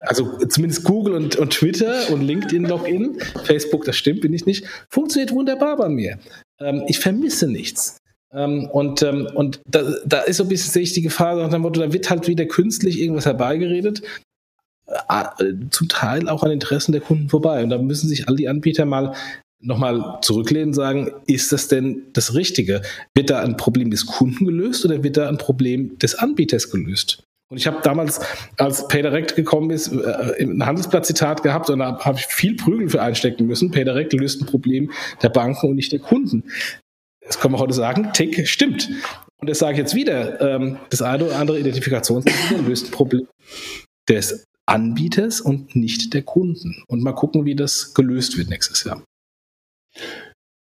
Also 0.00 0.36
zumindest 0.48 0.82
Google 0.84 1.14
und, 1.14 1.36
und 1.36 1.52
Twitter 1.52 2.10
und 2.10 2.22
LinkedIn 2.22 2.64
Login, 2.64 3.18
Facebook, 3.44 3.84
das 3.84 3.96
stimmt, 3.96 4.20
bin 4.20 4.32
ich 4.32 4.46
nicht, 4.46 4.66
funktioniert 4.88 5.30
wunderbar 5.30 5.76
bei 5.76 5.88
mir. 5.88 6.18
Ähm, 6.60 6.82
ich 6.88 6.98
vermisse 6.98 7.46
nichts. 7.46 7.98
Ähm, 8.32 8.68
und 8.72 9.02
ähm, 9.02 9.28
und 9.34 9.60
da, 9.68 9.82
da 10.04 10.20
ist 10.22 10.38
so 10.38 10.44
ein 10.44 10.48
bisschen, 10.48 10.72
sehe 10.72 10.82
ich 10.82 10.92
die 10.92 11.02
Gefahr, 11.02 11.36
nach 11.36 11.50
dem 11.50 11.62
Motto, 11.62 11.80
da 11.80 11.92
wird 11.92 12.10
halt 12.10 12.26
wieder 12.26 12.46
künstlich 12.46 13.00
irgendwas 13.00 13.26
herbeigeredet, 13.26 14.02
äh, 15.08 15.52
zum 15.70 15.88
Teil 15.88 16.28
auch 16.28 16.42
an 16.42 16.50
Interessen 16.50 16.92
der 16.92 17.00
Kunden 17.00 17.28
vorbei. 17.28 17.62
Und 17.62 17.70
da 17.70 17.78
müssen 17.78 18.08
sich 18.08 18.28
all 18.28 18.36
die 18.36 18.48
Anbieter 18.48 18.86
mal 18.86 19.14
nochmal 19.62 20.18
zurücklehnen 20.22 20.68
und 20.68 20.74
sagen, 20.74 21.10
ist 21.26 21.52
das 21.52 21.68
denn 21.68 22.02
das 22.12 22.34
Richtige? 22.34 22.82
Wird 23.14 23.30
da 23.30 23.40
ein 23.40 23.56
Problem 23.56 23.90
des 23.90 24.06
Kunden 24.06 24.44
gelöst 24.44 24.84
oder 24.84 25.02
wird 25.02 25.16
da 25.16 25.28
ein 25.28 25.38
Problem 25.38 25.98
des 25.98 26.14
Anbieters 26.14 26.70
gelöst? 26.70 27.24
Und 27.48 27.58
ich 27.58 27.66
habe 27.66 27.80
damals, 27.82 28.18
als 28.56 28.88
PayDirect 28.88 29.36
gekommen 29.36 29.70
ist, 29.70 29.92
äh, 29.92 30.42
ein 30.42 30.64
Handelsblatt-Zitat 30.64 31.42
gehabt 31.42 31.68
und 31.68 31.80
da 31.80 31.98
habe 31.98 32.18
ich 32.18 32.24
viel 32.24 32.56
Prügel 32.56 32.88
für 32.88 33.02
einstecken 33.02 33.46
müssen. 33.46 33.70
PayDirect 33.70 34.14
löst 34.14 34.40
ein 34.40 34.46
Problem 34.46 34.90
der 35.22 35.28
Banken 35.28 35.68
und 35.68 35.76
nicht 35.76 35.92
der 35.92 35.98
Kunden. 35.98 36.44
Das 37.26 37.38
können 37.38 37.52
wir 37.52 37.58
heute 37.58 37.74
sagen, 37.74 38.10
Tick 38.14 38.48
stimmt. 38.48 38.88
Und 39.36 39.50
das 39.50 39.58
sage 39.58 39.72
ich 39.72 39.78
jetzt 39.78 39.94
wieder. 39.94 40.40
Ähm, 40.40 40.78
das 40.88 41.02
eine 41.02 41.26
oder 41.26 41.36
andere 41.36 41.60
Identifikationssystem 41.60 42.66
löst 42.66 42.86
ein 42.86 42.90
Problem 42.90 43.28
des 44.08 44.46
Anbieters 44.64 45.42
und 45.42 45.76
nicht 45.76 46.14
der 46.14 46.22
Kunden. 46.22 46.82
Und 46.86 47.02
mal 47.02 47.12
gucken, 47.12 47.44
wie 47.44 47.54
das 47.54 47.92
gelöst 47.92 48.38
wird 48.38 48.48
nächstes 48.48 48.84
Jahr. 48.84 49.04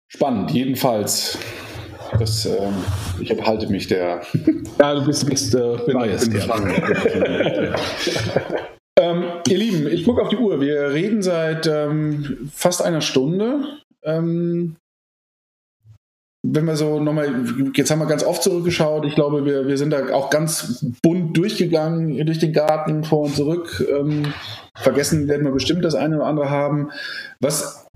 Spannend, 0.08 0.52
jedenfalls. 0.52 1.38
Das, 2.18 2.46
ähm, 2.46 2.74
ich 3.20 3.30
halte 3.46 3.68
mich 3.68 3.88
der. 3.88 4.22
Ja, 4.80 4.96
du 4.96 5.06
bist, 5.06 5.30
bist 5.30 5.54
äh, 5.54 5.78
biased, 5.86 6.34
ja. 6.34 7.76
ähm, 9.00 9.24
ihr 9.48 9.58
Lieben, 9.58 9.88
ich 9.88 10.06
gucke 10.06 10.22
auf 10.22 10.30
die 10.30 10.38
Uhr. 10.38 10.60
Wir 10.60 10.90
reden 10.90 11.22
seit 11.22 11.68
ähm, 11.68 12.50
fast 12.52 12.82
einer 12.82 13.02
Stunde. 13.02 13.64
Ähm, 14.04 14.78
wenn 16.42 16.66
wir 16.66 16.78
so 16.78 17.00
nochmal, 17.00 17.46
jetzt 17.76 17.92
haben 17.92 18.00
wir 18.00 18.08
ganz 18.08 18.24
oft 18.24 18.42
zurückgeschaut. 18.44 19.06
Ich 19.06 19.14
glaube, 19.14 19.46
wir, 19.46 19.68
wir 19.68 19.78
sind 19.78 19.92
da 19.92 20.14
auch 20.14 20.30
ganz 20.30 20.86
bunt 21.04 21.36
durchgegangen, 21.36 22.26
durch 22.26 22.40
den 22.40 22.54
Garten, 22.54 23.04
vor 23.04 23.26
und 23.26 23.36
zurück. 23.36 23.86
Ähm, 23.94 24.34
vergessen 24.76 25.28
werden 25.28 25.46
wir 25.46 25.52
bestimmt 25.52 25.84
das 25.84 25.96
eine 25.96 26.16
oder 26.16 26.26
andere 26.26 26.50
haben. 26.50 26.92
Was 27.42 27.89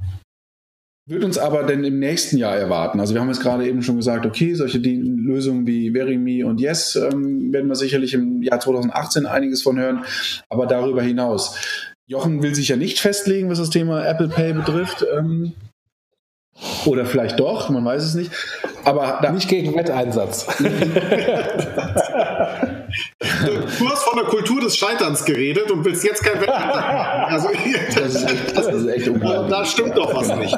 wird 1.06 1.24
uns 1.24 1.38
aber 1.38 1.64
denn 1.64 1.84
im 1.84 2.00
nächsten 2.00 2.38
Jahr 2.38 2.56
erwarten? 2.56 3.00
Also 3.00 3.14
wir 3.14 3.22
haben 3.22 3.28
jetzt 3.28 3.42
gerade 3.42 3.68
eben 3.68 3.82
schon 3.82 3.98
gesagt, 3.98 4.26
okay, 4.26 4.54
solche 4.54 4.78
Lösungen 4.78 5.68
wie 5.68 5.92
Verimi 5.92 6.44
und 6.44 6.62
Yes 6.62 6.96
ähm, 6.96 7.52
werden 7.52 7.68
wir 7.68 7.76
sicherlich 7.76 8.14
im 8.14 8.42
Jahr 8.42 8.60
2018 8.60 9.26
einiges 9.26 9.62
von 9.62 9.78
hören, 9.78 10.06
aber 10.50 10.66
darüber 10.66 11.02
hinaus. 11.02 11.58
Jochen 12.06 12.42
will 12.44 12.54
sich 12.54 12.68
ja 12.68 12.76
nicht 12.76 13.00
festlegen, 13.00 13.50
was 13.50 13.60
das 13.60 13.70
Thema 13.70 14.06
Apple 14.06 14.28
Pay 14.30 14.54
betrifft. 14.54 15.06
Ähm, 15.18 15.54
oder 16.86 17.06
vielleicht 17.06 17.40
doch, 17.40 17.70
man 17.70 17.84
weiß 17.84 18.04
es 18.04 18.16
nicht. 18.16 18.32
Aber 18.86 19.20
da 19.22 19.32
nicht 19.32 19.48
gegen 19.48 19.76
Wetteinsatz. 19.76 20.46
Du 23.80 23.90
hast 23.90 24.04
von 24.04 24.18
der 24.18 24.26
Kultur 24.26 24.62
des 24.62 24.78
Scheiterns 24.78 25.26
geredet 25.26 25.72
und 25.72 25.84
willst 25.84 26.04
jetzt 26.04 26.24
kein 26.24 26.40
Wettbewerb. 26.40 27.32
Also, 27.32 27.50
das, 27.96 28.16
ist 28.16 28.30
echt, 28.30 28.58
das 28.58 28.68
ist 28.68 28.88
echt 28.88 29.08
unglaublich. 29.08 29.50
Da 29.50 29.66
stimmt 29.66 29.98
doch 29.98 30.14
was 30.14 30.36
nicht. 30.36 30.54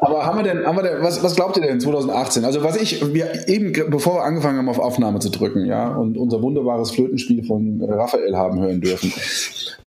Aber 0.00 0.18
aber 0.18 0.26
haben 0.26 0.38
wir 0.38 0.44
denn, 0.44 0.66
haben 0.66 0.76
wir 0.76 0.82
denn 0.82 1.02
was, 1.02 1.22
was 1.22 1.36
glaubt 1.36 1.56
ihr 1.56 1.62
denn 1.62 1.80
2018? 1.80 2.44
Also 2.44 2.62
was 2.62 2.76
ich, 2.76 3.14
wir 3.14 3.48
eben, 3.48 3.72
bevor 3.90 4.16
wir 4.16 4.22
angefangen 4.24 4.58
haben, 4.58 4.68
auf 4.68 4.78
Aufnahme 4.78 5.18
zu 5.20 5.30
drücken, 5.30 5.66
ja, 5.66 5.88
und 5.94 6.16
unser 6.16 6.42
wunderbares 6.42 6.90
Flötenspiel 6.90 7.44
von 7.44 7.82
Raphael 7.82 8.36
haben 8.36 8.60
hören 8.60 8.80
dürfen, 8.80 9.12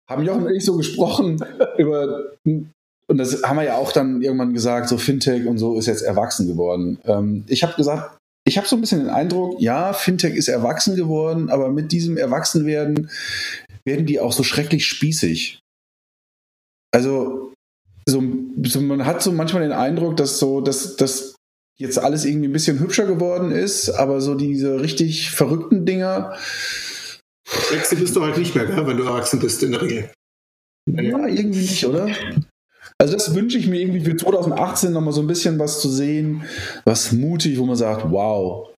haben 0.07 0.23
Jochen 0.23 0.45
und 0.45 0.53
ich 0.53 0.65
so 0.65 0.75
gesprochen 0.77 1.43
über, 1.77 2.23
und 3.09 3.17
das 3.17 3.41
haben 3.43 3.57
wir 3.57 3.63
ja 3.63 3.77
auch 3.77 3.91
dann 3.91 4.21
irgendwann 4.21 4.53
gesagt, 4.53 4.87
so 4.87 4.97
Fintech 4.97 5.47
und 5.47 5.57
so 5.57 5.77
ist 5.77 5.87
jetzt 5.87 6.03
erwachsen 6.03 6.47
geworden. 6.47 6.99
Ähm, 7.05 7.43
ich 7.47 7.63
habe 7.63 7.73
gesagt, 7.73 8.17
ich 8.47 8.57
habe 8.57 8.67
so 8.67 8.75
ein 8.75 8.81
bisschen 8.81 8.99
den 8.99 9.09
Eindruck, 9.09 9.59
ja, 9.59 9.93
Fintech 9.93 10.35
ist 10.35 10.47
erwachsen 10.47 10.95
geworden, 10.95 11.49
aber 11.49 11.69
mit 11.69 11.91
diesem 11.91 12.17
Erwachsenwerden 12.17 13.09
werden 13.83 14.05
die 14.05 14.19
auch 14.19 14.31
so 14.31 14.43
schrecklich 14.43 14.85
spießig. 14.85 15.59
Also, 16.91 17.53
so, 18.07 18.23
so, 18.63 18.81
man 18.81 19.05
hat 19.05 19.23
so 19.23 19.31
manchmal 19.31 19.63
den 19.63 19.71
Eindruck, 19.71 20.15
dass 20.17 20.37
so, 20.37 20.61
dass, 20.61 20.95
dass 20.95 21.35
jetzt 21.79 21.97
alles 21.97 22.25
irgendwie 22.25 22.47
ein 22.47 22.53
bisschen 22.53 22.79
hübscher 22.79 23.07
geworden 23.07 23.51
ist, 23.51 23.89
aber 23.89 24.21
so 24.21 24.35
diese 24.35 24.81
richtig 24.81 25.31
verrückten 25.31 25.85
Dinger. 25.85 26.37
Sexy 27.47 27.95
bist 27.95 28.15
du 28.15 28.21
halt 28.21 28.37
nicht 28.37 28.53
mehr, 28.53 28.67
wenn 28.85 28.97
du 28.97 29.03
erwachsen 29.03 29.39
bist 29.39 29.63
in 29.63 29.71
der 29.71 29.81
Regel. 29.81 30.11
Ja, 30.87 31.25
irgendwie 31.25 31.61
nicht, 31.61 31.85
oder? 31.85 32.07
Also 33.01 33.13
das 33.13 33.33
wünsche 33.33 33.57
ich 33.57 33.67
mir 33.67 33.79
irgendwie 33.79 34.01
für 34.01 34.17
2018 34.17 34.91
nochmal 34.91 35.13
so 35.13 35.21
ein 35.21 35.27
bisschen 35.27 35.57
was 35.57 35.79
zu 35.79 35.89
sehen, 35.89 36.43
was 36.83 37.13
mutig, 37.13 37.57
wo 37.57 37.65
man 37.65 37.77
sagt, 37.77 38.11
wow, 38.11 38.68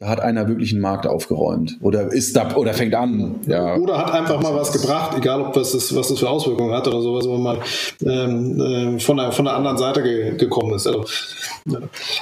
da 0.00 0.06
hat 0.06 0.20
einer 0.20 0.46
wirklich 0.46 0.70
einen 0.70 0.80
Markt 0.80 1.08
aufgeräumt 1.08 1.76
oder 1.80 2.12
ist 2.12 2.36
da 2.36 2.54
oder 2.54 2.72
fängt 2.72 2.94
an. 2.94 3.40
Ja. 3.48 3.74
Oder 3.74 3.98
hat 3.98 4.12
einfach 4.12 4.40
mal 4.40 4.54
was 4.54 4.72
gebracht, 4.72 5.18
egal 5.18 5.40
ob 5.40 5.54
das 5.54 5.74
ist, 5.74 5.92
was 5.96 6.06
das 6.06 6.20
für 6.20 6.30
Auswirkungen 6.30 6.72
hat 6.72 6.86
oder 6.86 7.02
sowas, 7.02 7.26
wo 7.26 7.36
man 7.36 7.58
ähm, 8.04 8.60
äh, 8.60 9.00
von, 9.00 9.16
der, 9.16 9.32
von 9.32 9.46
der 9.46 9.54
anderen 9.54 9.76
Seite 9.76 10.04
ge 10.04 10.36
gekommen 10.36 10.74
ist. 10.74 10.86
Also. 10.86 11.04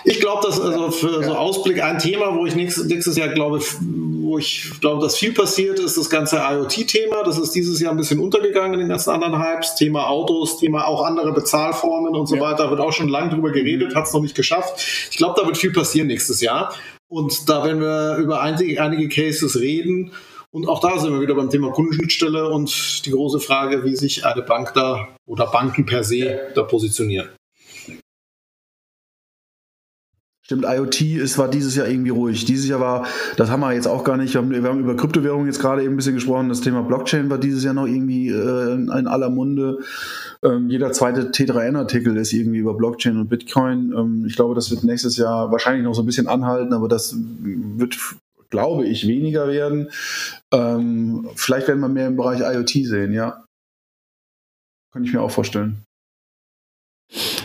Ich 0.05 0.21
glaube, 0.21 0.47
dass 0.47 0.59
also 0.59 0.91
für 0.91 1.23
so 1.23 1.35
Ausblick 1.35 1.83
ein 1.83 1.99
Thema, 1.99 2.35
wo 2.35 2.47
ich 2.47 2.57
nächstes, 2.57 2.87
nächstes 2.87 3.19
Jahr 3.19 3.29
glaube, 3.29 3.61
wo 4.23 4.39
ich 4.39 4.71
glaube, 4.81 5.03
dass 5.03 5.19
viel 5.19 5.35
passiert, 5.35 5.79
ist 5.79 5.99
das 5.99 6.09
ganze 6.09 6.39
IoT-Thema. 6.39 7.25
Das 7.25 7.39
ist 7.39 7.51
dieses 7.51 7.79
Jahr 7.79 7.93
ein 7.93 7.99
bisschen 7.99 8.21
untergegangen 8.21 8.73
in 8.73 8.81
den 8.81 8.89
ganzen 8.89 9.11
anderen 9.11 9.39
Hypes. 9.39 9.75
Thema 9.75 10.09
Autos, 10.09 10.59
Thema 10.59 10.87
auch 10.87 11.05
andere 11.05 11.35
Bezahlformen 11.35 12.15
und 12.15 12.27
so 12.27 12.37
ja. 12.37 12.41
weiter. 12.41 12.71
Wird 12.71 12.81
auch 12.81 12.93
schon 12.93 13.09
lange 13.09 13.29
drüber 13.29 13.53
geredet, 13.53 13.95
hat 13.95 14.07
es 14.07 14.15
noch 14.15 14.23
nicht 14.23 14.35
geschafft. 14.35 14.83
Ich 15.11 15.19
glaube, 15.19 15.39
da 15.39 15.47
wird 15.47 15.59
viel 15.59 15.73
passieren 15.73 16.07
nächstes 16.07 16.41
Jahr. 16.41 16.73
Und 17.09 17.49
da 17.49 17.65
werden 17.65 17.81
wir 17.81 18.17
über 18.17 18.41
einige, 18.41 19.09
Cases 19.09 19.59
reden. 19.61 20.13
Und 20.51 20.69
auch 20.69 20.81
da 20.81 20.99
sind 20.99 21.13
wir 21.13 21.21
wieder 21.21 21.35
beim 21.35 21.51
Thema 21.51 21.71
Kundenschnittstelle 21.71 22.49
und 22.49 23.05
die 23.05 23.11
große 23.11 23.41
Frage, 23.41 23.85
wie 23.85 23.95
sich 23.97 24.25
eine 24.25 24.43
Bank 24.43 24.73
da 24.75 25.09
oder 25.27 25.47
Banken 25.47 25.87
per 25.87 26.03
se 26.03 26.53
da 26.55 26.63
positionieren. 26.63 27.29
Stimmt, 30.47 30.65
IoT 30.65 31.01
ist, 31.01 31.39
war 31.39 31.51
dieses 31.51 31.75
Jahr 31.75 31.89
irgendwie 31.89 32.11
ruhig. 32.11 32.45
Dieses 32.45 32.69
Jahr 32.69 32.79
war, 32.79 33.05
das 33.37 33.51
haben 33.51 33.59
wir 33.59 33.73
jetzt 33.73 33.89
auch 33.89 34.05
gar 34.05 34.17
nicht, 34.17 34.33
wir 34.33 34.41
haben, 34.41 34.51
wir 34.51 34.63
haben 34.63 34.79
über 34.79 34.95
Kryptowährungen 34.95 35.49
jetzt 35.49 35.59
gerade 35.59 35.83
eben 35.83 35.95
ein 35.95 35.97
bisschen 35.97 36.15
gesprochen, 36.15 36.49
das 36.49 36.61
Thema 36.61 36.83
Blockchain 36.83 37.29
war 37.29 37.39
dieses 37.39 37.65
Jahr 37.65 37.75
noch 37.75 37.89
irgendwie 37.89 38.29
äh, 38.29 38.75
in 38.75 39.09
aller 39.09 39.29
Munde. 39.29 39.81
Ähm, 40.45 40.71
jeder 40.71 40.93
zweite 40.93 41.33
T3N-Artikel 41.33 42.17
ist 42.17 42.33
irgendwie 42.33 42.59
über 42.59 42.75
Blockchain 42.75 43.17
und 43.19 43.29
Bitcoin. 43.29 43.93
Ähm, 43.93 44.25
ich 44.25 44.37
glaube, 44.37 44.55
das 44.55 44.71
wird 44.71 44.85
nächstes 44.85 45.17
Jahr 45.17 45.51
wahrscheinlich 45.51 45.83
noch 45.83 45.95
so 45.95 46.03
ein 46.03 46.07
bisschen 46.07 46.29
anhalten, 46.29 46.73
aber 46.73 46.87
das 46.87 47.17
wird, 47.19 47.99
glaube 48.49 48.87
ich, 48.87 49.09
weniger 49.09 49.49
werden. 49.49 49.91
Ähm, 50.53 51.29
vielleicht 51.35 51.67
werden 51.67 51.81
wir 51.81 51.89
mehr 51.89 52.07
im 52.07 52.17
Bereich 52.17 52.39
IoT 52.39 52.71
sehen, 52.87 53.13
ja. 53.13 53.43
Kann 54.93 55.03
ich 55.03 55.13
mir 55.13 55.23
auch 55.23 55.33
vorstellen. 55.33 55.86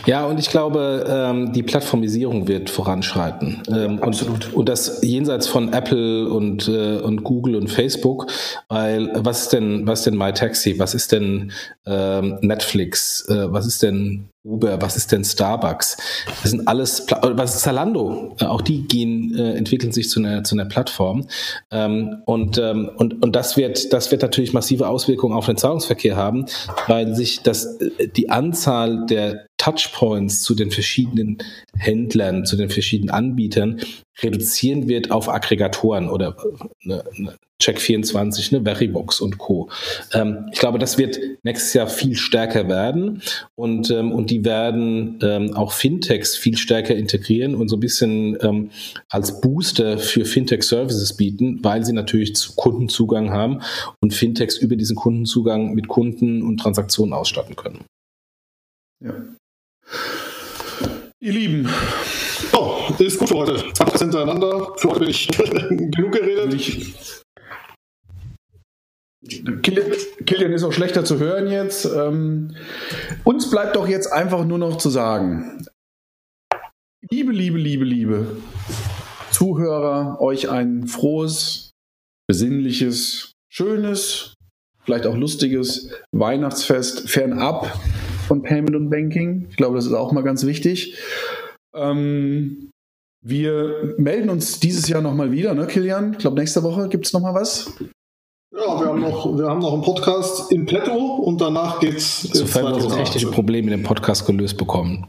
Ja, 0.06 0.26
und 0.26 0.40
ich 0.40 0.50
glaube, 0.50 1.06
ähm, 1.08 1.52
die 1.52 1.62
Plattformisierung 1.62 2.48
wird 2.48 2.70
voranschreiten. 2.70 3.62
Ähm, 3.68 4.02
Absolut. 4.02 4.46
Und, 4.46 4.54
und, 4.54 4.68
das 4.68 5.00
jenseits 5.02 5.46
von 5.46 5.72
Apple 5.72 6.28
und, 6.28 6.68
äh, 6.68 6.98
und 6.98 7.22
Google 7.22 7.56
und 7.56 7.68
Facebook, 7.68 8.26
weil 8.68 9.12
was 9.14 9.42
ist 9.42 9.52
denn, 9.52 9.86
was 9.86 10.00
ist 10.00 10.06
denn 10.06 10.16
MyTaxi, 10.16 10.78
was 10.78 10.94
ist 10.94 11.12
denn 11.12 11.52
ähm, 11.86 12.38
Netflix, 12.40 13.28
äh, 13.28 13.52
was 13.52 13.66
ist 13.66 13.82
denn 13.82 14.28
Uber, 14.44 14.82
was 14.82 14.96
ist 14.96 15.12
denn 15.12 15.24
Starbucks? 15.24 15.96
Das 16.42 16.50
sind 16.50 16.66
alles, 16.66 17.06
was 17.08 17.54
ist 17.54 17.62
Zalando? 17.62 18.34
Auch 18.40 18.60
die 18.60 18.82
gehen, 18.88 19.36
äh, 19.36 19.52
entwickeln 19.52 19.92
sich 19.92 20.08
zu 20.08 20.18
einer, 20.18 20.42
zu 20.42 20.56
einer 20.56 20.64
Plattform. 20.64 21.28
Ähm, 21.70 22.22
und, 22.26 22.58
ähm, 22.58 22.90
und, 22.96 23.22
und 23.22 23.36
das 23.36 23.56
wird, 23.56 23.92
das 23.92 24.10
wird 24.10 24.22
natürlich 24.22 24.52
massive 24.52 24.88
Auswirkungen 24.88 25.34
auf 25.34 25.46
den 25.46 25.56
Zahlungsverkehr 25.56 26.16
haben, 26.16 26.46
weil 26.88 27.14
sich 27.14 27.42
das, 27.42 27.76
äh, 27.80 28.08
die 28.08 28.30
Anzahl 28.30 29.06
der 29.06 29.46
Touchpoints 29.58 30.42
zu 30.42 30.56
den 30.56 30.72
verschiedenen 30.72 31.38
Händlern, 31.76 32.44
zu 32.44 32.56
den 32.56 32.68
verschiedenen 32.68 33.10
Anbietern 33.10 33.80
reduzieren 34.20 34.88
wird 34.88 35.10
auf 35.10 35.28
Aggregatoren 35.28 36.10
oder 36.10 36.36
eine, 36.84 37.04
eine 37.16 37.36
Check24, 37.62 38.54
eine 38.54 38.64
Veribox 38.64 39.20
und 39.20 39.38
Co. 39.38 39.70
Ähm, 40.12 40.48
ich 40.52 40.58
glaube, 40.58 40.78
das 40.78 40.98
wird 40.98 41.18
nächstes 41.42 41.72
Jahr 41.74 41.86
viel 41.86 42.16
stärker 42.16 42.68
werden 42.68 43.22
und, 43.54 43.90
ähm, 43.90 44.12
und 44.12 44.30
die 44.30 44.44
werden 44.44 45.18
ähm, 45.22 45.54
auch 45.54 45.72
Fintechs 45.72 46.36
viel 46.36 46.56
stärker 46.56 46.94
integrieren 46.94 47.54
und 47.54 47.68
so 47.68 47.76
ein 47.76 47.80
bisschen 47.80 48.36
ähm, 48.42 48.70
als 49.08 49.40
Booster 49.40 49.98
für 49.98 50.24
Fintech-Services 50.24 51.16
bieten, 51.16 51.60
weil 51.62 51.84
sie 51.84 51.92
natürlich 51.92 52.34
zu 52.34 52.54
Kundenzugang 52.54 53.30
haben 53.30 53.62
und 54.00 54.12
Fintechs 54.12 54.56
über 54.56 54.76
diesen 54.76 54.96
Kundenzugang 54.96 55.74
mit 55.74 55.88
Kunden 55.88 56.42
und 56.42 56.58
Transaktionen 56.58 57.14
ausstatten 57.14 57.56
können. 57.56 57.84
Ja. 59.00 59.14
Ihr 61.22 61.34
Lieben, 61.34 61.68
oh, 62.52 62.80
ist 62.98 63.16
gut 63.20 63.28
für 63.28 63.36
heute. 63.36 63.72
20 63.74 64.00
hintereinander. 64.00 64.72
Für 64.76 64.88
heute 64.88 64.98
bin 64.98 65.08
ich 65.10 65.28
genug 65.28 66.10
geredet. 66.10 66.52
Ich 66.52 67.22
Kilian 69.62 70.52
ist 70.52 70.64
auch 70.64 70.72
schlechter 70.72 71.04
zu 71.04 71.20
hören 71.20 71.46
jetzt. 71.46 71.84
Ähm, 71.84 72.56
uns 73.22 73.48
bleibt 73.52 73.76
doch 73.76 73.86
jetzt 73.86 74.12
einfach 74.12 74.44
nur 74.44 74.58
noch 74.58 74.78
zu 74.78 74.90
sagen, 74.90 75.64
liebe, 77.08 77.30
liebe, 77.30 77.56
liebe, 77.56 77.84
liebe 77.84 78.36
Zuhörer, 79.30 80.20
euch 80.20 80.50
ein 80.50 80.88
frohes, 80.88 81.70
besinnliches, 82.26 83.30
schönes, 83.48 84.34
vielleicht 84.82 85.06
auch 85.06 85.16
lustiges 85.16 85.88
Weihnachtsfest 86.10 87.08
fernab 87.08 87.78
von 88.26 88.42
Payment 88.42 88.76
und 88.76 88.90
Banking. 88.90 89.46
Ich 89.50 89.56
glaube, 89.56 89.76
das 89.76 89.86
ist 89.86 89.92
auch 89.92 90.12
mal 90.12 90.22
ganz 90.22 90.46
wichtig. 90.46 90.96
Ähm, 91.74 92.70
wir 93.24 93.94
melden 93.98 94.30
uns 94.30 94.58
dieses 94.58 94.88
Jahr 94.88 95.00
nochmal 95.00 95.30
wieder, 95.30 95.54
ne, 95.54 95.66
Kilian? 95.66 96.12
Ich 96.12 96.18
glaube, 96.18 96.40
nächste 96.40 96.62
Woche 96.62 96.88
gibt 96.88 97.06
es 97.06 97.12
nochmal 97.12 97.34
was. 97.34 97.72
Ja, 98.54 98.80
wir 98.80 98.86
haben 98.86 99.00
noch, 99.00 99.38
wir 99.38 99.46
haben 99.46 99.60
noch 99.60 99.72
einen 99.72 99.82
Podcast 99.82 100.52
in 100.52 100.66
petto 100.66 100.92
und 100.92 101.40
danach 101.40 101.80
geht's. 101.80 102.22
Sofern 102.22 102.66
wir 102.66 102.74
unsere 102.74 102.96
technische 102.96 103.30
Probleme 103.30 103.72
in 103.72 103.78
dem 103.78 103.82
Podcast 103.82 104.26
gelöst 104.26 104.58
bekommen. 104.58 105.06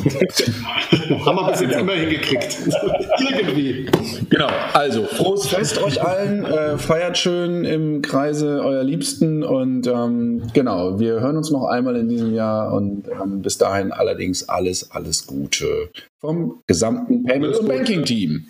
haben 1.24 1.36
wir 1.36 1.50
bis 1.50 1.60
jetzt 1.60 1.76
immer 1.76 1.92
hingekriegt. 1.92 2.58
Irgendwie. 3.30 3.86
Genau, 4.28 4.48
also 4.72 5.04
frohes 5.04 5.46
Fest 5.46 5.82
euch 5.82 6.02
allen. 6.02 6.44
Äh, 6.44 6.78
feiert 6.78 7.18
schön 7.18 7.64
im 7.64 8.02
Kreise 8.02 8.62
eurer 8.62 8.84
Liebsten 8.84 9.42
und 9.42 9.86
ähm, 9.86 10.42
genau, 10.52 10.98
wir 10.98 11.20
hören 11.20 11.36
uns 11.36 11.50
noch 11.50 11.66
einmal 11.66 11.96
in 11.96 12.08
diesem 12.08 12.34
Jahr 12.34 12.72
und 12.72 13.08
ähm, 13.08 13.42
bis 13.42 13.58
dahin 13.58 13.92
allerdings 13.92 14.48
alles, 14.48 14.90
alles 14.90 15.26
Gute 15.26 15.90
vom 16.20 16.62
gesamten 16.66 17.24
Payment- 17.24 17.56
und 17.58 17.68
Banking-Team. 17.68 18.46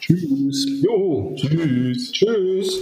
Tschüss. 0.00 0.82
Jo. 0.82 1.34
Tschüss. 1.36 2.12
Tschüss. 2.12 2.80